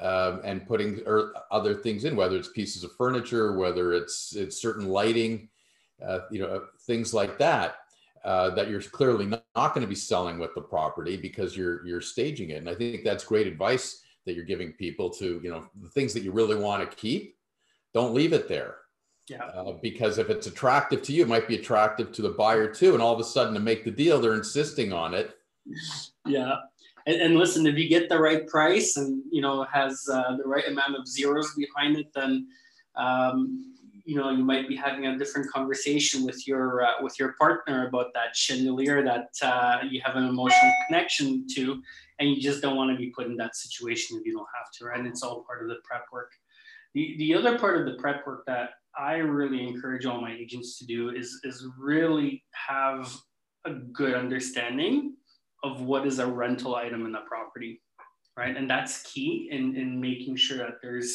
um, 0.00 0.40
and 0.44 0.66
putting 0.66 1.00
er, 1.06 1.32
other 1.50 1.74
things 1.74 2.04
in, 2.04 2.16
whether 2.16 2.36
it's 2.36 2.48
pieces 2.48 2.84
of 2.84 2.94
furniture, 2.96 3.56
whether 3.56 3.94
it's 3.94 4.34
it's 4.34 4.60
certain 4.60 4.88
lighting, 4.88 5.48
uh, 6.06 6.20
you 6.30 6.40
know, 6.40 6.64
things 6.82 7.14
like 7.14 7.38
that. 7.38 7.76
Uh, 8.24 8.50
that 8.50 8.68
you're 8.68 8.82
clearly 8.82 9.24
not, 9.24 9.44
not 9.54 9.72
going 9.72 9.86
to 9.86 9.88
be 9.88 9.94
selling 9.94 10.36
with 10.36 10.52
the 10.56 10.60
property 10.60 11.16
because 11.16 11.56
you're 11.56 11.86
you're 11.86 12.00
staging 12.00 12.50
it, 12.50 12.56
and 12.56 12.68
I 12.68 12.74
think 12.74 13.04
that's 13.04 13.24
great 13.24 13.46
advice 13.46 14.02
that 14.24 14.34
you're 14.34 14.44
giving 14.44 14.72
people 14.72 15.10
to 15.10 15.40
you 15.42 15.48
know 15.48 15.66
the 15.80 15.88
things 15.90 16.12
that 16.14 16.24
you 16.24 16.32
really 16.32 16.56
want 16.56 16.88
to 16.88 16.96
keep. 16.96 17.36
Don't 17.94 18.14
leave 18.14 18.32
it 18.32 18.48
there. 18.48 18.78
Yeah. 19.28 19.44
Uh, 19.44 19.74
because 19.80 20.18
if 20.18 20.28
it's 20.28 20.48
attractive 20.48 21.02
to 21.02 21.12
you, 21.12 21.22
it 21.22 21.28
might 21.28 21.46
be 21.48 21.56
attractive 21.56 22.12
to 22.12 22.22
the 22.22 22.30
buyer 22.30 22.72
too. 22.72 22.94
And 22.94 23.02
all 23.02 23.14
of 23.14 23.20
a 23.20 23.24
sudden, 23.24 23.54
to 23.54 23.60
make 23.60 23.84
the 23.84 23.90
deal, 23.90 24.20
they're 24.20 24.34
insisting 24.34 24.92
on 24.92 25.14
it. 25.14 25.36
Yeah 26.24 26.56
and, 27.06 27.20
and, 27.20 27.36
listen, 27.36 27.66
if 27.66 27.76
you 27.76 27.88
get 27.88 28.08
the 28.08 28.18
right 28.18 28.46
price 28.46 28.96
and 28.96 29.22
you 29.30 29.40
know 29.40 29.64
has 29.72 30.06
uh, 30.12 30.36
the 30.36 30.48
right 30.48 30.66
amount 30.68 30.96
of 30.96 31.06
zeros 31.06 31.54
behind 31.54 31.96
it, 31.96 32.12
then 32.14 32.48
um, 32.96 33.74
you 34.04 34.16
know 34.16 34.30
you 34.30 34.44
might 34.44 34.68
be 34.68 34.74
having 34.74 35.06
a 35.06 35.16
different 35.16 35.50
conversation 35.50 36.24
with 36.24 36.46
your 36.48 36.82
uh, 36.82 36.94
with 37.00 37.18
your 37.18 37.34
partner 37.38 37.86
about 37.88 38.12
that 38.14 38.34
chandelier 38.34 39.04
that 39.04 39.28
uh, 39.42 39.78
you 39.88 40.00
have 40.04 40.16
an 40.16 40.26
emotional 40.26 40.72
connection 40.88 41.46
to, 41.54 41.80
and 42.18 42.28
you 42.30 42.40
just 42.40 42.60
don't 42.60 42.76
want 42.76 42.90
to 42.90 42.96
be 42.96 43.10
put 43.10 43.26
in 43.26 43.36
that 43.36 43.54
situation 43.54 44.18
if 44.18 44.26
you 44.26 44.32
don't 44.32 44.48
have 44.56 44.70
to, 44.78 44.86
right? 44.86 44.98
And 44.98 45.06
it's 45.06 45.22
all 45.22 45.44
part 45.44 45.62
of 45.62 45.68
the 45.68 45.76
prep 45.84 46.06
work. 46.12 46.32
The 46.94 47.14
the 47.18 47.34
other 47.34 47.58
part 47.58 47.78
of 47.78 47.86
the 47.86 48.00
prep 48.00 48.26
work 48.26 48.44
that 48.46 48.70
I 48.98 49.16
really 49.16 49.62
encourage 49.62 50.06
all 50.06 50.20
my 50.20 50.32
agents 50.32 50.78
to 50.78 50.86
do 50.86 51.10
is 51.10 51.40
is 51.44 51.66
really 51.78 52.42
have 52.50 53.14
a 53.64 53.74
good 53.74 54.14
understanding 54.14 55.14
of 55.66 55.72
what 55.90 56.06
is 56.06 56.18
a 56.18 56.26
rental 56.42 56.72
item 56.84 57.00
in 57.06 57.12
the 57.12 57.24
property, 57.32 57.72
right? 58.40 58.56
And 58.58 58.68
that's 58.72 58.94
key 59.10 59.48
in, 59.56 59.76
in 59.76 60.00
making 60.00 60.36
sure 60.36 60.58
that 60.58 60.76
there's, 60.82 61.10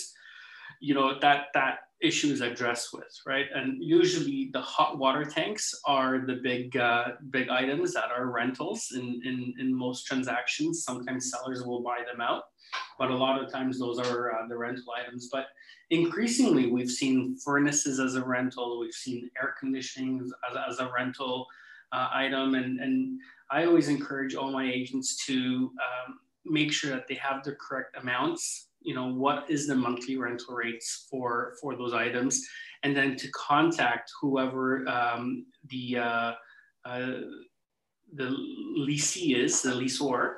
you 0.87 0.93
know, 0.93 1.07
that 1.19 1.39
that 1.53 1.75
issue 2.01 2.31
is 2.35 2.41
addressed 2.41 2.89
with, 2.93 3.13
right? 3.27 3.45
And 3.53 3.67
usually 3.99 4.49
the 4.53 4.61
hot 4.61 4.97
water 4.97 5.23
tanks 5.23 5.65
are 5.85 6.25
the 6.29 6.39
big 6.49 6.75
uh, 6.75 7.05
big 7.29 7.47
items 7.49 7.93
that 7.93 8.09
are 8.15 8.31
rentals 8.31 8.81
in, 8.95 9.21
in, 9.23 9.37
in 9.59 9.67
most 9.85 10.07
transactions. 10.09 10.83
Sometimes 10.83 11.31
sellers 11.31 11.63
will 11.63 11.83
buy 11.83 11.99
them 12.11 12.21
out, 12.29 12.43
but 12.97 13.11
a 13.11 13.15
lot 13.25 13.41
of 13.41 13.51
times 13.51 13.79
those 13.79 13.99
are 13.99 14.33
uh, 14.33 14.47
the 14.49 14.57
rental 14.57 14.91
items. 14.99 15.29
But 15.31 15.45
increasingly, 15.91 16.65
we've 16.75 16.89
seen 17.01 17.37
furnaces 17.45 17.99
as 17.99 18.15
a 18.15 18.23
rental, 18.35 18.79
we've 18.79 19.01
seen 19.05 19.29
air 19.39 19.53
conditioning 19.59 20.13
as, 20.23 20.57
as 20.69 20.79
a 20.79 20.91
rental 20.91 21.45
uh, 21.91 22.09
item, 22.13 22.55
and 22.55 22.79
and 22.79 23.19
I 23.49 23.65
always 23.65 23.89
encourage 23.89 24.35
all 24.35 24.51
my 24.51 24.71
agents 24.71 25.25
to 25.25 25.35
um, 25.35 26.19
make 26.45 26.71
sure 26.71 26.91
that 26.91 27.07
they 27.07 27.15
have 27.15 27.43
the 27.43 27.55
correct 27.55 27.97
amounts. 27.97 28.67
You 28.81 28.95
know, 28.95 29.13
what 29.13 29.49
is 29.49 29.67
the 29.67 29.75
monthly 29.75 30.17
rental 30.17 30.55
rates 30.55 31.07
for 31.09 31.55
for 31.61 31.75
those 31.75 31.93
items, 31.93 32.47
and 32.83 32.95
then 32.95 33.15
to 33.17 33.29
contact 33.31 34.11
whoever 34.19 34.87
um, 34.87 35.45
the 35.69 35.97
uh, 35.97 36.33
uh, 36.85 37.11
the 38.13 38.35
leasee 38.77 39.35
is, 39.35 39.61
the 39.61 39.71
leaseor 39.71 40.37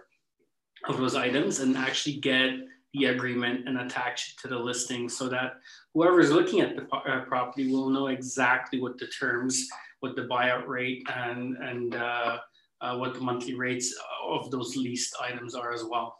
of 0.87 0.97
those 0.97 1.15
items, 1.15 1.59
and 1.59 1.77
actually 1.77 2.17
get 2.17 2.51
the 2.93 3.05
agreement 3.05 3.67
and 3.67 3.79
attach 3.79 4.29
it 4.29 4.41
to 4.41 4.47
the 4.47 4.57
listing 4.57 5.09
so 5.09 5.27
that 5.27 5.53
whoever 5.93 6.19
is 6.19 6.31
looking 6.31 6.61
at 6.61 6.75
the 6.75 6.83
uh, 6.95 7.25
property 7.25 7.71
will 7.71 7.89
know 7.89 8.07
exactly 8.07 8.79
what 8.79 8.97
the 8.99 9.07
terms, 9.07 9.67
what 10.03 10.17
the 10.17 10.23
buyout 10.23 10.67
rate, 10.67 11.07
and 11.15 11.55
and 11.57 11.95
uh, 11.95 12.37
uh, 12.81 12.97
what 12.97 13.13
the 13.13 13.21
monthly 13.21 13.55
rates 13.55 13.95
of 14.27 14.51
those 14.51 14.75
leased 14.75 15.15
items 15.21 15.55
are 15.55 15.71
as 15.71 15.85
well. 15.85 16.19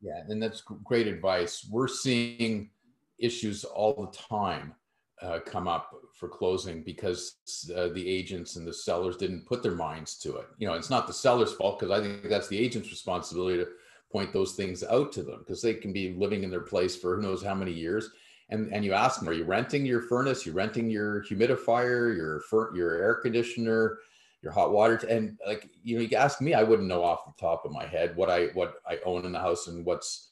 Yeah, 0.00 0.22
and 0.26 0.42
that's 0.42 0.62
great 0.62 1.06
advice. 1.06 1.68
We're 1.70 1.86
seeing 1.86 2.70
issues 3.18 3.64
all 3.64 3.92
the 3.94 4.18
time 4.18 4.74
uh, 5.20 5.40
come 5.44 5.68
up 5.68 5.90
for 6.18 6.30
closing 6.30 6.82
because 6.82 7.36
uh, 7.76 7.88
the 7.88 8.08
agents 8.08 8.56
and 8.56 8.66
the 8.66 8.72
sellers 8.72 9.18
didn't 9.18 9.46
put 9.46 9.62
their 9.62 9.74
minds 9.74 10.16
to 10.20 10.38
it. 10.38 10.46
You 10.56 10.66
know, 10.66 10.72
it's 10.72 10.88
not 10.88 11.06
the 11.06 11.12
seller's 11.12 11.52
fault 11.52 11.78
because 11.78 11.92
I 11.92 12.02
think 12.02 12.26
that's 12.30 12.48
the 12.48 12.58
agent's 12.58 12.90
responsibility 12.90 13.58
to 13.58 13.68
point 14.10 14.32
those 14.32 14.54
things 14.54 14.82
out 14.82 15.12
to 15.12 15.22
them 15.22 15.40
because 15.40 15.60
they 15.60 15.74
can 15.74 15.92
be 15.92 16.14
living 16.14 16.42
in 16.42 16.50
their 16.50 16.62
place 16.62 16.96
for 16.96 17.16
who 17.16 17.22
knows 17.22 17.42
how 17.44 17.54
many 17.54 17.72
years. 17.72 18.10
And, 18.50 18.72
and 18.72 18.84
you 18.84 18.92
ask 18.92 19.20
them, 19.20 19.28
are 19.28 19.32
you 19.32 19.44
renting 19.44 19.86
your 19.86 20.02
furnace? 20.02 20.44
You're 20.44 20.56
renting 20.56 20.90
your 20.90 21.22
humidifier, 21.24 22.16
your 22.16 22.42
your 22.74 22.94
air 22.94 23.14
conditioner, 23.14 23.98
your 24.42 24.52
hot 24.52 24.72
water 24.72 24.96
and 25.08 25.38
like 25.46 25.68
you 25.82 25.96
know 25.96 26.02
you 26.02 26.16
ask 26.16 26.40
me 26.40 26.54
i 26.54 26.62
wouldn't 26.62 26.88
know 26.88 27.04
off 27.04 27.26
the 27.26 27.40
top 27.40 27.64
of 27.64 27.72
my 27.72 27.86
head 27.86 28.16
what 28.16 28.30
i 28.30 28.46
what 28.48 28.76
i 28.88 28.98
own 29.04 29.24
in 29.24 29.32
the 29.32 29.38
house 29.38 29.66
and 29.66 29.84
what's 29.84 30.30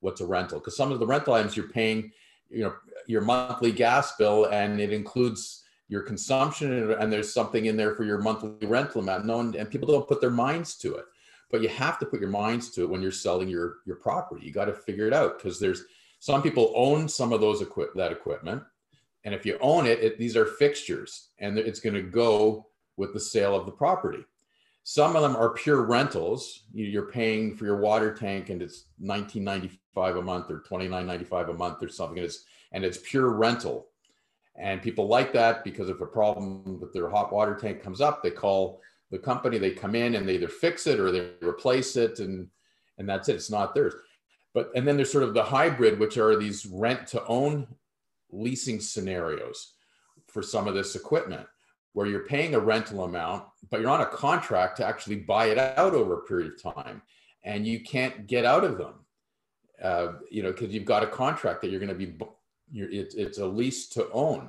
what's 0.00 0.20
a 0.20 0.26
rental 0.26 0.58
because 0.58 0.76
some 0.76 0.92
of 0.92 0.98
the 0.98 1.06
rental 1.06 1.34
items 1.34 1.56
you're 1.56 1.68
paying 1.68 2.10
you 2.50 2.62
know 2.62 2.74
your 3.06 3.22
monthly 3.22 3.72
gas 3.72 4.16
bill 4.16 4.46
and 4.46 4.80
it 4.80 4.92
includes 4.92 5.64
your 5.88 6.02
consumption 6.02 6.72
and, 6.72 6.90
and 6.92 7.12
there's 7.12 7.32
something 7.32 7.66
in 7.66 7.76
there 7.76 7.94
for 7.94 8.04
your 8.04 8.18
monthly 8.18 8.66
rental 8.66 9.00
amount 9.00 9.24
no 9.24 9.38
one, 9.38 9.54
and 9.56 9.70
people 9.70 9.88
don't 9.88 10.08
put 10.08 10.20
their 10.20 10.30
minds 10.30 10.76
to 10.76 10.94
it 10.94 11.04
but 11.50 11.62
you 11.62 11.68
have 11.68 11.98
to 11.98 12.06
put 12.06 12.20
your 12.20 12.28
minds 12.28 12.70
to 12.70 12.82
it 12.82 12.90
when 12.90 13.00
you're 13.00 13.10
selling 13.10 13.48
your 13.48 13.76
your 13.86 13.96
property 13.96 14.44
you 14.44 14.52
got 14.52 14.66
to 14.66 14.74
figure 14.74 15.06
it 15.06 15.14
out 15.14 15.38
because 15.38 15.58
there's 15.58 15.84
some 16.26 16.42
people 16.42 16.72
own 16.74 17.08
some 17.08 17.32
of 17.32 17.40
those 17.40 17.62
equip 17.62 17.94
that 17.94 18.10
equipment 18.10 18.60
and 19.22 19.32
if 19.32 19.46
you 19.46 19.56
own 19.60 19.86
it, 19.86 20.00
it 20.00 20.18
these 20.18 20.36
are 20.36 20.44
fixtures 20.44 21.28
and 21.38 21.56
it's 21.56 21.78
going 21.78 21.94
to 21.94 22.02
go 22.02 22.66
with 22.96 23.12
the 23.12 23.20
sale 23.20 23.54
of 23.54 23.64
the 23.64 23.70
property. 23.70 24.24
Some 24.82 25.14
of 25.14 25.22
them 25.22 25.36
are 25.36 25.50
pure 25.50 25.82
rentals. 25.82 26.64
You're 26.72 27.12
paying 27.12 27.54
for 27.54 27.64
your 27.64 27.76
water 27.76 28.12
tank 28.12 28.50
and 28.50 28.60
it's 28.60 28.86
19.95 29.00 30.18
a 30.18 30.22
month 30.22 30.50
or 30.50 30.64
29.95 30.68 31.50
a 31.50 31.52
month 31.52 31.80
or 31.80 31.88
something. 31.88 32.18
And 32.18 32.26
it's, 32.26 32.44
and 32.72 32.84
it's 32.84 32.98
pure 33.04 33.30
rental. 33.30 33.86
And 34.56 34.82
people 34.82 35.06
like 35.06 35.32
that 35.32 35.62
because 35.62 35.88
if 35.90 36.00
a 36.00 36.06
problem 36.06 36.80
with 36.80 36.92
their 36.92 37.08
hot 37.08 37.32
water 37.32 37.54
tank 37.54 37.84
comes 37.84 38.00
up, 38.00 38.20
they 38.20 38.32
call 38.32 38.80
the 39.12 39.18
company, 39.18 39.58
they 39.58 39.70
come 39.70 39.94
in 39.94 40.16
and 40.16 40.28
they 40.28 40.34
either 40.34 40.48
fix 40.48 40.88
it 40.88 40.98
or 40.98 41.12
they 41.12 41.30
replace 41.40 41.94
it 41.94 42.18
and, 42.18 42.48
and 42.98 43.08
that's 43.08 43.28
it. 43.28 43.36
It's 43.36 43.48
not 43.48 43.76
theirs. 43.76 43.94
But, 44.56 44.70
and 44.74 44.88
then 44.88 44.96
there's 44.96 45.12
sort 45.12 45.24
of 45.24 45.34
the 45.34 45.42
hybrid, 45.42 45.98
which 45.98 46.16
are 46.16 46.34
these 46.34 46.64
rent 46.64 47.06
to 47.08 47.22
own 47.26 47.66
leasing 48.30 48.80
scenarios 48.80 49.74
for 50.28 50.42
some 50.42 50.66
of 50.66 50.74
this 50.74 50.96
equipment 50.96 51.46
where 51.92 52.06
you're 52.06 52.24
paying 52.24 52.54
a 52.54 52.58
rental 52.58 53.04
amount, 53.04 53.44
but 53.70 53.82
you're 53.82 53.90
on 53.90 54.00
a 54.00 54.06
contract 54.06 54.78
to 54.78 54.86
actually 54.86 55.16
buy 55.16 55.48
it 55.48 55.58
out 55.58 55.92
over 55.92 56.14
a 56.14 56.22
period 56.22 56.52
of 56.52 56.74
time, 56.74 57.02
and 57.44 57.66
you 57.66 57.80
can't 57.80 58.26
get 58.26 58.46
out 58.46 58.64
of 58.64 58.78
them. 58.78 58.94
Uh, 59.82 60.12
you 60.30 60.42
know, 60.42 60.52
because 60.52 60.72
you've 60.72 60.86
got 60.86 61.02
a 61.02 61.06
contract 61.06 61.60
that 61.60 61.70
you're 61.70 61.78
going 61.78 61.90
to 61.90 62.06
be, 62.06 62.16
you're, 62.72 62.90
it, 62.90 63.12
it's 63.14 63.36
a 63.36 63.46
lease 63.46 63.90
to 63.90 64.10
own, 64.10 64.48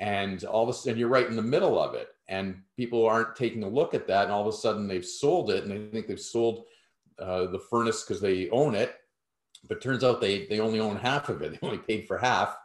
and 0.00 0.44
all 0.44 0.62
of 0.62 0.70
a 0.70 0.72
sudden 0.72 0.98
you're 0.98 1.08
right 1.08 1.28
in 1.28 1.36
the 1.36 1.42
middle 1.42 1.78
of 1.78 1.94
it, 1.94 2.08
and 2.28 2.62
people 2.78 3.06
aren't 3.06 3.36
taking 3.36 3.62
a 3.62 3.68
look 3.68 3.92
at 3.92 4.06
that, 4.06 4.24
and 4.24 4.32
all 4.32 4.48
of 4.48 4.54
a 4.54 4.56
sudden 4.56 4.88
they've 4.88 5.04
sold 5.04 5.50
it, 5.50 5.64
and 5.64 5.70
they 5.70 5.90
think 5.90 6.06
they've 6.06 6.18
sold 6.18 6.64
uh, 7.18 7.44
the 7.44 7.58
furnace 7.58 8.04
because 8.04 8.22
they 8.22 8.48
own 8.48 8.74
it, 8.74 8.96
but 9.68 9.80
turns 9.80 10.04
out 10.04 10.20
they 10.20 10.46
they 10.46 10.60
only 10.60 10.80
own 10.80 10.96
half 10.96 11.28
of 11.28 11.42
it. 11.42 11.52
They 11.60 11.66
only 11.66 11.78
paid 11.78 12.06
for 12.06 12.18
half, 12.18 12.56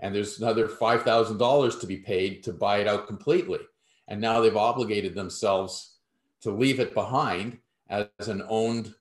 and 0.00 0.14
there's 0.14 0.38
another 0.38 0.68
five 0.68 1.02
thousand 1.02 1.38
dollars 1.38 1.76
to 1.76 1.86
be 1.86 1.98
paid 1.98 2.42
to 2.44 2.52
buy 2.52 2.78
it 2.78 2.86
out 2.86 3.06
completely. 3.06 3.60
And 4.08 4.20
now 4.20 4.40
they've 4.40 4.56
obligated 4.56 5.14
themselves 5.14 5.98
to 6.40 6.50
leave 6.50 6.80
it 6.80 6.94
behind 6.94 7.58
as 7.90 8.08
an 8.28 8.42
owned 8.48 8.94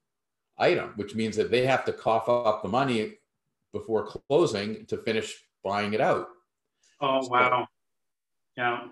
item, 0.57 0.93
which 0.95 1.15
means 1.15 1.35
that 1.37 1.51
they 1.51 1.65
have 1.65 1.85
to 1.85 1.93
cough 1.93 2.27
up 2.27 2.61
the 2.61 2.69
money 2.69 3.19
before 3.71 4.07
closing 4.07 4.85
to 4.87 4.97
finish 4.97 5.43
buying 5.63 5.93
it 5.93 6.01
out. 6.01 6.27
Oh 6.99 7.21
so, 7.21 7.29
wow, 7.29 7.67
yeah. 8.57 8.87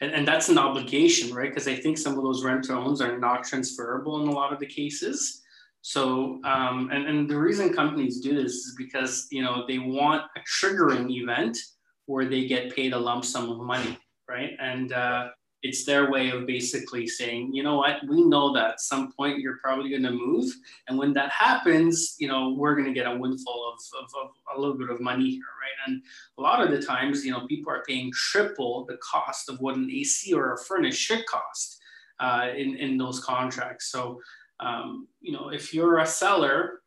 And, 0.00 0.12
and 0.12 0.28
that's 0.28 0.48
an 0.48 0.58
obligation, 0.58 1.34
right? 1.34 1.50
Because 1.50 1.66
I 1.66 1.74
think 1.74 1.98
some 1.98 2.16
of 2.16 2.22
those 2.22 2.44
rent 2.44 2.64
to 2.64 2.74
owns 2.74 3.00
are 3.00 3.18
not 3.18 3.44
transferable 3.44 4.22
in 4.22 4.28
a 4.28 4.32
lot 4.32 4.52
of 4.52 4.60
the 4.60 4.66
cases. 4.66 5.42
So, 5.88 6.38
um, 6.44 6.90
and, 6.92 7.06
and 7.08 7.30
the 7.30 7.38
reason 7.38 7.72
companies 7.72 8.20
do 8.20 8.34
this 8.34 8.52
is 8.52 8.74
because, 8.76 9.26
you 9.30 9.42
know, 9.42 9.64
they 9.66 9.78
want 9.78 10.22
a 10.36 10.40
triggering 10.40 11.10
event 11.10 11.56
where 12.04 12.26
they 12.26 12.46
get 12.46 12.76
paid 12.76 12.92
a 12.92 12.98
lump 12.98 13.24
sum 13.24 13.48
of 13.48 13.60
money, 13.60 13.96
right? 14.28 14.50
And 14.60 14.92
uh, 14.92 15.28
it's 15.62 15.86
their 15.86 16.10
way 16.10 16.28
of 16.28 16.46
basically 16.46 17.06
saying, 17.06 17.54
you 17.54 17.62
know 17.62 17.76
what, 17.76 18.06
we 18.06 18.22
know 18.22 18.52
that 18.52 18.72
at 18.72 18.80
some 18.82 19.12
point 19.12 19.38
you're 19.38 19.56
probably 19.64 19.88
going 19.88 20.02
to 20.02 20.10
move. 20.10 20.52
And 20.88 20.98
when 20.98 21.14
that 21.14 21.30
happens, 21.30 22.16
you 22.18 22.28
know, 22.28 22.50
we're 22.50 22.74
going 22.74 22.84
to 22.86 22.92
get 22.92 23.10
a 23.10 23.16
windfall 23.16 23.72
of, 23.72 24.04
of, 24.04 24.10
of, 24.26 24.30
a 24.54 24.60
little 24.60 24.76
bit 24.76 24.90
of 24.90 25.00
money 25.00 25.30
here, 25.30 25.40
right? 25.40 25.86
And 25.86 26.02
a 26.36 26.42
lot 26.42 26.62
of 26.62 26.70
the 26.70 26.84
times, 26.84 27.24
you 27.24 27.32
know, 27.32 27.46
people 27.46 27.72
are 27.72 27.82
paying 27.88 28.12
triple 28.12 28.84
the 28.84 28.98
cost 28.98 29.48
of 29.48 29.58
what 29.60 29.76
an 29.76 29.90
AC 29.90 30.34
or 30.34 30.52
a 30.52 30.58
furnace 30.58 30.96
should 30.96 31.24
cost 31.24 31.80
uh, 32.20 32.48
in, 32.54 32.76
in 32.76 32.98
those 32.98 33.20
contracts. 33.20 33.90
So, 33.90 34.20
um, 34.60 35.08
you 35.20 35.32
know, 35.32 35.48
if 35.48 35.72
you're 35.72 35.98
a 35.98 36.06
seller 36.06 36.80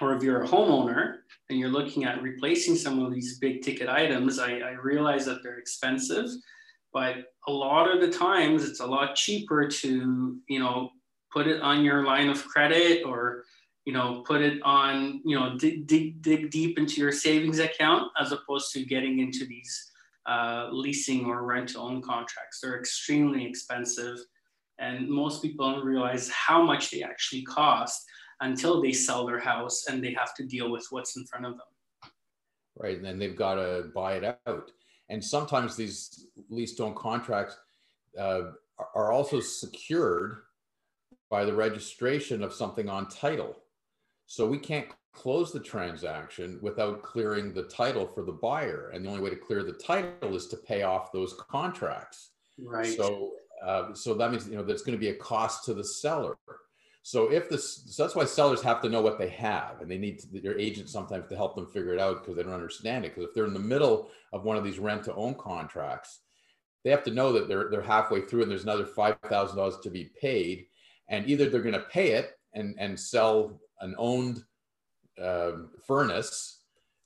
or 0.00 0.14
if 0.14 0.22
you're 0.22 0.42
a 0.42 0.48
homeowner 0.48 1.16
and 1.50 1.58
you're 1.58 1.68
looking 1.68 2.04
at 2.04 2.22
replacing 2.22 2.76
some 2.76 3.02
of 3.02 3.12
these 3.12 3.38
big 3.38 3.62
ticket 3.62 3.88
items, 3.88 4.38
I, 4.38 4.58
I 4.58 4.72
realize 4.72 5.24
that 5.26 5.42
they're 5.42 5.58
expensive 5.58 6.28
but 6.92 7.16
a 7.46 7.52
lot 7.52 7.90
of 7.90 8.00
the 8.00 8.10
times 8.10 8.68
it's 8.68 8.80
a 8.80 8.86
lot 8.86 9.14
cheaper 9.14 9.66
to 9.68 10.36
you 10.48 10.58
know 10.58 10.90
put 11.32 11.46
it 11.46 11.60
on 11.62 11.84
your 11.84 12.04
line 12.04 12.28
of 12.28 12.44
credit 12.46 13.04
or 13.04 13.44
you 13.84 13.92
know 13.92 14.22
put 14.26 14.40
it 14.40 14.60
on 14.62 15.20
you 15.24 15.38
know 15.38 15.56
dig, 15.58 15.86
dig, 15.86 16.22
dig 16.22 16.50
deep 16.50 16.78
into 16.78 17.00
your 17.00 17.12
savings 17.12 17.58
account 17.58 18.10
as 18.20 18.32
opposed 18.32 18.72
to 18.72 18.84
getting 18.84 19.18
into 19.20 19.46
these 19.46 19.92
uh, 20.26 20.68
leasing 20.72 21.24
or 21.24 21.44
rent 21.44 21.70
to 21.70 21.78
own 21.78 22.02
contracts. 22.02 22.60
They're 22.60 22.78
extremely 22.78 23.46
expensive 23.46 24.18
and 24.78 25.08
most 25.08 25.42
people 25.42 25.70
don't 25.70 25.84
realize 25.84 26.28
how 26.30 26.62
much 26.62 26.90
they 26.90 27.02
actually 27.02 27.42
cost 27.42 28.04
until 28.40 28.80
they 28.80 28.92
sell 28.92 29.26
their 29.26 29.40
house 29.40 29.86
and 29.88 30.02
they 30.02 30.12
have 30.12 30.34
to 30.34 30.46
deal 30.46 30.70
with 30.70 30.86
what's 30.90 31.16
in 31.16 31.26
front 31.26 31.46
of 31.46 31.52
them 31.52 32.10
right 32.76 32.96
and 32.96 33.04
then 33.04 33.18
they've 33.18 33.36
got 33.36 33.54
to 33.54 33.90
buy 33.94 34.14
it 34.14 34.38
out 34.46 34.70
and 35.08 35.24
sometimes 35.24 35.76
these 35.76 36.26
lease 36.50 36.78
own 36.80 36.94
contracts 36.94 37.56
uh, 38.18 38.52
are 38.94 39.12
also 39.12 39.40
secured 39.40 40.38
by 41.30 41.44
the 41.44 41.54
registration 41.54 42.42
of 42.42 42.52
something 42.52 42.88
on 42.88 43.08
title. 43.08 43.56
So 44.26 44.46
we 44.46 44.58
can't 44.58 44.88
close 45.14 45.52
the 45.52 45.60
transaction 45.60 46.58
without 46.62 47.02
clearing 47.02 47.52
the 47.52 47.64
title 47.64 48.06
for 48.06 48.22
the 48.22 48.32
buyer. 48.32 48.90
And 48.94 49.04
the 49.04 49.10
only 49.10 49.22
way 49.22 49.30
to 49.30 49.36
clear 49.36 49.62
the 49.62 49.72
title 49.72 50.36
is 50.36 50.46
to 50.48 50.56
pay 50.56 50.82
off 50.82 51.12
those 51.12 51.34
contracts. 51.50 52.30
Right. 52.58 52.96
So, 52.96 53.32
uh, 53.64 53.94
so 53.94 54.14
that 54.14 54.30
means 54.30 54.48
you 54.48 54.56
know 54.56 54.62
there's 54.62 54.82
going 54.82 54.96
to 54.96 55.00
be 55.00 55.08
a 55.08 55.14
cost 55.14 55.64
to 55.64 55.74
the 55.74 55.84
seller. 55.84 56.36
So 57.02 57.32
if 57.32 57.48
this, 57.48 57.84
so 57.86 58.02
that's 58.02 58.14
why 58.14 58.26
sellers 58.26 58.60
have 58.62 58.82
to 58.82 58.88
know 58.90 59.00
what 59.00 59.18
they 59.18 59.30
have, 59.30 59.80
and 59.80 59.90
they 59.90 59.96
need 59.96 60.18
to, 60.18 60.40
their 60.40 60.58
agent 60.58 60.90
sometimes 60.90 61.26
to 61.28 61.36
help 61.36 61.54
them 61.54 61.66
figure 61.66 61.94
it 61.94 62.00
out 62.00 62.20
because 62.20 62.36
they 62.36 62.42
don't 62.42 62.52
understand 62.52 63.04
it. 63.04 63.14
Because 63.14 63.30
if 63.30 63.34
they're 63.34 63.46
in 63.46 63.54
the 63.54 63.60
middle 63.60 64.10
of 64.32 64.44
one 64.44 64.58
of 64.58 64.64
these 64.64 64.78
rent 64.78 65.04
to 65.04 65.14
own 65.14 65.34
contracts, 65.34 66.20
they 66.84 66.90
have 66.90 67.04
to 67.04 67.10
know 67.10 67.32
that 67.32 67.48
they're 67.48 67.70
they're 67.70 67.82
halfway 67.82 68.20
through 68.20 68.42
and 68.42 68.50
there's 68.50 68.64
another 68.64 68.86
five 68.86 69.16
thousand 69.26 69.56
dollars 69.56 69.78
to 69.82 69.90
be 69.90 70.10
paid, 70.20 70.66
and 71.08 71.28
either 71.28 71.48
they're 71.48 71.62
going 71.62 71.72
to 71.72 71.86
pay 71.90 72.12
it 72.12 72.32
and 72.52 72.74
and 72.78 72.98
sell 72.98 73.60
an 73.80 73.94
owned 73.96 74.42
uh, 75.22 75.52
furnace 75.86 76.62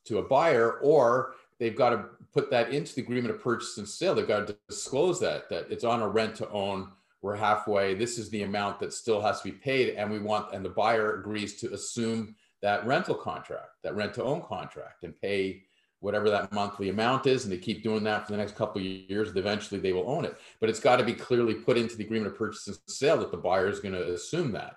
to 0.07 0.19
a 0.19 0.23
buyer, 0.23 0.79
or 0.81 1.35
they've 1.63 1.77
got 1.77 1.91
to 1.91 2.05
put 2.35 2.51
that 2.51 2.71
into 2.73 2.93
the 2.97 3.03
agreement 3.03 3.33
of 3.33 3.41
purchase 3.41 3.79
and 3.79 3.89
sale. 3.89 4.17
They've 4.17 4.27
got 4.27 4.49
to 4.49 4.57
disclose 4.69 5.21
that 5.21 5.49
that 5.49 5.71
it's 5.71 5.85
on 5.85 6.03
a 6.03 6.09
rent 6.09 6.35
to 6.37 6.51
own 6.51 6.89
we're 7.21 7.37
halfway. 7.37 7.95
This 7.95 8.19
is 8.19 8.31
the 8.31 8.43
amount 8.43 8.81
that 8.81 8.93
still 8.93 9.21
has 9.21 9.41
to 9.41 9.45
be 9.45 9.53
paid. 9.53 9.95
And 9.95 10.11
we 10.11 10.19
want, 10.19 10.53
and 10.53 10.65
the 10.65 10.71
buyer 10.71 11.21
agrees 11.21 11.55
to 11.61 11.73
assume 11.73 12.35
that 12.63 12.85
rental 12.85 13.15
contract, 13.15 13.77
that 13.85 13.95
rent 13.95 14.13
to 14.15 14.25
own 14.25 14.43
contract 14.43 15.05
and 15.05 15.17
pay 15.21 15.63
whatever 16.01 16.29
that 16.31 16.51
monthly 16.51 16.89
amount 16.89 17.29
is. 17.29 17.45
And 17.45 17.53
they 17.53 17.59
keep 17.59 17.85
doing 17.85 18.03
that 18.03 18.27
for 18.27 18.33
the 18.33 18.39
next 18.39 18.57
couple 18.57 18.81
of 18.81 18.87
years. 18.87 19.31
Eventually 19.37 19.81
they 19.81 19.93
will 19.93 20.11
own 20.11 20.25
it. 20.25 20.37
But 20.59 20.69
it's 20.69 20.81
got 20.81 20.97
to 20.97 21.05
be 21.05 21.15
clearly 21.15 21.55
put 21.55 21.79
into 21.79 21.95
the 21.95 22.05
agreement 22.05 22.33
of 22.33 22.39
purchase 22.39 22.67
and 22.67 22.77
sale 22.89 23.19
that 23.19 23.31
the 23.31 23.37
buyer 23.37 23.69
is 23.69 23.79
going 23.79 23.95
to 23.95 24.13
assume 24.13 24.51
that. 24.53 24.75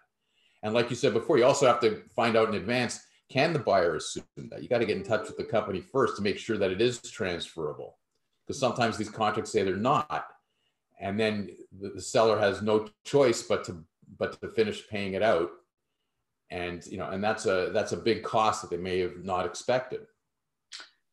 And 0.62 0.72
like 0.72 0.92
you 0.92 0.96
said 0.96 1.14
before, 1.14 1.40
you 1.40 1.46
also 1.46 1.66
have 1.66 1.80
to 1.80 2.04
find 2.16 2.38
out 2.38 2.50
in 2.50 2.56
advance 2.56 3.00
can 3.30 3.54
the 3.54 3.60
buyer 3.60 3.96
assume 3.96 4.24
that? 4.50 4.62
You 4.62 4.70
got 4.70 4.80
to 4.80 4.86
get 4.86 4.98
in 4.98 5.04
touch 5.04 5.28
with 5.28 5.38
the 5.38 5.44
company 5.44 5.82
first 5.82 6.16
to 6.18 6.22
make 6.22 6.38
sure 6.38 6.58
that 6.58 6.72
it 6.72 6.82
is 6.82 7.02
transferable. 7.02 7.98
Because 8.46 8.60
sometimes 8.60 8.98
these 8.98 9.10
contracts 9.10 9.52
say 9.52 9.64
they're 9.64 9.76
not 9.76 10.26
and 11.00 11.20
then 11.20 11.50
the, 11.80 11.90
the 11.90 12.02
seller 12.02 12.40
has 12.40 12.62
no 12.62 12.88
choice 13.04 13.44
but 13.44 13.64
to 13.66 13.84
but 14.18 14.40
to 14.42 14.50
finish 14.50 14.88
paying 14.88 15.14
it 15.14 15.24
out 15.24 15.50
and 16.52 16.86
you 16.88 16.98
know 16.98 17.10
and 17.10 17.24
that's 17.24 17.46
a 17.46 17.72
that's 17.74 17.92
a 17.92 17.98
big 17.98 18.24
cost 18.24 18.62
that 18.62 18.70
they 18.70 18.78
may 18.78 19.00
have 19.00 19.24
not 19.24 19.46
expected 19.46 20.02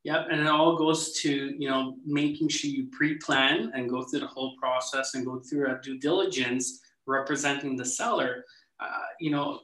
Yep, 0.05 0.27
and 0.33 0.41
it 0.41 0.49
all 0.49 0.77
goes 0.77 1.13
to 1.21 1.31
you 1.31 1.69
know 1.69 1.95
making 2.05 2.49
sure 2.49 2.69
you 2.69 2.89
pre-plan 2.91 3.71
and 3.73 3.89
go 3.89 4.03
through 4.03 4.19
the 4.19 4.27
whole 4.27 4.57
process 4.57 5.15
and 5.15 5.25
go 5.25 5.39
through 5.39 5.71
a 5.71 5.81
due 5.81 5.97
diligence 5.97 6.81
representing 7.07 7.77
the 7.77 7.85
seller. 7.85 8.45
Uh, 8.81 9.05
you 9.21 9.31
know, 9.31 9.61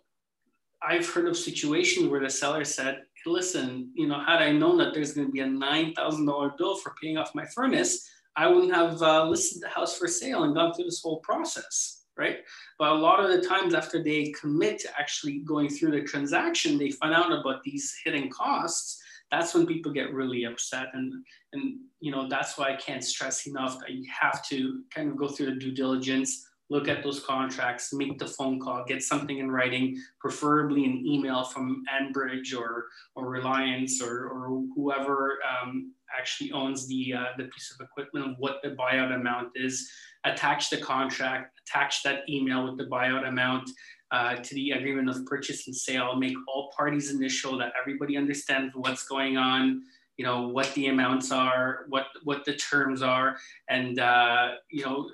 I've 0.83 1.09
heard 1.09 1.29
of 1.29 1.37
situations 1.37 2.09
where 2.09 2.21
the 2.21 2.31
seller 2.31 2.65
said, 2.65 3.03
"Listen, 3.27 3.91
you 3.95 4.07
know, 4.07 4.21
had 4.21 4.43
I 4.43 4.53
known 4.53 4.79
that 4.79 4.95
there's 4.95 5.13
going 5.13 5.27
to 5.27 5.33
be 5.33 5.41
a 5.41 5.47
nine 5.47 5.95
thousand 5.95 6.27
dollar 6.27 6.53
bill 6.57 6.77
for 6.77 6.95
paying 7.01 7.19
off 7.19 7.35
my 7.35 7.45
furnace, 7.47 8.09
I 8.39 8.47
wouldn't 8.47 8.73
have 8.73 9.03
uh, 9.03 9.25
listed 9.25 9.61
the 9.63 9.69
house 9.69 9.99
for 9.99 10.07
sale 10.07 10.45
and 10.45 10.55
gone 10.55 10.73
through 10.73 10.85
this 10.85 11.03
whole 11.03 11.19
process, 11.21 12.05
right? 12.17 12.37
But 12.79 12.93
a 12.93 12.95
lot 12.95 13.19
of 13.19 13.31
the 13.31 13.45
times 13.45 13.75
after 13.75 14.01
they 14.01 14.33
commit 14.41 14.79
to 14.81 14.89
actually 14.97 15.41
going 15.41 15.69
through 15.69 15.91
the 15.91 16.03
transaction, 16.03 16.79
they 16.79 16.93
find 16.93 17.13
out 17.13 17.33
about 17.33 17.65
these 17.65 17.97
hidden 18.05 18.31
costs. 18.31 19.03
That's 19.33 19.55
when 19.55 19.67
people 19.67 19.93
get 19.93 20.15
really 20.15 20.45
upset. 20.45 20.87
And, 20.95 21.13
and 21.53 21.81
you 21.99 22.13
know, 22.13 22.29
that's 22.29 22.57
why 22.57 22.73
I 22.73 22.77
can't 22.77 23.03
stress 23.03 23.49
enough 23.49 23.81
that 23.81 23.91
you 23.91 24.07
have 24.21 24.47
to 24.51 24.83
kind 24.95 25.11
of 25.11 25.17
go 25.17 25.27
through 25.27 25.47
the 25.47 25.61
due 25.61 25.73
diligence, 25.73 26.47
look 26.71 26.89
at 26.89 27.03
those 27.03 27.21
contracts, 27.21 27.93
make 27.93 28.19
the 28.19 28.27
phone 28.27 28.61
call, 28.61 28.85
get 28.87 29.03
something 29.03 29.39
in 29.39 29.51
writing, 29.51 29.97
preferably 30.21 30.85
an 30.85 31.03
email 31.07 31.45
from 31.45 31.83
Enbridge 31.93 32.57
or, 32.57 32.87
or 33.15 33.31
Reliance 33.31 34.03
or, 34.03 34.29
or 34.29 34.65
whoever 34.75 35.39
um, 35.49 35.93
actually 36.17 36.53
owns 36.53 36.87
the, 36.89 37.15
uh, 37.15 37.25
the 37.39 37.45
piece 37.45 37.75
of 37.75 37.85
equipment 37.85 38.27
of 38.27 38.35
what 38.39 38.61
the 38.63 38.71
buyout 38.71 39.15
amount 39.15 39.49
is, 39.55 39.91
attach 40.25 40.71
the 40.71 40.77
contract, 40.79 41.59
attach 41.67 42.03
that 42.03 42.29
email 42.29 42.65
with 42.65 42.77
the 42.77 42.85
buyout 42.85 43.27
amount 43.27 43.71
uh, 44.11 44.37
to 44.37 44.55
the 44.55 44.71
agreement 44.73 45.09
of 45.09 45.25
purchase 45.27 45.67
and 45.67 45.77
sale, 45.77 46.17
make 46.17 46.35
all 46.49 46.73
parties 46.77 47.11
initial 47.13 47.59
that 47.59 47.73
everybody 47.81 48.17
understands 48.17 48.75
what's 48.75 49.07
going 49.07 49.37
on, 49.37 49.83
you 50.17 50.25
know, 50.25 50.49
what 50.49 50.73
the 50.75 50.87
amounts 50.87 51.31
are, 51.31 51.85
what, 51.89 52.07
what 52.25 52.45
the 52.45 52.55
terms 52.55 53.03
are, 53.03 53.37
and, 53.69 54.01
uh, 54.01 54.53
you 54.71 54.85
know, 54.85 55.09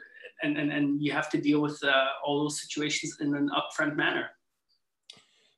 and, 0.44 0.58
and, 0.58 0.72
and 0.72 1.02
you 1.02 1.10
have 1.12 1.30
to 1.30 1.40
deal 1.40 1.60
with 1.60 1.82
uh, 1.82 2.04
all 2.24 2.42
those 2.42 2.60
situations 2.60 3.16
in 3.20 3.34
an 3.34 3.50
upfront 3.50 3.96
manner. 3.96 4.30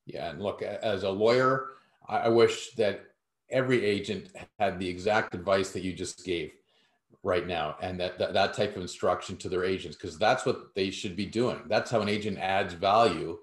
Yeah, 0.07 0.31
and 0.31 0.41
look, 0.41 0.63
as 0.63 1.03
a 1.03 1.11
lawyer, 1.11 1.71
I 2.09 2.29
wish 2.29 2.71
that 2.77 3.05
every 3.51 3.85
agent 3.85 4.29
had 4.59 4.79
the 4.79 4.89
exact 4.89 5.35
advice 5.35 5.71
that 5.71 5.83
you 5.83 5.93
just 5.93 6.25
gave 6.25 6.53
right 7.25 7.47
now 7.47 7.77
and 7.83 7.99
that, 7.99 8.19
that, 8.19 8.33
that 8.33 8.55
type 8.55 8.77
of 8.77 8.83
instruction 8.83 9.37
to 9.37 9.49
their 9.49 9.65
agents 9.65 9.97
because 9.97 10.17
that's 10.17 10.47
what 10.47 10.75
they 10.77 10.91
should 10.91 11.17
be 11.17 11.27
doing. 11.27 11.61
That's 11.69 11.91
how 11.91 12.01
an 12.01 12.09
agent 12.09 12.39
adds 12.39 12.75
value 12.75 13.39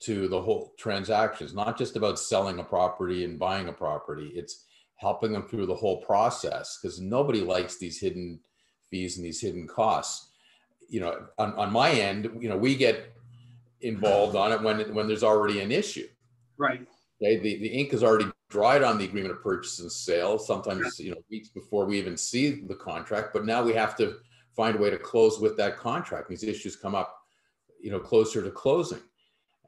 to 0.00 0.28
the 0.28 0.40
whole 0.40 0.74
transaction. 0.78 1.46
It's 1.46 1.54
not 1.54 1.78
just 1.78 1.96
about 1.96 2.18
selling 2.18 2.58
a 2.58 2.64
property 2.64 3.24
and 3.24 3.38
buying 3.38 3.68
a 3.68 3.72
property. 3.72 4.32
It's 4.34 4.66
helping 4.96 5.32
them 5.32 5.48
through 5.48 5.66
the 5.66 5.74
whole 5.74 6.02
process 6.02 6.78
because 6.80 7.00
nobody 7.00 7.40
likes 7.40 7.78
these 7.78 7.98
hidden 7.98 8.40
fees 8.90 9.16
and 9.16 9.24
these 9.24 9.40
hidden 9.40 9.66
costs 9.66 10.31
you 10.88 11.00
know 11.00 11.26
on, 11.38 11.52
on 11.54 11.72
my 11.72 11.90
end 11.90 12.30
you 12.40 12.48
know 12.48 12.56
we 12.56 12.74
get 12.74 13.14
involved 13.80 14.36
on 14.36 14.52
it 14.52 14.60
when 14.62 14.94
when 14.94 15.06
there's 15.06 15.24
already 15.24 15.60
an 15.60 15.72
issue 15.72 16.06
right 16.58 16.86
okay 17.20 17.38
the, 17.38 17.58
the 17.58 17.68
ink 17.68 17.92
is 17.92 18.02
already 18.02 18.26
dried 18.52 18.82
on 18.82 18.98
the 18.98 19.04
agreement 19.06 19.34
of 19.34 19.42
purchase 19.42 19.80
and 19.80 19.90
sale, 19.90 20.38
sometimes 20.38 20.98
you 21.00 21.10
know 21.10 21.16
weeks 21.30 21.48
before 21.48 21.86
we 21.86 21.98
even 21.98 22.16
see 22.18 22.50
the 22.50 22.74
contract. 22.74 23.32
But 23.32 23.46
now 23.46 23.62
we 23.62 23.72
have 23.72 23.96
to 23.96 24.16
find 24.54 24.76
a 24.76 24.78
way 24.78 24.90
to 24.90 24.98
close 24.98 25.40
with 25.40 25.56
that 25.56 25.78
contract. 25.78 26.28
These 26.28 26.44
issues 26.44 26.76
come 26.76 26.94
up, 26.94 27.16
you 27.80 27.90
know, 27.90 27.98
closer 27.98 28.42
to 28.42 28.50
closing, 28.50 29.00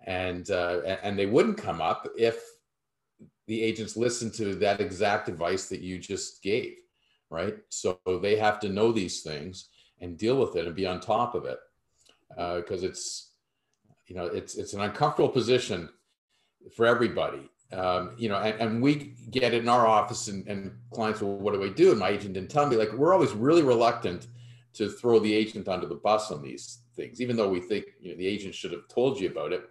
and 0.07 0.51
uh, 0.51 0.81
and 1.03 1.19
they 1.19 1.25
wouldn't 1.25 1.57
come 1.57 1.81
up 1.81 2.07
if 2.17 2.45
the 3.47 3.63
agents 3.63 3.97
listen 3.97 4.31
to 4.33 4.55
that 4.57 4.81
exact 4.83 5.29
advice 5.29 5.67
that 5.71 5.81
you 5.81 5.99
just 5.99 6.43
gave, 6.43 6.77
right? 7.31 7.57
So 7.71 7.99
they 8.23 8.37
have 8.37 8.61
to 8.61 8.69
know 8.69 8.93
these 8.93 9.23
things 9.23 9.71
and 10.01 10.19
deal 10.19 10.37
with 10.37 10.57
it 10.57 10.67
and 10.67 10.75
be 10.75 10.87
on 10.87 11.01
top 11.01 11.35
of 11.35 11.45
it. 11.45 11.59
Because 12.29 12.83
uh, 12.83 12.89
it's 12.89 13.31
you 14.07 14.15
know 14.15 14.27
it's 14.27 14.57
it's 14.57 14.75
an 14.75 14.81
uncomfortable 14.81 15.29
position 15.29 15.89
for 16.77 16.87
everybody. 16.87 17.51
Um, 17.73 18.15
you 18.17 18.29
know 18.29 18.37
and, 18.37 18.61
and, 18.61 18.83
we 18.83 19.15
get 19.31 19.55
it 19.55 19.63
in 19.63 19.69
our 19.69 19.85
office 19.87 20.29
and, 20.29 20.47
and 20.47 20.71
clients 20.93 21.21
well 21.21 21.35
what 21.35 21.55
do 21.55 21.65
i 21.65 21.69
do? 21.69 21.91
And 21.91 21.99
my 21.99 22.11
agent 22.11 22.35
didn't 22.35 22.51
tell 22.51 22.67
me. 22.67 22.77
Like 22.77 22.93
we're 22.93 23.13
always 23.13 23.33
really 23.33 23.63
reluctant 23.63 24.29
to 24.75 24.89
throw 24.89 25.19
the 25.19 25.33
agent 25.33 25.67
under 25.67 25.87
the 25.87 25.95
bus 25.95 26.31
on 26.31 26.43
these 26.43 26.81
things 26.95 27.21
even 27.21 27.37
though 27.37 27.49
we 27.49 27.61
think 27.61 27.87
you 28.01 28.11
know 28.11 28.17
the 28.17 28.27
agent 28.27 28.55
should 28.55 28.73
have 28.73 28.87
told 28.89 29.19
you 29.19 29.29
about 29.29 29.53
it. 29.53 29.69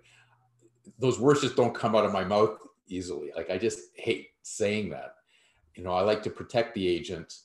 Those 0.99 1.19
words 1.19 1.41
just 1.41 1.55
don't 1.55 1.76
come 1.76 1.95
out 1.95 2.05
of 2.05 2.11
my 2.11 2.24
mouth 2.24 2.57
easily. 2.88 3.32
Like 3.36 3.49
i 3.49 3.57
just 3.57 3.80
hate 3.95 4.30
saying 4.41 4.89
that. 4.89 5.15
You 5.76 5.84
know 5.84 5.93
i 5.93 6.01
like 6.01 6.24
to 6.24 6.30
protect 6.30 6.74
the 6.74 6.88
agent 6.88 7.43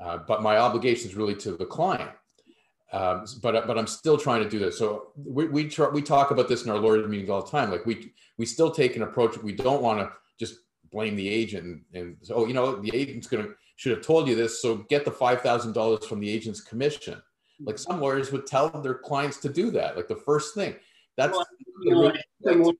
uh, 0.00 0.18
but 0.26 0.42
my 0.42 0.56
obligation 0.56 1.08
is 1.08 1.14
really 1.14 1.34
to 1.34 1.52
the 1.52 1.66
client 1.66 2.10
um, 2.92 3.24
but 3.40 3.66
but 3.66 3.78
I'm 3.78 3.86
still 3.86 4.18
trying 4.18 4.42
to 4.42 4.48
do 4.48 4.58
this. 4.58 4.78
So 4.78 5.12
we 5.16 5.46
we 5.46 5.68
try, 5.68 5.88
we 5.88 6.02
talk 6.02 6.32
about 6.32 6.48
this 6.48 6.64
in 6.64 6.70
our 6.70 6.78
lawyer 6.78 7.06
meetings 7.06 7.30
all 7.30 7.42
the 7.42 7.50
time. 7.50 7.70
Like 7.70 7.86
we 7.86 8.12
we 8.36 8.46
still 8.46 8.70
take 8.70 8.96
an 8.96 9.02
approach. 9.02 9.38
We 9.38 9.52
don't 9.52 9.82
want 9.82 10.00
to 10.00 10.10
just 10.38 10.60
blame 10.90 11.14
the 11.14 11.28
agent 11.28 11.64
and, 11.64 11.82
and 11.94 12.16
say, 12.22 12.34
oh 12.34 12.46
you 12.46 12.54
know 12.54 12.76
the 12.76 12.94
agent's 12.94 13.28
gonna 13.28 13.48
should 13.76 13.92
have 13.92 14.04
told 14.04 14.26
you 14.26 14.34
this. 14.34 14.60
So 14.60 14.78
get 14.88 15.04
the 15.04 15.12
five 15.12 15.40
thousand 15.40 15.72
dollars 15.72 16.04
from 16.06 16.18
the 16.18 16.28
agent's 16.28 16.60
commission. 16.60 17.22
Like 17.62 17.78
some 17.78 18.00
lawyers 18.00 18.32
would 18.32 18.46
tell 18.46 18.70
their 18.70 18.94
clients 18.94 19.36
to 19.38 19.48
do 19.48 19.70
that. 19.72 19.96
Like 19.96 20.08
the 20.08 20.16
first 20.16 20.54
thing. 20.54 20.74
That's 21.16 21.36
well, 21.36 21.46
you 21.82 21.90
know, 21.90 22.12
the, 22.40 22.56
more, 22.56 22.72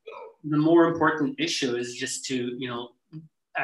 the 0.42 0.56
more 0.56 0.86
important 0.86 1.38
issue 1.38 1.76
is 1.76 1.94
just 1.94 2.24
to 2.26 2.56
you 2.58 2.68
know 2.68 2.88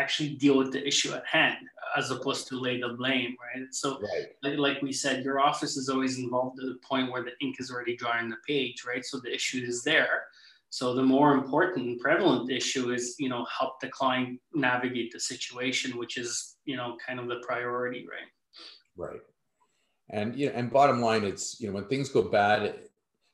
actually 0.00 0.30
deal 0.30 0.58
with 0.58 0.72
the 0.72 0.86
issue 0.86 1.12
at 1.12 1.26
hand 1.26 1.56
as 1.96 2.10
opposed 2.10 2.46
to 2.48 2.60
lay 2.60 2.80
the 2.80 2.90
blame, 2.90 3.36
right? 3.40 3.66
So, 3.72 4.00
right. 4.42 4.58
like 4.58 4.82
we 4.82 4.92
said, 4.92 5.24
your 5.24 5.40
office 5.40 5.76
is 5.76 5.88
always 5.88 6.18
involved 6.18 6.58
to 6.60 6.66
the 6.66 6.78
point 6.86 7.10
where 7.10 7.22
the 7.22 7.32
ink 7.40 7.56
is 7.58 7.70
already 7.70 7.98
on 8.06 8.28
the 8.28 8.36
page, 8.46 8.84
right? 8.86 9.04
So 9.04 9.18
the 9.18 9.34
issue 9.34 9.64
is 9.66 9.82
there. 9.82 10.24
So 10.70 10.94
the 10.94 11.02
more 11.02 11.32
important 11.32 11.86
and 11.86 12.00
prevalent 12.00 12.50
issue 12.50 12.92
is, 12.92 13.14
you 13.18 13.28
know, 13.28 13.46
help 13.58 13.80
the 13.80 13.88
client 13.88 14.40
navigate 14.52 15.12
the 15.12 15.20
situation, 15.20 15.96
which 15.96 16.18
is, 16.18 16.56
you 16.64 16.76
know, 16.76 16.96
kind 17.06 17.18
of 17.18 17.28
the 17.28 17.40
priority, 17.46 18.06
right? 18.10 18.28
Right. 18.96 19.20
And 20.10 20.36
you 20.36 20.46
know, 20.46 20.52
and 20.54 20.70
bottom 20.70 21.00
line, 21.00 21.24
it's 21.24 21.60
you 21.60 21.68
know, 21.68 21.74
when 21.74 21.86
things 21.86 22.08
go 22.08 22.22
bad, 22.22 22.74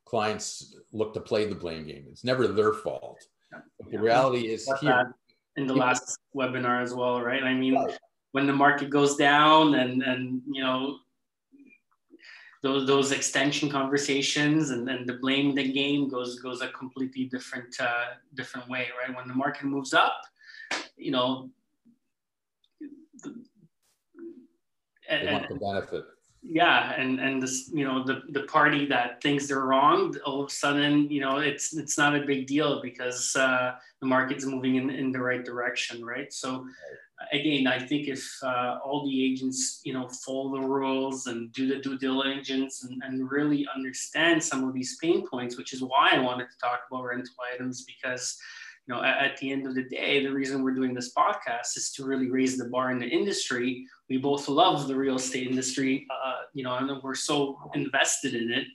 clients 0.05 0.77
look 0.93 1.15
to 1.15 1.21
play 1.21 1.47
the 1.47 1.55
blame 1.55 1.87
game. 1.87 2.07
It's 2.11 2.25
never 2.25 2.47
their 2.47 2.73
fault. 2.73 3.19
Yeah. 3.53 3.91
the 3.91 3.99
reality 3.99 4.49
is 4.49 4.71
here. 4.81 5.15
In 5.57 5.67
the 5.67 5.75
last 5.75 6.19
webinar 6.35 6.83
as 6.83 6.95
well, 6.95 7.21
right? 7.21 7.43
I 7.43 7.53
mean, 7.53 7.75
right. 7.75 7.99
when 8.33 8.47
the 8.47 8.53
market 8.53 8.89
goes 8.91 9.17
down 9.17 9.75
and 9.75 10.03
and 10.03 10.41
you 10.51 10.63
know 10.63 10.99
those 12.63 12.87
those 12.87 13.13
extension 13.13 13.69
conversations 13.69 14.71
and 14.71 14.87
then 14.87 15.05
the 15.05 15.15
blame 15.15 15.55
the 15.55 15.73
game 15.73 16.09
goes 16.09 16.39
goes 16.39 16.63
a 16.63 16.69
completely 16.69 17.25
different 17.25 17.79
uh, 17.81 18.15
different 18.35 18.69
way 18.69 18.89
right? 18.99 19.15
When 19.15 19.29
the 19.29 19.35
market 19.35 19.65
moves 19.65 19.93
up 19.93 20.23
you 20.97 21.11
know 21.11 21.51
and, 25.09 25.29
they 25.29 25.33
want 25.33 25.49
the 25.49 25.57
benefit 25.57 26.05
yeah 26.43 26.93
and 27.01 27.21
and 27.21 27.41
this 27.41 27.71
you 27.73 27.85
know 27.85 28.03
the 28.05 28.23
the 28.31 28.43
party 28.43 28.85
that 28.85 29.23
thinks 29.23 29.47
they're 29.47 29.61
wrong 29.61 30.15
all 30.27 30.41
of 30.43 30.49
a 30.49 30.53
sudden 30.53 31.09
you 31.09 31.21
know 31.21 31.39
it's 31.39 31.73
it's 31.77 31.97
not 31.97 32.17
a 32.17 32.27
big 32.27 32.47
deal 32.47 32.83
because 32.83 33.37
uh, 33.37 33.73
the 34.01 34.07
market's 34.07 34.45
moving 34.45 34.75
in, 34.75 34.91
in 34.91 35.13
the 35.13 35.21
right 35.21 35.45
direction 35.45 36.05
right? 36.05 36.33
So 36.33 36.67
again, 37.31 37.67
I 37.67 37.79
think 37.79 38.09
if 38.09 38.25
uh, 38.43 38.79
all 38.85 39.07
the 39.07 39.25
agents, 39.25 39.81
you 39.85 39.93
know, 39.93 40.09
follow 40.09 40.61
the 40.61 40.67
rules 40.67 41.27
and 41.27 41.53
do 41.53 41.67
the 41.67 41.81
due 41.81 41.99
diligence 41.99 42.85
and, 42.85 43.03
and 43.05 43.31
really 43.31 43.67
understand 43.75 44.43
some 44.43 44.65
of 44.65 44.75
these 44.75 44.97
pain 45.01 45.27
points, 45.27 45.57
which 45.57 45.73
is 45.73 45.83
why 45.83 46.11
I 46.13 46.19
wanted 46.19 46.51
to 46.51 46.59
talk 46.59 46.81
about 46.91 47.05
rental 47.05 47.35
items 47.53 47.85
because, 47.85 48.39
you 48.87 48.95
know, 48.95 49.03
at, 49.03 49.19
at 49.19 49.37
the 49.37 49.53
end 49.53 49.67
of 49.67 49.75
the 49.75 49.85
day, 49.85 50.25
the 50.25 50.33
reason 50.33 50.63
we're 50.63 50.75
doing 50.75 50.95
this 50.95 51.13
podcast 51.15 51.77
is 51.77 51.93
to 51.93 52.05
really 52.05 52.31
raise 52.31 52.57
the 52.57 52.69
bar 52.69 52.91
in 52.91 52.99
the 52.99 53.07
industry. 53.07 53.87
We 54.09 54.19
both 54.19 54.49
love 54.49 54.89
the 54.89 54.97
real 54.97 55.17
estate 55.17 55.47
industry, 55.47 56.07
uh, 56.11 56.43
you 56.53 56.65
know, 56.65 56.77
and 56.77 56.91
we're 57.03 57.15
so 57.15 57.59
invested 57.75 58.35
in 58.35 58.51
it. 58.51 58.67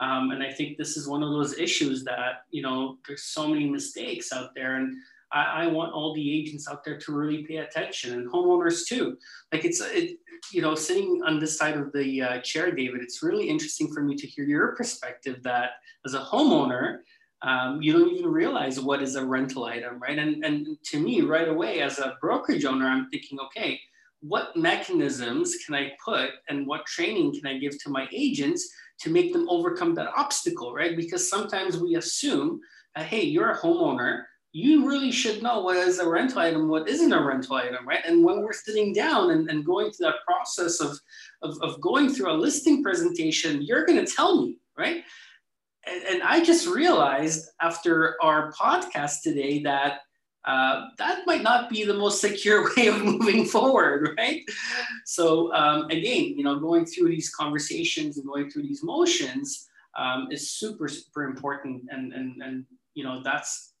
Um, 0.00 0.30
and 0.30 0.42
I 0.42 0.50
think 0.50 0.78
this 0.78 0.96
is 0.96 1.06
one 1.06 1.22
of 1.22 1.30
those 1.30 1.58
issues 1.58 2.04
that, 2.04 2.44
you 2.50 2.62
know, 2.62 2.98
there's 3.06 3.24
so 3.24 3.46
many 3.46 3.68
mistakes 3.68 4.32
out 4.32 4.54
there. 4.54 4.76
And 4.76 4.94
I, 5.30 5.64
I, 5.64 5.66
want 5.66 5.92
all 5.92 6.14
the 6.14 6.40
agents 6.40 6.66
out 6.68 6.82
there 6.84 6.98
to 6.98 7.12
really 7.12 7.44
pay 7.44 7.58
attention 7.58 8.14
and 8.14 8.26
homeowners 8.26 8.86
too. 8.86 9.18
Like 9.52 9.66
it's, 9.66 9.82
it, 9.82 10.16
you 10.52 10.62
know, 10.62 10.74
sitting 10.74 11.22
on 11.26 11.38
this 11.38 11.58
side 11.58 11.76
of 11.76 11.92
the 11.92 12.22
uh, 12.22 12.40
chair, 12.40 12.72
David, 12.72 13.02
it's 13.02 13.22
really 13.22 13.48
interesting 13.48 13.92
for 13.92 14.02
me 14.02 14.16
to 14.16 14.26
hear 14.26 14.44
your 14.44 14.74
perspective 14.74 15.42
that 15.42 15.72
as 16.06 16.14
a 16.14 16.20
homeowner, 16.20 17.00
um, 17.42 17.80
you 17.80 17.92
don't 17.92 18.12
even 18.12 18.30
realize 18.30 18.80
what 18.80 19.02
is 19.02 19.16
a 19.16 19.24
rental 19.24 19.64
item, 19.64 19.98
right? 19.98 20.18
And, 20.18 20.44
and 20.44 20.76
to 20.84 21.00
me, 21.00 21.22
right 21.22 21.48
away, 21.48 21.80
as 21.80 21.98
a 21.98 22.16
brokerage 22.20 22.64
owner, 22.64 22.86
I'm 22.86 23.08
thinking, 23.08 23.38
okay, 23.40 23.80
what 24.20 24.54
mechanisms 24.56 25.56
can 25.64 25.74
I 25.74 25.92
put 26.04 26.30
and 26.48 26.66
what 26.66 26.84
training 26.86 27.34
can 27.34 27.46
I 27.46 27.58
give 27.58 27.82
to 27.82 27.90
my 27.90 28.06
agents 28.12 28.70
to 29.00 29.10
make 29.10 29.32
them 29.32 29.48
overcome 29.48 29.94
that 29.94 30.12
obstacle, 30.14 30.74
right? 30.74 30.94
Because 30.96 31.30
sometimes 31.30 31.78
we 31.78 31.96
assume 31.96 32.60
that, 32.94 33.06
hey, 33.06 33.22
you're 33.22 33.52
a 33.52 33.58
homeowner, 33.58 34.24
you 34.52 34.86
really 34.86 35.12
should 35.12 35.42
know 35.42 35.60
what 35.60 35.76
is 35.76 36.00
a 36.00 36.08
rental 36.08 36.40
item, 36.40 36.68
what 36.68 36.88
isn't 36.88 37.12
a 37.12 37.22
rental 37.22 37.56
item, 37.56 37.86
right? 37.88 38.04
And 38.04 38.22
when 38.22 38.42
we're 38.42 38.52
sitting 38.52 38.92
down 38.92 39.30
and, 39.30 39.48
and 39.48 39.64
going 39.64 39.90
through 39.90 40.08
that 40.08 40.26
process 40.26 40.80
of, 40.80 40.98
of, 41.40 41.56
of 41.62 41.80
going 41.80 42.12
through 42.12 42.30
a 42.30 42.34
listing 42.34 42.82
presentation, 42.82 43.62
you're 43.62 43.86
going 43.86 44.04
to 44.04 44.12
tell 44.12 44.42
me, 44.42 44.58
right? 44.76 45.04
And, 45.86 46.02
and, 46.04 46.22
I 46.22 46.44
just 46.44 46.66
realized 46.66 47.48
after 47.62 48.16
our 48.22 48.52
podcast 48.52 49.22
today 49.22 49.62
that 49.62 50.00
uh, 50.44 50.86
that 50.98 51.26
might 51.26 51.42
not 51.42 51.68
be 51.70 51.84
the 51.84 51.94
most 51.94 52.20
secure 52.26 52.70
way 52.76 52.88
of 52.88 53.02
moving 53.04 53.44
forward, 53.44 54.14
right? 54.18 54.42
So 55.04 55.52
um, 55.54 55.84
again, 55.86 56.34
you 56.36 56.44
know, 56.44 56.58
going 56.58 56.86
through 56.86 57.08
these 57.08 57.30
conversations 57.30 58.18
and 58.18 58.26
going 58.26 58.50
through 58.50 58.62
these 58.62 58.82
motions 58.82 59.68
um, 59.98 60.28
is 60.30 60.50
super, 60.52 60.88
super 60.88 61.24
important, 61.24 61.82
and 61.90 62.12
and 62.12 62.40
and 62.42 62.64
you 62.94 63.04
know 63.04 63.22
that's 63.22 63.72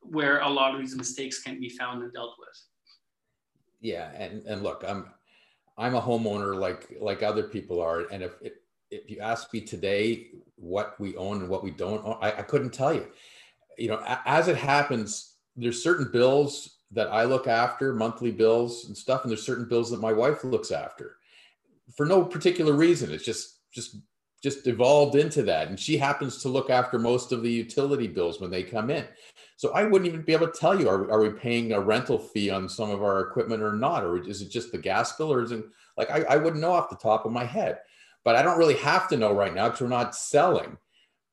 where 0.00 0.40
a 0.40 0.48
lot 0.48 0.74
of 0.74 0.80
these 0.80 0.96
mistakes 0.96 1.42
can 1.42 1.58
be 1.60 1.68
found 1.68 2.02
and 2.02 2.12
dealt 2.12 2.34
with. 2.38 2.48
Yeah, 3.80 4.10
and 4.12 4.42
and 4.44 4.62
look, 4.62 4.84
I'm 4.86 5.06
I'm 5.76 5.94
a 5.94 6.00
homeowner 6.00 6.58
like 6.58 6.96
like 7.00 7.22
other 7.22 7.44
people 7.44 7.80
are, 7.80 8.06
and 8.12 8.22
if 8.22 8.32
if 8.90 9.10
you 9.10 9.20
ask 9.20 9.52
me 9.52 9.60
today 9.60 10.28
what 10.56 10.98
we 10.98 11.16
own 11.16 11.40
and 11.40 11.48
what 11.48 11.64
we 11.64 11.70
don't 11.70 12.04
own, 12.04 12.18
I, 12.20 12.32
I 12.32 12.42
couldn't 12.42 12.72
tell 12.72 12.92
you. 12.92 13.06
You 13.78 13.88
know, 13.88 14.02
as 14.26 14.48
it 14.48 14.56
happens, 14.56 15.34
there's 15.56 15.82
certain 15.82 16.10
bills 16.10 16.78
that 16.92 17.08
I 17.08 17.24
look 17.24 17.46
after, 17.46 17.94
monthly 17.94 18.32
bills 18.32 18.86
and 18.86 18.96
stuff, 18.96 19.22
and 19.22 19.30
there's 19.30 19.46
certain 19.46 19.68
bills 19.68 19.90
that 19.90 20.00
my 20.00 20.12
wife 20.12 20.44
looks 20.44 20.70
after 20.70 21.16
for 21.96 22.06
no 22.06 22.24
particular 22.24 22.72
reason. 22.72 23.12
It's 23.12 23.24
just 23.24 23.58
just 23.72 23.96
just 24.42 24.66
evolved 24.66 25.16
into 25.16 25.42
that, 25.42 25.68
and 25.68 25.78
she 25.78 25.98
happens 25.98 26.42
to 26.42 26.48
look 26.48 26.70
after 26.70 26.98
most 26.98 27.30
of 27.30 27.42
the 27.42 27.50
utility 27.50 28.06
bills 28.06 28.40
when 28.40 28.50
they 28.50 28.62
come 28.62 28.90
in. 28.90 29.06
So 29.56 29.72
I 29.72 29.84
wouldn't 29.84 30.08
even 30.08 30.22
be 30.22 30.32
able 30.32 30.48
to 30.48 30.58
tell 30.58 30.80
you, 30.80 30.88
are, 30.88 31.10
are 31.10 31.20
we 31.20 31.28
paying 31.28 31.72
a 31.72 31.80
rental 31.80 32.18
fee 32.18 32.48
on 32.48 32.66
some 32.66 32.90
of 32.90 33.02
our 33.02 33.20
equipment 33.20 33.62
or 33.62 33.74
not? 33.74 34.02
Or 34.02 34.16
is 34.26 34.40
it 34.40 34.50
just 34.50 34.72
the 34.72 34.78
gas 34.78 35.14
bill 35.18 35.30
or 35.30 35.42
is 35.42 35.52
it 35.52 35.62
like, 35.98 36.10
I, 36.10 36.22
I 36.22 36.36
wouldn't 36.38 36.62
know 36.62 36.72
off 36.72 36.88
the 36.88 36.96
top 36.96 37.26
of 37.26 37.32
my 37.32 37.44
head, 37.44 37.80
but 38.24 38.36
I 38.36 38.42
don't 38.42 38.58
really 38.58 38.76
have 38.76 39.08
to 39.08 39.16
know 39.16 39.32
right 39.32 39.54
now 39.54 39.68
because 39.68 39.80
we're 39.80 39.88
not 39.88 40.14
selling. 40.14 40.76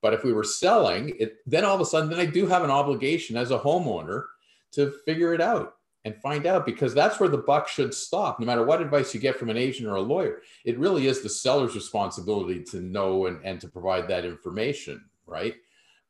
But 0.02 0.14
if 0.14 0.24
we 0.24 0.34
were 0.34 0.44
selling 0.44 1.16
it, 1.20 1.38
then 1.46 1.66
all 1.66 1.76
of 1.76 1.82
a 1.82 1.86
sudden, 1.86 2.10
then 2.10 2.20
I 2.20 2.26
do 2.26 2.46
have 2.48 2.64
an 2.64 2.70
obligation 2.70 3.36
as 3.36 3.52
a 3.52 3.60
homeowner 3.60 4.26
to 4.74 4.94
figure 5.06 5.34
it 5.34 5.42
out 5.42 5.76
and 6.06 6.16
find 6.22 6.46
out 6.46 6.66
because 6.66 6.94
that's 6.94 7.20
where 7.20 7.30
the 7.30 7.38
buck 7.38 7.68
should 7.68 7.94
stop. 7.94 8.40
No 8.40 8.46
matter 8.46 8.64
what 8.64 8.82
advice 8.82 9.14
you 9.14 9.20
get 9.20 9.38
from 9.38 9.50
an 9.50 9.58
agent 9.58 9.90
or 9.90 9.96
a 9.96 10.02
lawyer, 10.02 10.42
it 10.66 10.78
really 10.78 11.08
is 11.08 11.22
the 11.22 11.30
seller's 11.30 11.76
responsibility 11.76 12.64
to 12.66 12.80
know 12.80 13.26
and, 13.26 13.44
and 13.44 13.60
to 13.62 13.68
provide 13.68 14.08
that 14.08 14.24
information, 14.24 15.04
right? 15.26 15.56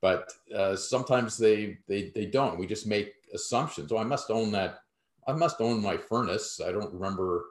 but 0.02 0.32
uh, 0.56 0.76
sometimes 0.76 1.38
they, 1.38 1.78
they 1.88 2.12
they 2.14 2.26
don't. 2.26 2.58
We 2.58 2.68
just 2.68 2.88
make 2.88 3.14
assumptions. 3.34 3.92
Oh, 3.92 3.98
I 3.98 4.04
must 4.04 4.30
own 4.30 4.52
that. 4.52 4.80
I 5.28 5.34
must 5.34 5.60
own 5.60 5.82
my 5.82 5.98
furnace. 5.98 6.62
I 6.66 6.72
don't 6.72 6.94
remember, 6.94 7.46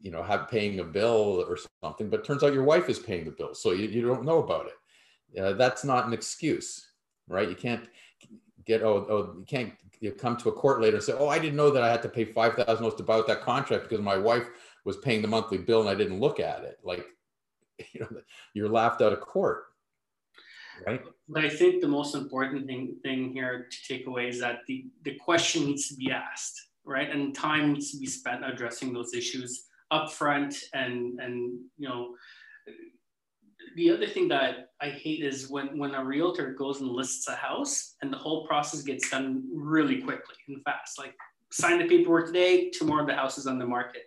you 0.00 0.10
know, 0.10 0.22
have 0.22 0.48
paying 0.48 0.80
a 0.80 0.84
bill 0.84 1.44
or 1.48 1.58
something. 1.82 2.08
But 2.08 2.24
turns 2.24 2.42
out 2.42 2.52
your 2.52 2.64
wife 2.64 2.88
is 2.88 2.98
paying 2.98 3.24
the 3.24 3.30
bill, 3.30 3.54
so 3.54 3.72
you, 3.72 3.88
you 3.88 4.06
don't 4.06 4.24
know 4.24 4.42
about 4.42 4.66
it. 4.66 5.40
Uh, 5.40 5.52
that's 5.54 5.84
not 5.84 6.06
an 6.06 6.12
excuse, 6.12 6.88
right? 7.28 7.48
You 7.48 7.56
can't 7.56 7.88
get 8.64 8.82
oh 8.82 9.06
oh 9.08 9.34
you 9.38 9.44
can't 9.46 9.72
you 10.00 10.12
come 10.12 10.36
to 10.36 10.50
a 10.50 10.52
court 10.52 10.80
later 10.80 10.96
and 10.96 11.04
say 11.04 11.14
oh 11.18 11.28
I 11.28 11.38
didn't 11.38 11.56
know 11.56 11.70
that 11.70 11.82
I 11.82 11.90
had 11.90 12.02
to 12.02 12.08
pay 12.08 12.24
five 12.24 12.54
thousand 12.54 12.82
dollars 12.82 12.94
to 12.94 13.02
buy 13.02 13.14
out 13.14 13.26
that 13.26 13.40
contract 13.40 13.88
because 13.88 14.04
my 14.04 14.16
wife 14.16 14.46
was 14.84 14.98
paying 14.98 15.22
the 15.22 15.28
monthly 15.28 15.58
bill 15.58 15.80
and 15.80 15.90
I 15.90 15.94
didn't 15.94 16.20
look 16.20 16.40
at 16.40 16.62
it. 16.62 16.78
Like, 16.82 17.04
you 17.92 18.00
know, 18.00 18.08
you're 18.54 18.68
laughed 18.68 19.02
out 19.02 19.12
of 19.12 19.20
court 19.20 19.64
right? 20.86 21.02
But 21.28 21.44
I 21.44 21.48
think 21.48 21.80
the 21.80 21.88
most 21.88 22.14
important 22.14 22.66
thing, 22.66 22.96
thing 23.02 23.32
here 23.32 23.68
to 23.70 23.94
take 23.94 24.06
away 24.06 24.28
is 24.28 24.40
that 24.40 24.60
the, 24.66 24.86
the 25.02 25.14
question 25.14 25.66
needs 25.66 25.88
to 25.88 25.94
be 25.94 26.10
asked, 26.10 26.68
right? 26.84 27.10
And 27.10 27.34
time 27.34 27.72
needs 27.72 27.90
to 27.92 27.98
be 27.98 28.06
spent 28.06 28.44
addressing 28.44 28.92
those 28.92 29.14
issues 29.14 29.64
upfront 29.92 30.56
and, 30.72 31.18
and 31.20 31.58
you 31.78 31.88
know, 31.88 32.14
the 33.76 33.90
other 33.90 34.06
thing 34.06 34.28
that 34.28 34.70
I 34.80 34.90
hate 34.90 35.22
is 35.22 35.48
when, 35.48 35.78
when 35.78 35.94
a 35.94 36.04
realtor 36.04 36.54
goes 36.54 36.80
and 36.80 36.90
lists 36.90 37.28
a 37.28 37.34
house 37.34 37.96
and 38.02 38.12
the 38.12 38.16
whole 38.16 38.46
process 38.46 38.82
gets 38.82 39.10
done 39.10 39.44
really 39.52 40.00
quickly 40.00 40.36
and 40.48 40.62
fast. 40.64 40.98
Like 40.98 41.14
sign 41.52 41.78
the 41.78 41.86
paperwork 41.86 42.26
today, 42.26 42.70
tomorrow 42.70 43.06
the 43.06 43.14
house 43.14 43.38
is 43.38 43.46
on 43.46 43.58
the 43.58 43.66
market. 43.66 44.02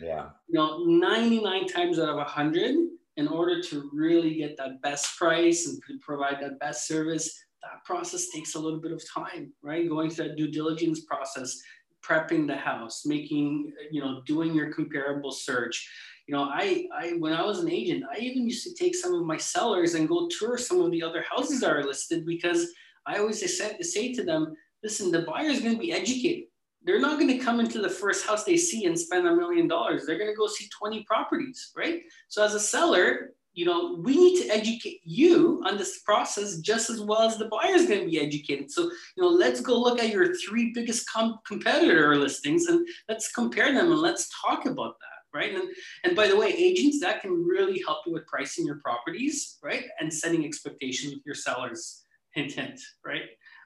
Yeah. 0.00 0.26
You 0.48 0.58
know, 0.58 0.84
99 0.84 1.66
times 1.66 1.98
out 1.98 2.08
of 2.08 2.16
100, 2.16 2.74
in 3.16 3.28
order 3.28 3.62
to 3.62 3.90
really 3.92 4.34
get 4.34 4.56
that 4.58 4.82
best 4.82 5.16
price 5.16 5.66
and 5.66 6.00
provide 6.00 6.36
that 6.42 6.58
best 6.58 6.86
service, 6.86 7.34
that 7.62 7.84
process 7.84 8.28
takes 8.28 8.54
a 8.54 8.58
little 8.58 8.80
bit 8.80 8.92
of 8.92 9.02
time, 9.12 9.52
right? 9.62 9.88
Going 9.88 10.10
through 10.10 10.28
that 10.28 10.36
due 10.36 10.50
diligence 10.50 11.00
process, 11.00 11.58
prepping 12.06 12.46
the 12.46 12.56
house, 12.56 13.04
making, 13.04 13.72
you 13.90 14.00
know, 14.00 14.22
doing 14.26 14.54
your 14.54 14.72
comparable 14.72 15.32
search. 15.32 15.88
You 16.26 16.34
know, 16.34 16.42
I, 16.42 16.86
I, 16.94 17.10
when 17.18 17.32
I 17.32 17.44
was 17.44 17.60
an 17.60 17.70
agent, 17.70 18.04
I 18.12 18.18
even 18.18 18.44
used 18.44 18.64
to 18.64 18.74
take 18.74 18.94
some 18.94 19.14
of 19.14 19.24
my 19.24 19.36
sellers 19.36 19.94
and 19.94 20.08
go 20.08 20.28
tour 20.38 20.58
some 20.58 20.80
of 20.80 20.90
the 20.90 21.02
other 21.02 21.24
houses 21.28 21.60
that 21.60 21.70
are 21.70 21.84
listed 21.84 22.26
because 22.26 22.66
I 23.06 23.18
always 23.18 23.40
say, 23.40 23.76
say 23.80 24.12
to 24.14 24.24
them, 24.24 24.54
listen, 24.82 25.10
the 25.10 25.22
buyer 25.22 25.48
is 25.48 25.60
going 25.60 25.74
to 25.74 25.80
be 25.80 25.92
educated 25.92 26.44
they're 26.86 27.00
not 27.00 27.18
going 27.18 27.36
to 27.36 27.44
come 27.44 27.58
into 27.58 27.80
the 27.80 27.90
first 27.90 28.24
house 28.24 28.44
they 28.44 28.56
see 28.56 28.86
and 28.86 28.98
spend 28.98 29.26
a 29.26 29.34
million 29.34 29.66
dollars. 29.66 30.06
They're 30.06 30.18
going 30.18 30.30
to 30.30 30.36
go 30.36 30.46
see 30.46 30.68
20 30.68 31.02
properties, 31.02 31.72
right? 31.76 32.02
So 32.28 32.44
as 32.44 32.54
a 32.54 32.60
seller, 32.60 33.32
you 33.56 33.64
know, 33.64 33.98
we 34.04 34.14
need 34.14 34.42
to 34.42 34.54
educate 34.54 35.00
you 35.02 35.62
on 35.66 35.78
this 35.78 36.00
process 36.00 36.58
just 36.58 36.90
as 36.90 37.00
well 37.00 37.22
as 37.22 37.38
the 37.38 37.46
buyer 37.46 37.74
is 37.74 37.86
going 37.86 38.00
to 38.00 38.06
be 38.06 38.20
educated. 38.20 38.70
So, 38.70 38.82
you 38.82 39.22
know, 39.22 39.28
let's 39.28 39.62
go 39.62 39.80
look 39.80 39.98
at 39.98 40.10
your 40.10 40.34
three 40.36 40.72
biggest 40.74 41.10
com- 41.10 41.38
competitor 41.46 42.14
listings 42.16 42.66
and 42.66 42.86
let's 43.08 43.32
compare 43.32 43.72
them 43.72 43.90
and 43.90 44.00
let's 44.00 44.28
talk 44.44 44.66
about 44.66 44.96
that, 45.00 45.38
right? 45.38 45.54
And, 45.54 45.70
and 46.04 46.14
by 46.14 46.28
the 46.28 46.36
way, 46.36 46.48
agents, 46.48 47.00
that 47.00 47.22
can 47.22 47.32
really 47.32 47.82
help 47.86 48.00
you 48.06 48.12
with 48.12 48.26
pricing 48.26 48.66
your 48.66 48.78
properties, 48.84 49.56
right? 49.62 49.84
And 50.00 50.12
setting 50.12 50.44
expectations 50.44 51.14
with 51.14 51.22
your 51.24 51.34
sellers, 51.34 52.02
hint, 52.34 52.52
hint, 52.52 52.78
right? 53.06 53.22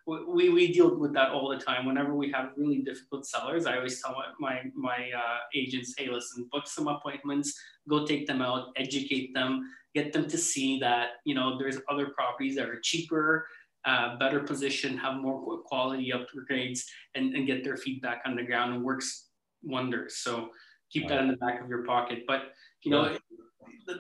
we, 0.06 0.48
we 0.48 0.72
deal 0.72 0.96
with 0.96 1.12
that 1.14 1.30
all 1.30 1.48
the 1.48 1.58
time. 1.58 1.86
Whenever 1.86 2.14
we 2.14 2.30
have 2.32 2.50
really 2.56 2.78
difficult 2.78 3.26
sellers, 3.26 3.66
I 3.66 3.76
always 3.76 4.00
tell 4.02 4.16
my, 4.38 4.60
my 4.74 5.10
uh, 5.16 5.38
agents, 5.54 5.94
hey, 5.96 6.08
listen, 6.10 6.48
book 6.50 6.66
some 6.66 6.88
appointments, 6.88 7.58
go 7.88 8.06
take 8.06 8.26
them 8.26 8.42
out, 8.42 8.68
educate 8.76 9.34
them, 9.34 9.70
get 9.94 10.12
them 10.12 10.28
to 10.28 10.38
see 10.38 10.78
that, 10.80 11.08
you 11.24 11.34
know, 11.34 11.58
there's 11.58 11.78
other 11.88 12.08
properties 12.10 12.56
that 12.56 12.68
are 12.68 12.80
cheaper, 12.80 13.46
uh, 13.84 14.16
better 14.18 14.40
position, 14.40 14.96
have 14.98 15.16
more 15.16 15.58
quality 15.58 16.12
upgrades, 16.14 16.80
and, 17.14 17.34
and 17.34 17.46
get 17.46 17.64
their 17.64 17.76
feedback 17.76 18.22
on 18.26 18.36
the 18.36 18.42
ground 18.42 18.74
and 18.74 18.84
works 18.84 19.28
wonders. 19.62 20.16
So 20.18 20.50
keep 20.92 21.08
that 21.08 21.20
in 21.20 21.28
the 21.28 21.36
back 21.36 21.60
of 21.60 21.68
your 21.68 21.84
pocket. 21.84 22.24
But, 22.26 22.52
you 22.82 22.90
know, 22.90 23.16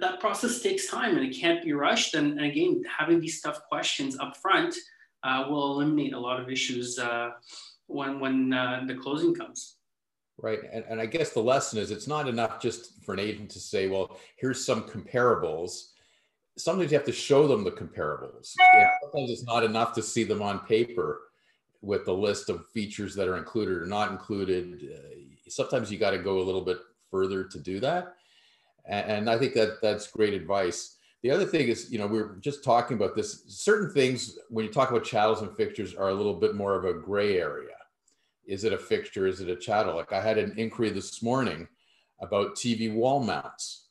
that 0.00 0.20
process 0.20 0.60
takes 0.60 0.88
time 0.88 1.16
and 1.16 1.26
it 1.26 1.36
can't 1.36 1.64
be 1.64 1.72
rushed. 1.72 2.14
And, 2.14 2.38
and 2.38 2.46
again, 2.50 2.82
having 2.98 3.20
these 3.20 3.40
tough 3.40 3.60
questions 3.68 4.18
up 4.18 4.36
front, 4.36 4.74
uh, 5.22 5.46
will 5.48 5.72
eliminate 5.72 6.14
a 6.14 6.18
lot 6.18 6.40
of 6.40 6.48
issues 6.48 6.98
uh, 6.98 7.30
when 7.86 8.20
when 8.20 8.52
uh, 8.52 8.82
the 8.86 8.94
closing 8.94 9.34
comes. 9.34 9.76
Right, 10.42 10.60
and, 10.72 10.84
and 10.88 11.00
I 11.00 11.06
guess 11.06 11.30
the 11.30 11.40
lesson 11.40 11.78
is 11.78 11.90
it's 11.90 12.08
not 12.08 12.26
enough 12.26 12.62
just 12.62 13.04
for 13.04 13.12
an 13.12 13.20
agent 13.20 13.50
to 13.50 13.60
say, 13.60 13.88
well, 13.88 14.18
here's 14.36 14.64
some 14.64 14.82
comparables. 14.84 15.90
Sometimes 16.56 16.90
you 16.90 16.96
have 16.96 17.06
to 17.06 17.12
show 17.12 17.46
them 17.46 17.62
the 17.62 17.70
comparables. 17.70 18.54
sometimes 19.02 19.30
it's 19.30 19.44
not 19.44 19.64
enough 19.64 19.92
to 19.94 20.02
see 20.02 20.24
them 20.24 20.40
on 20.40 20.60
paper 20.60 21.20
with 21.82 22.04
the 22.04 22.12
list 22.12 22.48
of 22.48 22.66
features 22.68 23.14
that 23.14 23.28
are 23.28 23.36
included 23.36 23.76
or 23.76 23.86
not 23.86 24.10
included. 24.10 24.88
Uh, 24.94 25.50
sometimes 25.50 25.90
you 25.90 25.98
got 25.98 26.10
to 26.10 26.18
go 26.18 26.40
a 26.40 26.42
little 26.42 26.60
bit 26.62 26.78
further 27.10 27.44
to 27.44 27.58
do 27.58 27.80
that. 27.80 28.14
And, 28.86 29.10
and 29.10 29.30
I 29.30 29.38
think 29.38 29.54
that 29.54 29.80
that's 29.82 30.06
great 30.06 30.34
advice. 30.34 30.96
The 31.22 31.30
other 31.30 31.44
thing 31.44 31.68
is, 31.68 31.90
you 31.90 31.98
know, 31.98 32.06
we 32.06 32.18
are 32.18 32.36
just 32.40 32.64
talking 32.64 32.96
about 32.96 33.14
this. 33.14 33.44
Certain 33.46 33.92
things, 33.92 34.38
when 34.48 34.64
you 34.64 34.72
talk 34.72 34.90
about 34.90 35.04
chattels 35.04 35.42
and 35.42 35.54
fixtures, 35.54 35.94
are 35.94 36.08
a 36.08 36.14
little 36.14 36.34
bit 36.34 36.54
more 36.54 36.74
of 36.74 36.84
a 36.84 36.94
gray 36.94 37.38
area. 37.38 37.74
Is 38.50 38.64
it 38.64 38.72
a 38.72 38.78
fixture? 38.78 39.28
Is 39.28 39.40
it 39.40 39.48
a 39.48 39.54
chattel? 39.54 39.94
Like 39.94 40.12
I 40.12 40.20
had 40.20 40.36
an 40.36 40.54
inquiry 40.56 40.90
this 40.90 41.22
morning 41.22 41.68
about 42.20 42.56
TV 42.56 42.92
wall 42.92 43.20
mounts. 43.22 43.86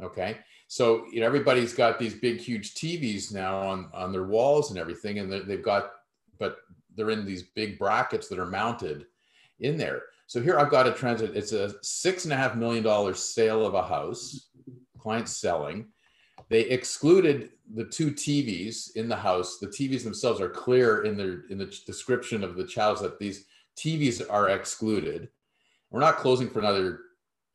Okay. 0.00 0.38
So, 0.68 1.06
you 1.10 1.20
know, 1.20 1.26
everybody's 1.26 1.74
got 1.74 1.98
these 1.98 2.14
big, 2.14 2.38
huge 2.38 2.74
TVs 2.74 3.34
now 3.34 3.58
on, 3.58 3.90
on 3.92 4.12
their 4.12 4.24
walls 4.24 4.70
and 4.70 4.78
everything. 4.78 5.18
And 5.18 5.32
they've 5.32 5.62
got, 5.62 5.90
but 6.38 6.58
they're 6.94 7.10
in 7.10 7.24
these 7.24 7.42
big 7.42 7.78
brackets 7.80 8.28
that 8.28 8.38
are 8.38 8.46
mounted 8.46 9.06
in 9.58 9.76
there. 9.76 10.02
So 10.28 10.40
here 10.40 10.58
I've 10.58 10.70
got 10.70 10.86
a 10.86 10.92
transit. 10.92 11.36
It's 11.36 11.52
a 11.52 11.74
six 11.82 12.24
and 12.24 12.32
a 12.32 12.36
half 12.36 12.54
million 12.54 12.84
dollar 12.84 13.14
sale 13.14 13.66
of 13.66 13.74
a 13.74 13.82
house, 13.82 14.50
client 14.98 15.28
selling 15.28 15.88
they 16.48 16.60
excluded 16.60 17.50
the 17.74 17.84
two 17.84 18.10
TVs 18.10 18.96
in 18.96 19.08
the 19.08 19.16
house. 19.16 19.58
The 19.58 19.66
TVs 19.66 20.04
themselves 20.04 20.40
are 20.40 20.48
clear 20.48 21.04
in 21.04 21.16
the 21.16 21.44
in 21.50 21.58
the 21.58 21.66
description 21.86 22.42
of 22.42 22.56
the 22.56 22.64
chattels 22.64 23.02
that 23.02 23.18
these 23.18 23.44
TVs 23.78 24.24
are 24.28 24.50
excluded. 24.50 25.28
We're 25.90 26.00
not 26.00 26.16
closing 26.16 26.50
for 26.50 26.58
another 26.58 27.00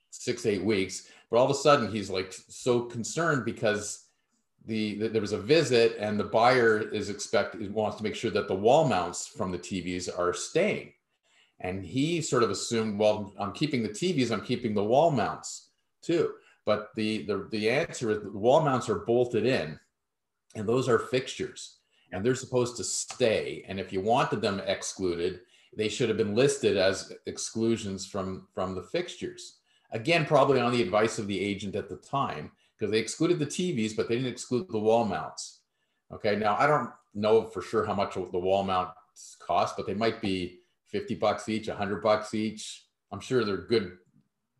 six 0.09 0.45
eight 0.45 0.63
weeks, 0.63 1.07
but 1.29 1.37
all 1.37 1.45
of 1.45 1.51
a 1.51 1.55
sudden 1.55 1.91
he's 1.91 2.09
like 2.09 2.31
so 2.31 2.81
concerned 2.81 3.45
because 3.45 4.05
the, 4.65 4.95
the 4.95 5.07
there 5.09 5.21
was 5.21 5.33
a 5.33 5.37
visit 5.37 5.97
and 5.99 6.19
the 6.19 6.23
buyer 6.23 6.79
is 6.79 7.09
expect 7.09 7.55
wants 7.55 7.97
to 7.97 8.03
make 8.03 8.15
sure 8.15 8.31
that 8.31 8.47
the 8.47 8.55
wall 8.55 8.87
mounts 8.87 9.27
from 9.27 9.51
the 9.51 9.59
TVs 9.59 10.07
are 10.17 10.33
staying. 10.33 10.93
And 11.59 11.85
he 11.85 12.21
sort 12.21 12.43
of 12.43 12.49
assumed, 12.49 12.99
well, 12.99 13.33
I'm 13.39 13.53
keeping 13.53 13.83
the 13.83 13.89
TVs, 13.89 14.31
I'm 14.31 14.41
keeping 14.41 14.73
the 14.73 14.83
wall 14.83 15.11
mounts 15.11 15.69
too. 16.01 16.33
But 16.65 16.89
the, 16.95 17.25
the, 17.25 17.47
the 17.51 17.69
answer 17.69 18.11
is 18.11 18.23
the 18.23 18.31
wall 18.31 18.61
mounts 18.61 18.89
are 18.89 18.99
bolted 18.99 19.45
in 19.45 19.77
and 20.55 20.67
those 20.67 20.87
are 20.87 20.99
fixtures 20.99 21.77
and 22.11 22.23
they're 22.23 22.35
supposed 22.35 22.77
to 22.77 22.83
stay. 22.83 23.65
And 23.67 23.79
if 23.79 23.91
you 23.91 23.99
wanted 23.99 24.39
them 24.41 24.61
excluded, 24.65 25.41
they 25.77 25.89
should 25.89 26.09
have 26.09 26.17
been 26.17 26.35
listed 26.35 26.77
as 26.77 27.13
exclusions 27.25 28.05
from, 28.05 28.47
from 28.53 28.75
the 28.75 28.83
fixtures. 28.83 29.59
Again, 29.91 30.25
probably 30.25 30.59
on 30.59 30.71
the 30.71 30.81
advice 30.81 31.19
of 31.19 31.27
the 31.27 31.39
agent 31.39 31.75
at 31.75 31.89
the 31.89 31.97
time, 31.97 32.51
because 32.77 32.91
they 32.91 32.99
excluded 32.99 33.39
the 33.39 33.45
TVs, 33.45 33.95
but 33.95 34.09
they 34.09 34.15
didn't 34.15 34.31
exclude 34.31 34.67
the 34.69 34.79
wall 34.79 35.05
mounts. 35.05 35.61
Okay, 36.11 36.35
now 36.35 36.55
I 36.59 36.67
don't 36.67 36.89
know 37.13 37.43
for 37.43 37.61
sure 37.61 37.85
how 37.85 37.93
much 37.93 38.15
the 38.15 38.39
wall 38.39 38.63
mounts 38.63 39.37
cost, 39.39 39.77
but 39.77 39.85
they 39.85 39.93
might 39.93 40.21
be 40.21 40.59
50 40.87 41.15
bucks 41.15 41.49
each, 41.49 41.67
100 41.67 42.01
bucks 42.01 42.33
each. 42.33 42.85
I'm 43.11 43.19
sure 43.19 43.43
they're 43.43 43.57
good 43.57 43.97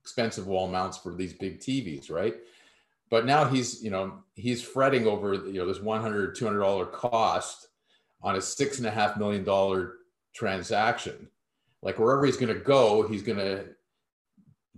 expensive 0.01 0.47
wall 0.47 0.67
mounts 0.67 0.97
for 0.97 1.15
these 1.15 1.33
big 1.33 1.59
TVs, 1.59 2.11
right? 2.11 2.35
But 3.09 3.25
now 3.25 3.45
he's, 3.45 3.83
you 3.83 3.91
know, 3.91 4.23
he's 4.33 4.61
fretting 4.61 5.07
over, 5.07 5.33
you 5.33 5.53
know, 5.53 5.65
this 5.65 5.79
100, 5.79 6.35
200 6.35 6.59
dollar 6.59 6.85
cost 6.85 7.67
on 8.21 8.35
a 8.35 8.41
six 8.41 8.79
and 8.79 8.87
a 8.87 8.91
half 8.91 9.17
million 9.17 9.43
dollar 9.43 9.95
transaction. 10.33 11.27
Like 11.81 11.99
wherever 11.99 12.25
he's 12.25 12.37
going 12.37 12.53
to 12.53 12.59
go, 12.59 13.07
he's 13.07 13.23
going 13.23 13.39
to 13.39 13.65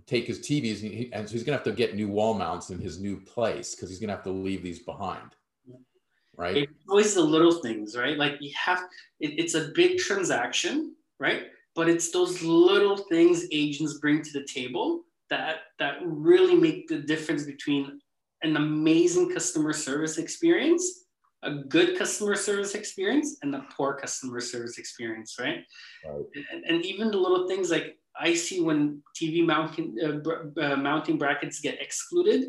take 0.06 0.26
his 0.26 0.40
TVs 0.40 0.82
and, 0.82 0.92
he, 0.92 1.12
and 1.12 1.28
so 1.28 1.32
he's 1.32 1.42
going 1.42 1.58
to 1.58 1.64
have 1.64 1.64
to 1.64 1.72
get 1.72 1.94
new 1.94 2.08
wall 2.08 2.34
mounts 2.34 2.70
in 2.70 2.78
his 2.78 3.00
new 3.00 3.18
place 3.20 3.74
because 3.74 3.88
he's 3.88 3.98
going 3.98 4.08
to 4.08 4.14
have 4.14 4.24
to 4.24 4.30
leave 4.30 4.62
these 4.62 4.80
behind. 4.80 5.34
Right. 6.36 6.56
It's 6.56 6.72
always 6.88 7.14
the 7.14 7.22
little 7.22 7.62
things, 7.62 7.96
right? 7.96 8.18
Like 8.18 8.36
you 8.40 8.52
have, 8.62 8.80
it, 9.20 9.38
it's 9.38 9.54
a 9.54 9.70
big 9.74 9.98
transaction, 9.98 10.94
right? 11.18 11.44
But 11.74 11.88
it's 11.88 12.10
those 12.10 12.42
little 12.42 12.96
things 12.96 13.46
agents 13.52 13.98
bring 13.98 14.22
to 14.22 14.32
the 14.32 14.46
table 14.46 15.02
that 15.28 15.56
that 15.78 15.98
really 16.04 16.54
make 16.54 16.88
the 16.88 16.98
difference 16.98 17.44
between 17.44 18.00
an 18.42 18.56
amazing 18.56 19.32
customer 19.32 19.72
service 19.72 20.18
experience 20.18 21.05
a 21.42 21.54
good 21.54 21.98
customer 21.98 22.34
service 22.34 22.74
experience 22.74 23.36
and 23.42 23.54
a 23.54 23.64
poor 23.76 23.94
customer 23.94 24.40
service 24.40 24.78
experience 24.78 25.36
right, 25.38 25.64
right. 26.06 26.24
And, 26.52 26.64
and, 26.64 26.84
even 26.84 27.10
the 27.10 27.18
little 27.18 27.46
things 27.46 27.70
like 27.70 27.98
i 28.18 28.34
see 28.34 28.60
when 28.60 29.02
tv 29.20 29.44
mounting 29.44 29.94
uh, 30.02 30.62
uh, 30.62 30.76
mounting 30.76 31.18
brackets 31.18 31.60
get 31.60 31.80
excluded 31.80 32.44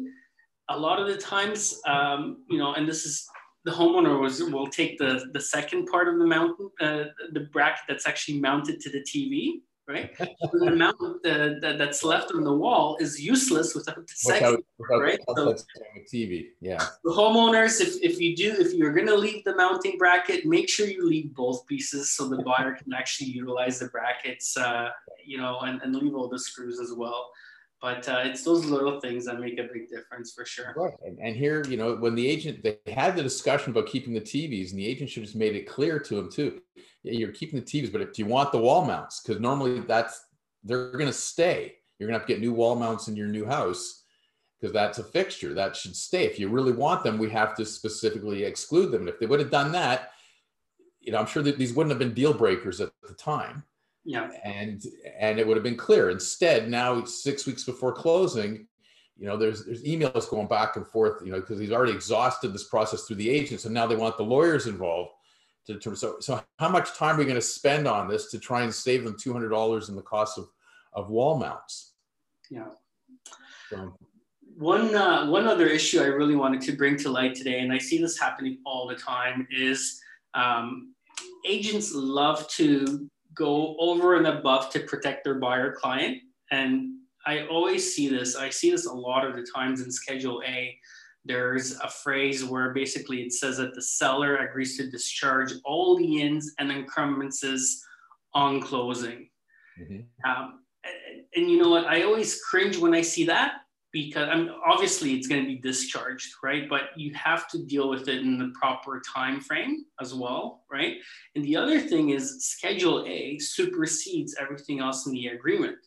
a 0.69 0.77
lot 0.77 0.99
of 0.99 1.07
the 1.07 1.17
times 1.17 1.79
um, 1.85 2.43
you 2.49 2.57
know 2.57 2.73
and 2.73 2.88
this 2.88 3.05
is 3.05 3.27
the 3.67 3.73
homeowner 3.73 4.17
was, 4.19 4.41
will 4.41 4.67
take 4.67 4.97
the, 4.97 5.29
the 5.33 5.41
second 5.41 5.88
part 5.88 6.07
of 6.07 6.17
the 6.19 6.25
mountain, 6.25 6.69
uh, 6.79 7.03
the 7.33 7.49
bracket 7.51 7.83
that's 7.85 8.07
actually 8.07 8.39
mounted 8.39 8.79
to 8.79 8.89
the 8.89 9.01
TV, 9.01 9.59
right? 9.88 10.17
the 10.17 10.67
amount 10.67 11.23
that, 11.23 11.75
that's 11.77 12.03
left 12.03 12.31
on 12.31 12.43
the 12.43 12.53
wall 12.53 12.97
is 12.99 13.19
useless 13.19 13.73
without 13.73 13.95
the 13.95 14.13
second, 14.13 14.63
without, 14.77 15.01
right? 15.01 15.19
So, 15.35 15.55
TV, 16.13 16.49
yeah. 16.61 16.83
The 17.03 17.11
homeowners, 17.11 17.81
if, 17.81 17.95
if 18.01 18.19
you 18.19 18.35
do, 18.35 18.55
if 18.59 18.73
you're 18.73 18.93
gonna 18.93 19.15
leave 19.15 19.43
the 19.43 19.55
mounting 19.55 19.97
bracket, 19.97 20.45
make 20.45 20.69
sure 20.69 20.88
you 20.88 21.07
leave 21.07 21.33
both 21.33 21.65
pieces 21.67 22.11
so 22.11 22.27
the 22.27 22.43
buyer 22.43 22.73
can 22.73 22.93
actually 22.93 23.29
utilize 23.29 23.79
the 23.79 23.88
brackets, 23.88 24.57
uh, 24.57 24.89
you 25.25 25.38
know, 25.38 25.59
and, 25.61 25.81
and 25.81 25.95
leave 25.95 26.15
all 26.15 26.27
the 26.27 26.39
screws 26.39 26.79
as 26.79 26.93
well. 26.93 27.31
But 27.82 28.07
uh, 28.09 28.21
it's 28.23 28.43
those 28.43 28.65
little 28.65 28.99
things 28.99 29.25
that 29.25 29.39
make 29.39 29.59
a 29.59 29.69
big 29.71 29.88
difference 29.88 30.34
for 30.34 30.45
sure. 30.45 30.73
Right. 30.75 30.93
And, 31.05 31.19
and, 31.19 31.36
here, 31.36 31.63
you 31.67 31.78
know, 31.78 31.95
when 31.95 32.15
the 32.15 32.28
agent 32.28 32.63
they 32.63 32.80
had 32.91 33.15
the 33.15 33.23
discussion 33.23 33.71
about 33.71 33.88
keeping 33.88 34.13
the 34.13 34.21
TVs, 34.21 34.71
and 34.71 34.80
the 34.80 34.88
agent 34.88 35.09
should 35.09 35.23
have 35.23 35.36
made 35.36 35.55
it 35.55 35.67
clear 35.67 35.99
to 35.99 36.17
him 36.17 36.32
too. 36.32 36.61
Yeah, 37.03 37.13
you're 37.13 37.32
keeping 37.32 37.59
the 37.59 37.65
TVs, 37.65 37.91
but 37.91 38.01
if 38.01 38.17
you 38.17 38.25
want 38.25 38.51
the 38.51 38.57
wall 38.57 38.84
mounts, 38.84 39.21
because 39.21 39.39
normally 39.39 39.80
that's 39.82 40.25
they're 40.63 40.91
going 40.91 41.05
to 41.05 41.13
stay. 41.13 41.75
You're 41.99 42.07
going 42.07 42.15
to 42.15 42.19
have 42.19 42.28
to 42.28 42.34
get 42.34 42.41
new 42.41 42.53
wall 42.53 42.75
mounts 42.75 43.07
in 43.07 43.15
your 43.15 43.28
new 43.28 43.45
house 43.45 44.03
because 44.59 44.73
that's 44.73 44.97
a 44.97 45.03
fixture 45.03 45.53
that 45.53 45.75
should 45.75 45.95
stay. 45.95 46.25
If 46.25 46.39
you 46.39 46.49
really 46.49 46.71
want 46.71 47.03
them, 47.03 47.17
we 47.17 47.30
have 47.30 47.55
to 47.55 47.65
specifically 47.65 48.43
exclude 48.43 48.91
them. 48.91 49.01
And 49.01 49.09
if 49.09 49.19
they 49.19 49.28
would 49.28 49.39
have 49.39 49.51
done 49.51 49.71
that, 49.73 50.11
you 50.99 51.11
know, 51.11 51.19
I'm 51.19 51.28
sure 51.28 51.43
that 51.43 51.57
these 51.57 51.73
wouldn't 51.73 51.91
have 51.91 51.99
been 51.99 52.13
deal 52.13 52.34
breakers 52.34 52.82
at 52.82 52.89
the 53.07 53.13
time. 53.13 53.63
Yeah. 54.08 54.30
And 54.45 54.82
and 55.20 55.38
it 55.38 55.45
would 55.45 55.58
have 55.58 55.66
been 55.66 55.76
clear. 55.76 56.10
Instead, 56.12 56.70
now 56.70 57.03
six 57.03 57.45
weeks 57.45 57.66
before 57.66 57.91
closing, 57.91 58.66
you 59.18 59.28
know, 59.28 59.36
there's 59.36 59.66
there's 59.66 59.84
emails 59.84 60.30
going 60.30 60.47
back 60.47 60.78
and 60.78 60.88
forth, 60.88 61.22
you 61.26 61.32
know, 61.32 61.41
because 61.41 61.60
he's 61.60 61.74
already 61.74 61.91
exhausted 61.91 62.53
this 62.53 62.70
process 62.70 63.03
through 63.03 63.18
the 63.18 63.30
agents, 63.30 63.66
and 63.66 63.74
now 63.74 63.86
they 63.86 63.97
want 63.97 64.16
the 64.16 64.24
lawyers 64.24 64.66
involved. 64.66 65.12
To, 65.66 65.78
to 65.80 65.93
so 65.93 66.16
so 66.22 66.41
how 66.58 66.70
much 66.70 66.95
time 66.95 67.16
are 67.16 67.20
we 67.20 67.26
going 67.26 67.36
to 67.36 67.41
spend 67.41 67.86
on 67.86 68.08
this 68.08 68.32
to 68.32 68.39
try 68.39 68.62
and 68.64 68.74
save 68.74 69.03
them 69.03 69.18
two 69.20 69.34
hundred 69.34 69.49
dollars 69.49 69.89
in 69.89 69.97
the 69.97 70.01
cost 70.01 70.38
of 70.38 70.47
of 70.93 71.10
wall 71.10 71.38
mounts? 71.38 71.91
Yeah. 72.49 72.70
So. 73.70 73.93
One 74.55 74.95
uh, 74.95 75.28
one 75.28 75.47
other 75.47 75.68
issue 75.68 75.99
I 75.99 76.05
really 76.05 76.38
wanted 76.38 76.62
to 76.62 76.72
bring 76.72 76.95
to 76.99 77.10
light 77.10 77.36
today, 77.36 77.60
and 77.60 77.74
I 77.74 77.78
see 77.78 77.97
this 77.97 78.18
happening 78.18 78.60
all 78.66 78.88
the 78.88 78.95
time, 78.95 79.45
is 79.51 79.99
um, 80.34 80.95
agents 81.45 81.93
love 81.93 82.47
to 82.51 83.10
go 83.38 83.75
over 83.79 84.15
and 84.15 84.27
above 84.27 84.69
to 84.71 84.79
protect 84.81 85.23
their 85.23 85.35
buyer 85.35 85.73
client. 85.73 86.19
And 86.51 86.95
I 87.25 87.45
always 87.47 87.93
see 87.93 88.07
this. 88.07 88.35
I 88.35 88.49
see 88.49 88.71
this 88.71 88.85
a 88.85 88.93
lot 88.93 89.25
of 89.25 89.35
the 89.35 89.45
times 89.53 89.81
in 89.81 89.91
Schedule 89.91 90.41
A. 90.45 90.77
There's 91.25 91.77
a 91.79 91.89
phrase 91.89 92.45
where 92.45 92.73
basically 92.73 93.21
it 93.21 93.33
says 93.33 93.57
that 93.57 93.75
the 93.75 93.81
seller 93.81 94.38
agrees 94.38 94.77
to 94.77 94.89
discharge 94.89 95.51
all 95.65 95.95
liens 95.95 96.53
and 96.57 96.71
encumbrances 96.71 97.83
on 98.33 98.61
closing. 98.61 99.29
Mm-hmm. 99.79 100.29
Um, 100.29 100.59
and, 100.85 101.23
and 101.35 101.51
you 101.51 101.61
know 101.61 101.69
what? 101.69 101.85
I 101.85 102.03
always 102.03 102.41
cringe 102.41 102.77
when 102.77 102.93
I 102.93 103.01
see 103.01 103.25
that 103.25 103.57
because 104.05 104.29
I 104.29 104.35
mean, 104.35 104.51
obviously 104.65 105.13
it's 105.13 105.27
going 105.27 105.41
to 105.41 105.47
be 105.47 105.57
discharged, 105.57 106.31
right? 106.43 106.69
But 106.69 106.89
you 106.95 107.13
have 107.15 107.47
to 107.49 107.63
deal 107.65 107.89
with 107.89 108.07
it 108.07 108.19
in 108.19 108.37
the 108.37 108.53
proper 108.59 109.01
time 109.15 109.41
frame 109.41 109.85
as 109.99 110.13
well, 110.13 110.63
right? 110.71 110.97
And 111.35 111.43
the 111.43 111.55
other 111.55 111.79
thing 111.79 112.11
is 112.11 112.45
Schedule 112.45 113.05
A 113.07 113.39
supersedes 113.39 114.35
everything 114.39 114.79
else 114.79 115.07
in 115.07 115.13
the 115.13 115.27
agreement. 115.27 115.77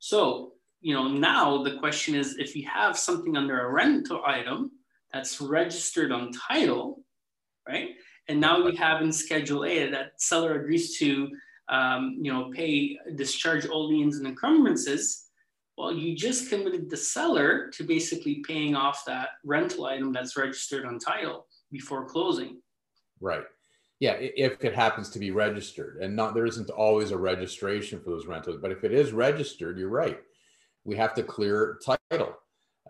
So, 0.00 0.54
you 0.80 0.94
know, 0.94 1.06
now 1.08 1.62
the 1.62 1.76
question 1.78 2.14
is 2.14 2.38
if 2.38 2.56
you 2.56 2.66
have 2.66 2.98
something 2.98 3.36
under 3.36 3.60
a 3.60 3.70
rental 3.70 4.22
item 4.26 4.72
that's 5.12 5.40
registered 5.40 6.10
on 6.10 6.32
title, 6.32 7.04
right? 7.68 7.90
And 8.28 8.40
now 8.40 8.64
we 8.64 8.74
have 8.76 9.02
in 9.02 9.12
Schedule 9.12 9.64
A 9.64 9.90
that 9.90 10.20
seller 10.20 10.60
agrees 10.60 10.98
to, 10.98 11.28
um, 11.68 12.18
you 12.20 12.32
know, 12.32 12.50
pay 12.50 12.98
discharge 13.14 13.66
all 13.66 13.88
liens 13.88 14.18
and 14.18 14.26
encumbrances 14.26 15.29
well, 15.76 15.92
you 15.92 16.14
just 16.14 16.50
committed 16.50 16.90
the 16.90 16.96
seller 16.96 17.70
to 17.70 17.84
basically 17.84 18.42
paying 18.46 18.74
off 18.74 19.04
that 19.06 19.30
rental 19.44 19.86
item 19.86 20.12
that's 20.12 20.36
registered 20.36 20.84
on 20.84 20.98
title 20.98 21.46
before 21.70 22.04
closing. 22.04 22.60
Right. 23.20 23.44
Yeah, 23.98 24.16
if 24.18 24.64
it 24.64 24.74
happens 24.74 25.10
to 25.10 25.18
be 25.18 25.30
registered, 25.30 25.98
and 26.02 26.16
not 26.16 26.34
there 26.34 26.46
isn't 26.46 26.70
always 26.70 27.10
a 27.10 27.18
registration 27.18 28.00
for 28.00 28.10
those 28.10 28.26
rentals, 28.26 28.58
but 28.60 28.72
if 28.72 28.82
it 28.82 28.92
is 28.92 29.12
registered, 29.12 29.78
you're 29.78 29.88
right. 29.88 30.18
We 30.84 30.96
have 30.96 31.14
to 31.14 31.22
clear 31.22 31.78
title 31.84 32.34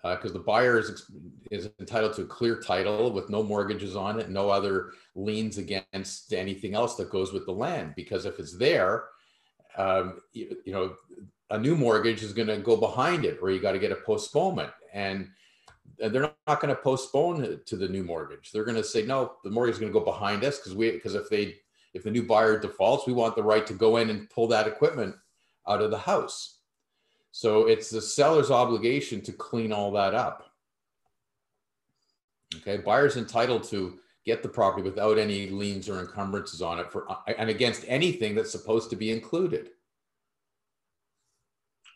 because 0.02 0.30
uh, 0.30 0.34
the 0.34 0.40
buyer 0.40 0.78
is, 0.78 1.10
is 1.50 1.68
entitled 1.78 2.14
to 2.14 2.22
a 2.22 2.26
clear 2.26 2.60
title 2.60 3.12
with 3.12 3.28
no 3.28 3.42
mortgages 3.42 3.96
on 3.96 4.18
it, 4.18 4.30
no 4.30 4.48
other 4.48 4.92
liens 5.14 5.58
against 5.58 6.32
anything 6.32 6.74
else 6.74 6.94
that 6.96 7.10
goes 7.10 7.32
with 7.32 7.44
the 7.44 7.52
land. 7.52 7.94
Because 7.96 8.24
if 8.24 8.38
it's 8.38 8.56
there, 8.56 9.04
um, 9.76 10.20
you, 10.32 10.56
you, 10.64 10.72
know, 10.72 10.94
a 11.51 11.59
new 11.59 11.76
mortgage 11.76 12.22
is 12.22 12.32
going 12.32 12.48
to 12.48 12.59
go 12.59 12.76
behind 12.76 13.24
it, 13.24 13.38
or 13.42 13.51
you 13.51 13.61
got 13.61 13.72
to 13.72 13.78
get 13.78 13.92
a 13.92 13.96
postponement. 13.96 14.70
And 14.92 15.28
they're 15.98 16.32
not 16.46 16.61
going 16.61 16.74
to 16.74 16.80
postpone 16.80 17.44
it 17.44 17.66
to 17.66 17.76
the 17.76 17.88
new 17.88 18.03
mortgage. 18.03 18.53
They're 18.53 18.64
going 18.64 18.76
to 18.76 18.84
say, 18.84 19.05
no, 19.05 19.32
the 19.44 19.51
mortgage 19.51 19.74
is 19.74 19.80
going 19.80 19.92
to 19.92 19.98
go 19.98 20.05
behind 20.05 20.44
us 20.44 20.59
because 20.59 20.74
we 20.74 20.92
because 20.92 21.14
if 21.14 21.28
they 21.28 21.57
if 21.92 22.05
the 22.05 22.11
new 22.11 22.22
buyer 22.22 22.59
defaults, 22.59 23.07
we 23.07 23.12
want 23.12 23.34
the 23.34 23.42
right 23.42 23.66
to 23.66 23.74
go 23.74 23.96
in 23.96 24.11
and 24.11 24.30
pull 24.30 24.46
that 24.48 24.68
equipment 24.68 25.14
out 25.68 25.82
of 25.82 25.90
the 25.90 25.98
house. 25.98 26.59
So 27.32 27.66
it's 27.66 27.90
the 27.90 28.01
seller's 28.01 28.51
obligation 28.51 29.20
to 29.22 29.32
clean 29.32 29.72
all 29.72 29.90
that 29.92 30.14
up. 30.14 30.51
Okay, 32.57 32.78
buyer's 32.78 33.16
entitled 33.16 33.64
to 33.64 33.98
get 34.24 34.42
the 34.42 34.48
property 34.48 34.82
without 34.82 35.18
any 35.18 35.48
liens 35.48 35.88
or 35.88 36.01
encumbrances 36.01 36.62
on 36.62 36.78
it 36.78 36.90
for 36.90 37.07
and 37.38 37.51
against 37.51 37.84
anything 37.88 38.34
that's 38.34 38.51
supposed 38.51 38.90
to 38.90 38.96
be 38.96 39.11
included 39.11 39.70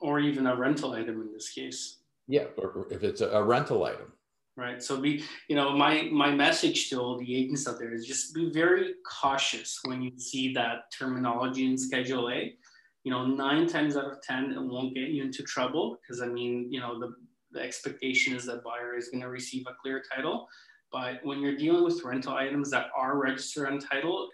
or 0.05 0.21
even 0.21 0.47
a 0.47 0.55
rental 0.55 0.93
item 0.93 1.23
in 1.23 1.33
this 1.33 1.49
case. 1.49 2.01
Yeah, 2.29 2.45
or 2.59 2.87
if 2.91 3.03
it's 3.03 3.23
a 3.23 3.43
rental 3.43 3.85
item. 3.85 4.13
Right. 4.55 4.83
So 4.83 5.01
be, 5.01 5.25
you 5.49 5.57
know, 5.57 5.73
my 5.73 6.09
my 6.13 6.31
message 6.31 6.91
to 6.91 7.01
all 7.01 7.19
the 7.19 7.35
agents 7.35 7.67
out 7.67 7.79
there 7.79 7.93
is 7.93 8.07
just 8.07 8.35
be 8.35 8.51
very 8.53 8.95
cautious 9.21 9.81
when 9.87 10.03
you 10.03 10.13
see 10.19 10.53
that 10.53 10.93
terminology 10.97 11.65
in 11.67 11.79
Schedule 11.79 12.31
A. 12.31 12.55
You 13.03 13.13
know, 13.13 13.27
nine 13.27 13.67
times 13.67 13.97
out 13.97 14.13
of 14.13 14.23
ten, 14.23 14.53
it 14.53 14.61
won't 14.61 14.95
get 14.95 15.09
you 15.09 15.23
into 15.25 15.43
trouble 15.43 15.97
because 15.97 16.21
I 16.21 16.27
mean, 16.27 16.69
you 16.71 16.81
know, 16.81 17.01
the 17.01 17.15
the 17.53 17.61
expectation 17.61 18.37
is 18.37 18.45
that 18.45 18.63
buyer 18.63 18.95
is 18.95 19.09
going 19.09 19.23
to 19.23 19.31
receive 19.31 19.65
a 19.67 19.75
clear 19.81 20.03
title. 20.15 20.47
But 20.93 21.15
when 21.25 21.41
you're 21.41 21.57
dealing 21.57 21.83
with 21.83 22.05
rental 22.05 22.35
items 22.35 22.71
that 22.71 22.87
are 22.97 23.17
registered 23.19 23.69
on 23.69 23.79
title, 23.79 24.29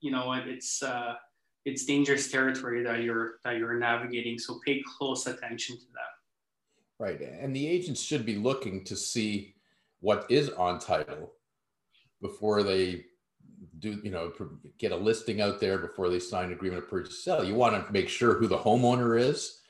you 0.00 0.12
know, 0.12 0.32
it's 0.32 0.82
uh, 0.82 1.14
it's 1.64 1.84
dangerous 1.84 2.30
territory 2.30 2.82
that 2.82 3.02
you're 3.02 3.36
that 3.44 3.56
you're 3.56 3.78
navigating. 3.78 4.38
So 4.38 4.60
pay 4.64 4.82
close 4.98 5.26
attention 5.26 5.76
to 5.76 5.86
that. 5.94 7.02
Right, 7.04 7.20
and 7.20 7.54
the 7.54 7.66
agents 7.66 8.00
should 8.00 8.24
be 8.24 8.36
looking 8.36 8.84
to 8.84 8.96
see 8.96 9.54
what 10.00 10.26
is 10.28 10.50
on 10.50 10.78
title 10.78 11.32
before 12.20 12.62
they 12.62 13.04
do 13.78 13.98
you 14.02 14.10
know 14.10 14.32
get 14.78 14.92
a 14.92 14.96
listing 14.96 15.40
out 15.40 15.60
there 15.60 15.78
before 15.78 16.08
they 16.08 16.18
sign 16.18 16.46
an 16.46 16.52
agreement 16.52 16.82
to 16.84 16.90
purchase 16.90 17.24
sell 17.24 17.44
you 17.44 17.54
want 17.54 17.74
to 17.74 17.92
make 17.92 18.08
sure 18.08 18.34
who 18.34 18.46
the 18.46 18.56
homeowner 18.56 19.18
is 19.18 19.60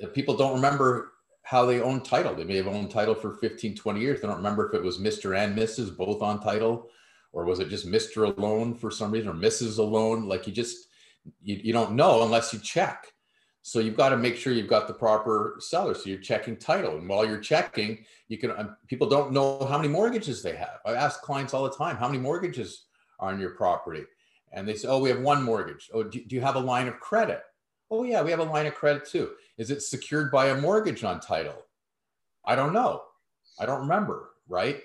if 0.00 0.12
people 0.12 0.36
don't 0.36 0.54
remember 0.54 1.12
how 1.42 1.64
they 1.64 1.80
own 1.80 2.00
title 2.00 2.34
they 2.34 2.44
may 2.44 2.56
have 2.56 2.66
owned 2.66 2.90
title 2.90 3.14
for 3.14 3.34
15 3.34 3.76
20 3.76 4.00
years 4.00 4.20
they 4.20 4.26
don't 4.26 4.36
remember 4.36 4.68
if 4.68 4.74
it 4.74 4.82
was 4.82 4.98
mr 4.98 5.36
and 5.36 5.56
mrs 5.56 5.96
both 5.96 6.22
on 6.22 6.40
title 6.40 6.88
or 7.32 7.44
was 7.44 7.60
it 7.60 7.68
just 7.68 7.86
mr 7.86 8.36
alone 8.36 8.74
for 8.74 8.90
some 8.90 9.10
reason 9.10 9.28
or 9.28 9.34
mrs 9.34 9.78
alone 9.78 10.28
like 10.28 10.46
you 10.46 10.52
just 10.52 10.88
you, 11.42 11.60
you 11.62 11.72
don't 11.72 11.92
know 11.92 12.22
unless 12.22 12.52
you 12.52 12.58
check. 12.58 13.06
So 13.62 13.78
you've 13.78 13.96
got 13.96 14.10
to 14.10 14.18
make 14.18 14.36
sure 14.36 14.52
you've 14.52 14.68
got 14.68 14.86
the 14.86 14.94
proper 14.94 15.56
seller. 15.58 15.94
So 15.94 16.10
you're 16.10 16.18
checking 16.18 16.56
title, 16.56 16.98
and 16.98 17.08
while 17.08 17.24
you're 17.24 17.40
checking, 17.40 18.04
you 18.28 18.36
can. 18.36 18.50
Um, 18.50 18.76
people 18.88 19.08
don't 19.08 19.32
know 19.32 19.64
how 19.64 19.78
many 19.78 19.88
mortgages 19.88 20.42
they 20.42 20.54
have. 20.54 20.80
I 20.84 20.92
ask 20.92 21.22
clients 21.22 21.54
all 21.54 21.64
the 21.64 21.74
time, 21.74 21.96
how 21.96 22.08
many 22.08 22.18
mortgages 22.18 22.84
are 23.20 23.32
on 23.32 23.40
your 23.40 23.50
property, 23.50 24.04
and 24.52 24.68
they 24.68 24.74
say, 24.74 24.88
oh, 24.88 24.98
we 24.98 25.08
have 25.08 25.20
one 25.20 25.42
mortgage. 25.42 25.88
Oh, 25.94 26.02
do, 26.02 26.22
do 26.22 26.36
you 26.36 26.42
have 26.42 26.56
a 26.56 26.60
line 26.60 26.88
of 26.88 27.00
credit? 27.00 27.42
Oh 27.90 28.02
yeah, 28.02 28.22
we 28.22 28.30
have 28.30 28.40
a 28.40 28.44
line 28.44 28.66
of 28.66 28.74
credit 28.74 29.06
too. 29.06 29.30
Is 29.56 29.70
it 29.70 29.82
secured 29.82 30.30
by 30.30 30.48
a 30.48 30.60
mortgage 30.60 31.02
on 31.02 31.20
title? 31.20 31.64
I 32.44 32.56
don't 32.56 32.74
know. 32.74 33.02
I 33.58 33.64
don't 33.64 33.80
remember. 33.80 34.30
Right 34.46 34.82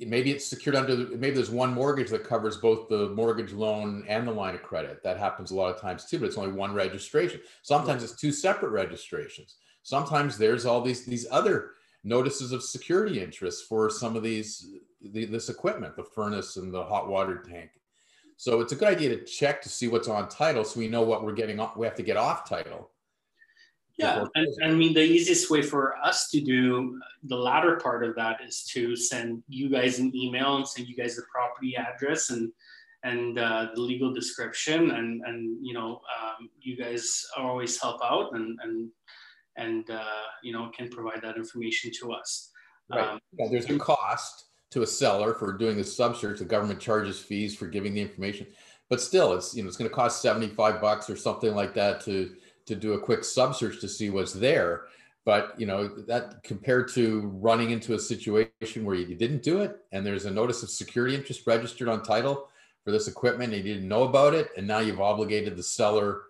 maybe 0.00 0.30
it's 0.30 0.46
secured 0.46 0.76
under 0.76 0.96
maybe 0.96 1.30
there's 1.30 1.50
one 1.50 1.74
mortgage 1.74 2.10
that 2.10 2.24
covers 2.24 2.56
both 2.56 2.88
the 2.88 3.08
mortgage 3.10 3.52
loan 3.52 4.04
and 4.08 4.26
the 4.26 4.32
line 4.32 4.54
of 4.54 4.62
credit. 4.62 5.02
That 5.02 5.18
happens 5.18 5.50
a 5.50 5.56
lot 5.56 5.74
of 5.74 5.80
times 5.80 6.04
too 6.04 6.18
but 6.18 6.26
it's 6.26 6.38
only 6.38 6.52
one 6.52 6.72
registration. 6.72 7.40
Sometimes 7.62 8.02
it's 8.02 8.14
two 8.14 8.32
separate 8.32 8.70
registrations. 8.70 9.56
Sometimes 9.82 10.38
there's 10.38 10.66
all 10.66 10.80
these 10.80 11.04
these 11.04 11.26
other 11.30 11.72
notices 12.04 12.52
of 12.52 12.62
security 12.62 13.20
interest 13.20 13.68
for 13.68 13.90
some 13.90 14.14
of 14.14 14.22
these 14.22 14.68
the, 15.00 15.24
this 15.24 15.48
equipment 15.48 15.96
the 15.96 16.04
furnace 16.04 16.56
and 16.56 16.72
the 16.72 16.84
hot 16.84 17.08
water 17.08 17.42
tank. 17.42 17.70
So 18.36 18.60
it's 18.60 18.72
a 18.72 18.76
good 18.76 18.88
idea 18.88 19.08
to 19.08 19.24
check 19.24 19.60
to 19.62 19.68
see 19.68 19.88
what's 19.88 20.06
on 20.06 20.28
title 20.28 20.64
so 20.64 20.78
we 20.78 20.86
know 20.86 21.02
what 21.02 21.24
we're 21.24 21.32
getting 21.32 21.58
off 21.58 21.76
we 21.76 21.86
have 21.86 21.96
to 21.96 22.04
get 22.04 22.16
off 22.16 22.48
title 22.48 22.90
yeah, 23.98 24.24
and, 24.36 24.48
I 24.64 24.70
mean 24.70 24.94
the 24.94 25.02
easiest 25.02 25.50
way 25.50 25.60
for 25.60 25.96
us 25.96 26.28
to 26.30 26.40
do 26.40 27.00
the 27.24 27.36
latter 27.36 27.76
part 27.76 28.04
of 28.04 28.14
that 28.14 28.38
is 28.46 28.64
to 28.72 28.94
send 28.94 29.42
you 29.48 29.68
guys 29.68 29.98
an 29.98 30.14
email 30.14 30.56
and 30.56 30.66
send 30.66 30.86
you 30.86 30.96
guys 30.96 31.16
the 31.16 31.22
property 31.32 31.76
address 31.76 32.30
and 32.30 32.52
and 33.02 33.38
uh, 33.38 33.68
the 33.74 33.80
legal 33.80 34.12
description 34.12 34.92
and 34.92 35.22
and 35.24 35.58
you 35.66 35.74
know 35.74 36.00
um, 36.20 36.48
you 36.60 36.76
guys 36.76 37.24
always 37.36 37.80
help 37.80 38.00
out 38.02 38.34
and 38.34 38.58
and 38.62 38.90
and 39.56 39.90
uh, 39.90 40.22
you 40.42 40.52
know 40.52 40.70
can 40.76 40.88
provide 40.88 41.20
that 41.22 41.36
information 41.36 41.90
to 42.00 42.12
us. 42.12 42.50
Right. 42.90 43.06
Um, 43.06 43.18
yeah, 43.38 43.48
there's 43.50 43.68
a 43.68 43.78
cost 43.78 44.46
to 44.70 44.82
a 44.82 44.86
seller 44.86 45.34
for 45.34 45.52
doing 45.52 45.76
the 45.76 45.84
sub 45.84 46.16
search. 46.16 46.38
The 46.38 46.44
government 46.44 46.80
charges 46.80 47.18
fees 47.18 47.54
for 47.54 47.66
giving 47.66 47.94
the 47.94 48.00
information, 48.00 48.46
but 48.88 49.00
still, 49.00 49.32
it's 49.34 49.54
you 49.54 49.62
know 49.62 49.68
it's 49.68 49.76
going 49.76 49.90
to 49.90 49.94
cost 49.94 50.22
75 50.22 50.80
bucks 50.80 51.10
or 51.10 51.16
something 51.16 51.54
like 51.54 51.74
that 51.74 52.00
to 52.02 52.34
to 52.68 52.76
do 52.76 52.92
a 52.92 53.00
quick 53.00 53.24
sub 53.24 53.54
search 53.54 53.80
to 53.80 53.88
see 53.88 54.10
what's 54.10 54.32
there. 54.32 54.84
but 55.24 55.54
you 55.60 55.66
know 55.66 55.88
that 55.88 56.42
compared 56.42 56.86
to 56.88 57.28
running 57.48 57.70
into 57.70 57.94
a 57.94 57.98
situation 57.98 58.84
where 58.84 58.94
you 58.94 59.14
didn't 59.14 59.42
do 59.42 59.60
it 59.60 59.72
and 59.92 60.04
there's 60.04 60.26
a 60.26 60.30
notice 60.30 60.62
of 60.62 60.70
security 60.70 61.14
interest 61.14 61.46
registered 61.46 61.88
on 61.88 62.02
title 62.02 62.48
for 62.84 62.92
this 62.92 63.08
equipment 63.08 63.52
and 63.52 63.64
you 63.64 63.74
didn't 63.74 63.88
know 63.88 64.04
about 64.04 64.32
it 64.32 64.48
and 64.56 64.66
now 64.66 64.78
you've 64.78 65.00
obligated 65.00 65.56
the 65.56 65.62
seller 65.62 66.22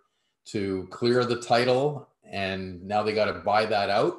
to 0.44 0.88
clear 0.90 1.24
the 1.24 1.40
title 1.40 2.08
and 2.24 2.82
now 2.82 3.02
they 3.02 3.12
got 3.12 3.26
to 3.26 3.40
buy 3.40 3.64
that 3.66 3.90
out 3.90 4.16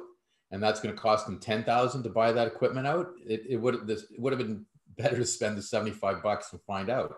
and 0.50 0.62
that's 0.62 0.80
going 0.80 0.94
to 0.94 1.00
cost 1.00 1.26
them 1.26 1.38
10,000 1.38 2.02
to 2.02 2.08
buy 2.08 2.32
that 2.32 2.46
equipment 2.46 2.86
out 2.86 3.10
it, 3.26 3.42
it 3.48 3.56
would 3.56 3.86
this 3.86 4.06
would 4.18 4.32
have 4.32 4.40
been 4.40 4.64
better 4.96 5.16
to 5.16 5.26
spend 5.26 5.56
the 5.58 5.62
75 5.62 6.22
bucks 6.22 6.52
and 6.52 6.62
find 6.62 6.88
out 6.88 7.16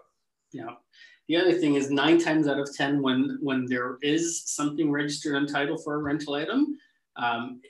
yeah 0.52 0.74
the 1.28 1.36
other 1.36 1.52
thing 1.52 1.74
is 1.74 1.90
nine 1.90 2.18
times 2.18 2.48
out 2.48 2.58
of 2.58 2.74
10 2.74 3.00
when 3.02 3.38
when 3.40 3.66
there 3.66 3.98
is 4.02 4.42
something 4.46 4.90
registered 4.90 5.36
on 5.36 5.46
title 5.46 5.78
for 5.78 5.94
a 5.94 5.98
rental 5.98 6.34
item 6.34 6.76
um, 7.16 7.60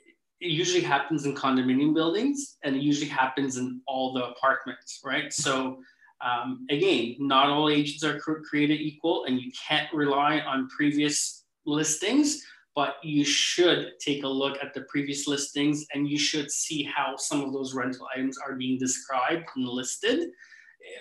it 0.41 0.51
usually 0.51 0.83
happens 0.83 1.25
in 1.25 1.35
condominium 1.35 1.95
buildings 1.95 2.57
and 2.65 2.75
it 2.75 2.83
usually 2.83 3.09
happens 3.09 3.57
in 3.57 3.81
all 3.87 4.13
the 4.13 4.25
apartments 4.25 5.01
right 5.05 5.33
so 5.33 5.79
um, 6.21 6.67
again 6.71 7.17
not 7.19 7.49
all 7.49 7.69
agents 7.69 8.05
are 8.05 8.19
created 8.19 8.81
equal 8.81 9.25
and 9.25 9.41
you 9.41 9.51
can't 9.69 9.93
rely 9.93 10.41
on 10.41 10.69
previous 10.69 11.45
listings 11.67 12.45
but 12.75 12.97
you 13.03 13.25
should 13.25 13.93
take 14.01 14.25
a 14.25 14.29
look 14.29 14.57
at 14.63 14.73
the 14.73 14.83
previous 14.83 15.27
listings 15.27 15.87
and 15.93 16.09
you 16.09 16.19
should 16.19 16.51
see 16.51 16.83
how 16.83 17.17
some 17.17 17.43
of 17.43 17.53
those 17.53 17.75
rental 17.75 18.07
items 18.15 18.39
are 18.39 18.55
being 18.55 18.79
described 18.79 19.45
and 19.57 19.67
listed. 19.67 20.31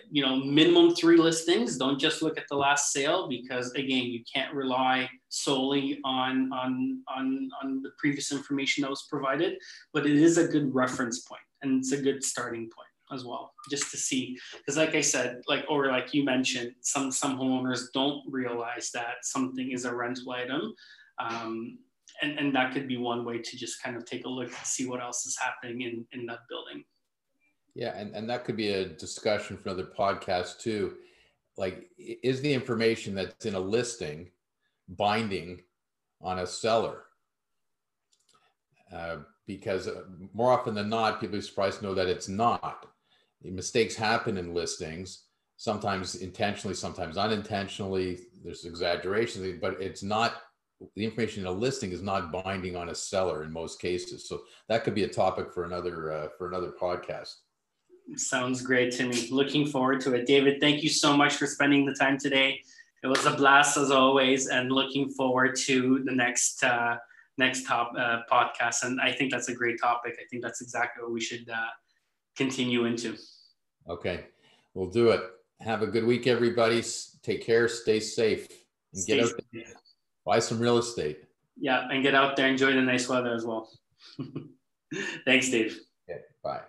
You 0.09 0.23
know, 0.23 0.35
minimum 0.37 0.95
three 0.95 1.17
listings. 1.17 1.77
Don't 1.77 1.99
just 1.99 2.21
look 2.21 2.37
at 2.37 2.45
the 2.49 2.55
last 2.55 2.91
sale 2.91 3.27
because 3.27 3.71
again, 3.71 4.05
you 4.05 4.23
can't 4.31 4.53
rely 4.53 5.09
solely 5.29 5.99
on 6.03 6.51
on 6.53 7.01
on 7.07 7.49
on 7.61 7.81
the 7.81 7.91
previous 7.97 8.31
information 8.31 8.81
that 8.81 8.89
was 8.89 9.07
provided. 9.09 9.57
But 9.93 10.05
it 10.05 10.17
is 10.17 10.37
a 10.37 10.47
good 10.47 10.73
reference 10.73 11.21
point 11.21 11.41
and 11.61 11.79
it's 11.79 11.91
a 11.91 12.01
good 12.01 12.23
starting 12.23 12.69
point 12.75 12.87
as 13.13 13.25
well, 13.25 13.53
just 13.69 13.91
to 13.91 13.97
see. 13.97 14.37
Because 14.57 14.77
like 14.77 14.95
I 14.95 15.01
said, 15.01 15.41
like 15.47 15.65
or 15.69 15.87
like 15.87 16.13
you 16.13 16.23
mentioned, 16.23 16.73
some 16.81 17.11
some 17.11 17.37
homeowners 17.37 17.87
don't 17.93 18.21
realize 18.27 18.91
that 18.93 19.23
something 19.23 19.71
is 19.71 19.85
a 19.85 19.95
rental 19.95 20.31
item 20.31 20.73
um, 21.19 21.77
and, 22.21 22.37
and 22.37 22.55
that 22.55 22.73
could 22.73 22.87
be 22.87 22.97
one 22.97 23.25
way 23.25 23.39
to 23.39 23.57
just 23.57 23.81
kind 23.81 23.95
of 23.95 24.05
take 24.05 24.25
a 24.25 24.29
look 24.29 24.47
and 24.47 24.65
see 24.65 24.87
what 24.87 25.01
else 25.01 25.25
is 25.25 25.37
happening 25.37 25.81
in, 25.81 26.05
in 26.11 26.25
that 26.27 26.39
building. 26.49 26.83
Yeah, 27.73 27.93
and, 27.95 28.15
and 28.15 28.29
that 28.29 28.43
could 28.43 28.57
be 28.57 28.69
a 28.69 28.85
discussion 28.85 29.57
for 29.57 29.69
another 29.69 29.89
podcast 29.97 30.59
too. 30.59 30.95
Like, 31.57 31.89
is 31.97 32.41
the 32.41 32.53
information 32.53 33.15
that's 33.15 33.45
in 33.45 33.55
a 33.55 33.59
listing 33.59 34.29
binding 34.89 35.61
on 36.21 36.39
a 36.39 36.47
seller? 36.47 37.03
Uh, 38.91 39.17
because 39.47 39.87
uh, 39.87 40.03
more 40.33 40.51
often 40.51 40.73
than 40.75 40.89
not, 40.89 41.21
people 41.21 41.37
are 41.37 41.41
surprised 41.41 41.79
to 41.79 41.85
know 41.85 41.93
that 41.93 42.07
it's 42.07 42.27
not. 42.27 42.87
Mistakes 43.43 43.95
happen 43.95 44.37
in 44.37 44.53
listings, 44.53 45.25
sometimes 45.57 46.15
intentionally, 46.15 46.75
sometimes 46.75 47.17
unintentionally. 47.17 48.19
There's 48.43 48.65
exaggeration, 48.65 49.59
but 49.61 49.81
it's 49.81 50.03
not 50.03 50.35
the 50.95 51.05
information 51.05 51.41
in 51.41 51.47
a 51.47 51.51
listing 51.51 51.91
is 51.91 52.01
not 52.01 52.31
binding 52.31 52.75
on 52.75 52.89
a 52.89 52.95
seller 52.95 53.43
in 53.43 53.51
most 53.51 53.79
cases. 53.79 54.27
So 54.27 54.41
that 54.67 54.83
could 54.83 54.95
be 54.95 55.03
a 55.03 55.07
topic 55.07 55.53
for 55.53 55.63
another 55.63 56.11
uh, 56.11 56.27
for 56.37 56.47
another 56.47 56.71
podcast. 56.79 57.35
Sounds 58.15 58.61
great 58.61 58.91
to 58.93 59.07
me. 59.07 59.29
Looking 59.31 59.65
forward 59.65 60.01
to 60.01 60.13
it. 60.13 60.25
David, 60.25 60.59
thank 60.59 60.83
you 60.83 60.89
so 60.89 61.15
much 61.15 61.35
for 61.35 61.47
spending 61.47 61.85
the 61.85 61.93
time 61.93 62.17
today. 62.17 62.61
It 63.03 63.07
was 63.07 63.25
a 63.25 63.31
blast 63.31 63.77
as 63.77 63.89
always, 63.89 64.47
and 64.47 64.71
looking 64.71 65.09
forward 65.09 65.55
to 65.67 66.01
the 66.05 66.11
next 66.11 66.63
uh, 66.63 66.97
next 67.37 67.65
top 67.65 67.93
uh, 67.97 68.19
podcast. 68.31 68.83
And 68.83 69.01
I 69.01 69.11
think 69.11 69.31
that's 69.31 69.49
a 69.49 69.55
great 69.55 69.79
topic. 69.81 70.17
I 70.21 70.25
think 70.29 70.43
that's 70.43 70.61
exactly 70.61 71.03
what 71.03 71.11
we 71.11 71.21
should 71.21 71.49
uh, 71.49 71.71
continue 72.35 72.85
into. 72.85 73.17
Okay, 73.89 74.25
we'll 74.73 74.89
do 74.89 75.09
it. 75.09 75.21
Have 75.61 75.81
a 75.81 75.87
good 75.87 76.05
week, 76.05 76.27
everybody. 76.27 76.83
Take 77.23 77.43
care. 77.43 77.67
Stay 77.67 77.99
safe. 77.99 78.47
And 78.93 79.01
stay 79.01 79.17
get 79.17 79.25
out 79.25 79.31
there 79.53 79.63
buy 80.25 80.39
some 80.39 80.59
real 80.59 80.77
estate. 80.77 81.23
Yeah, 81.57 81.87
and 81.89 82.03
get 82.03 82.15
out 82.15 82.35
there, 82.35 82.47
enjoy 82.47 82.73
the 82.73 82.81
nice 82.81 83.07
weather 83.07 83.33
as 83.33 83.45
well. 83.45 83.69
Thanks, 85.25 85.49
Dave. 85.49 85.79
Okay, 86.09 86.21
bye. 86.43 86.61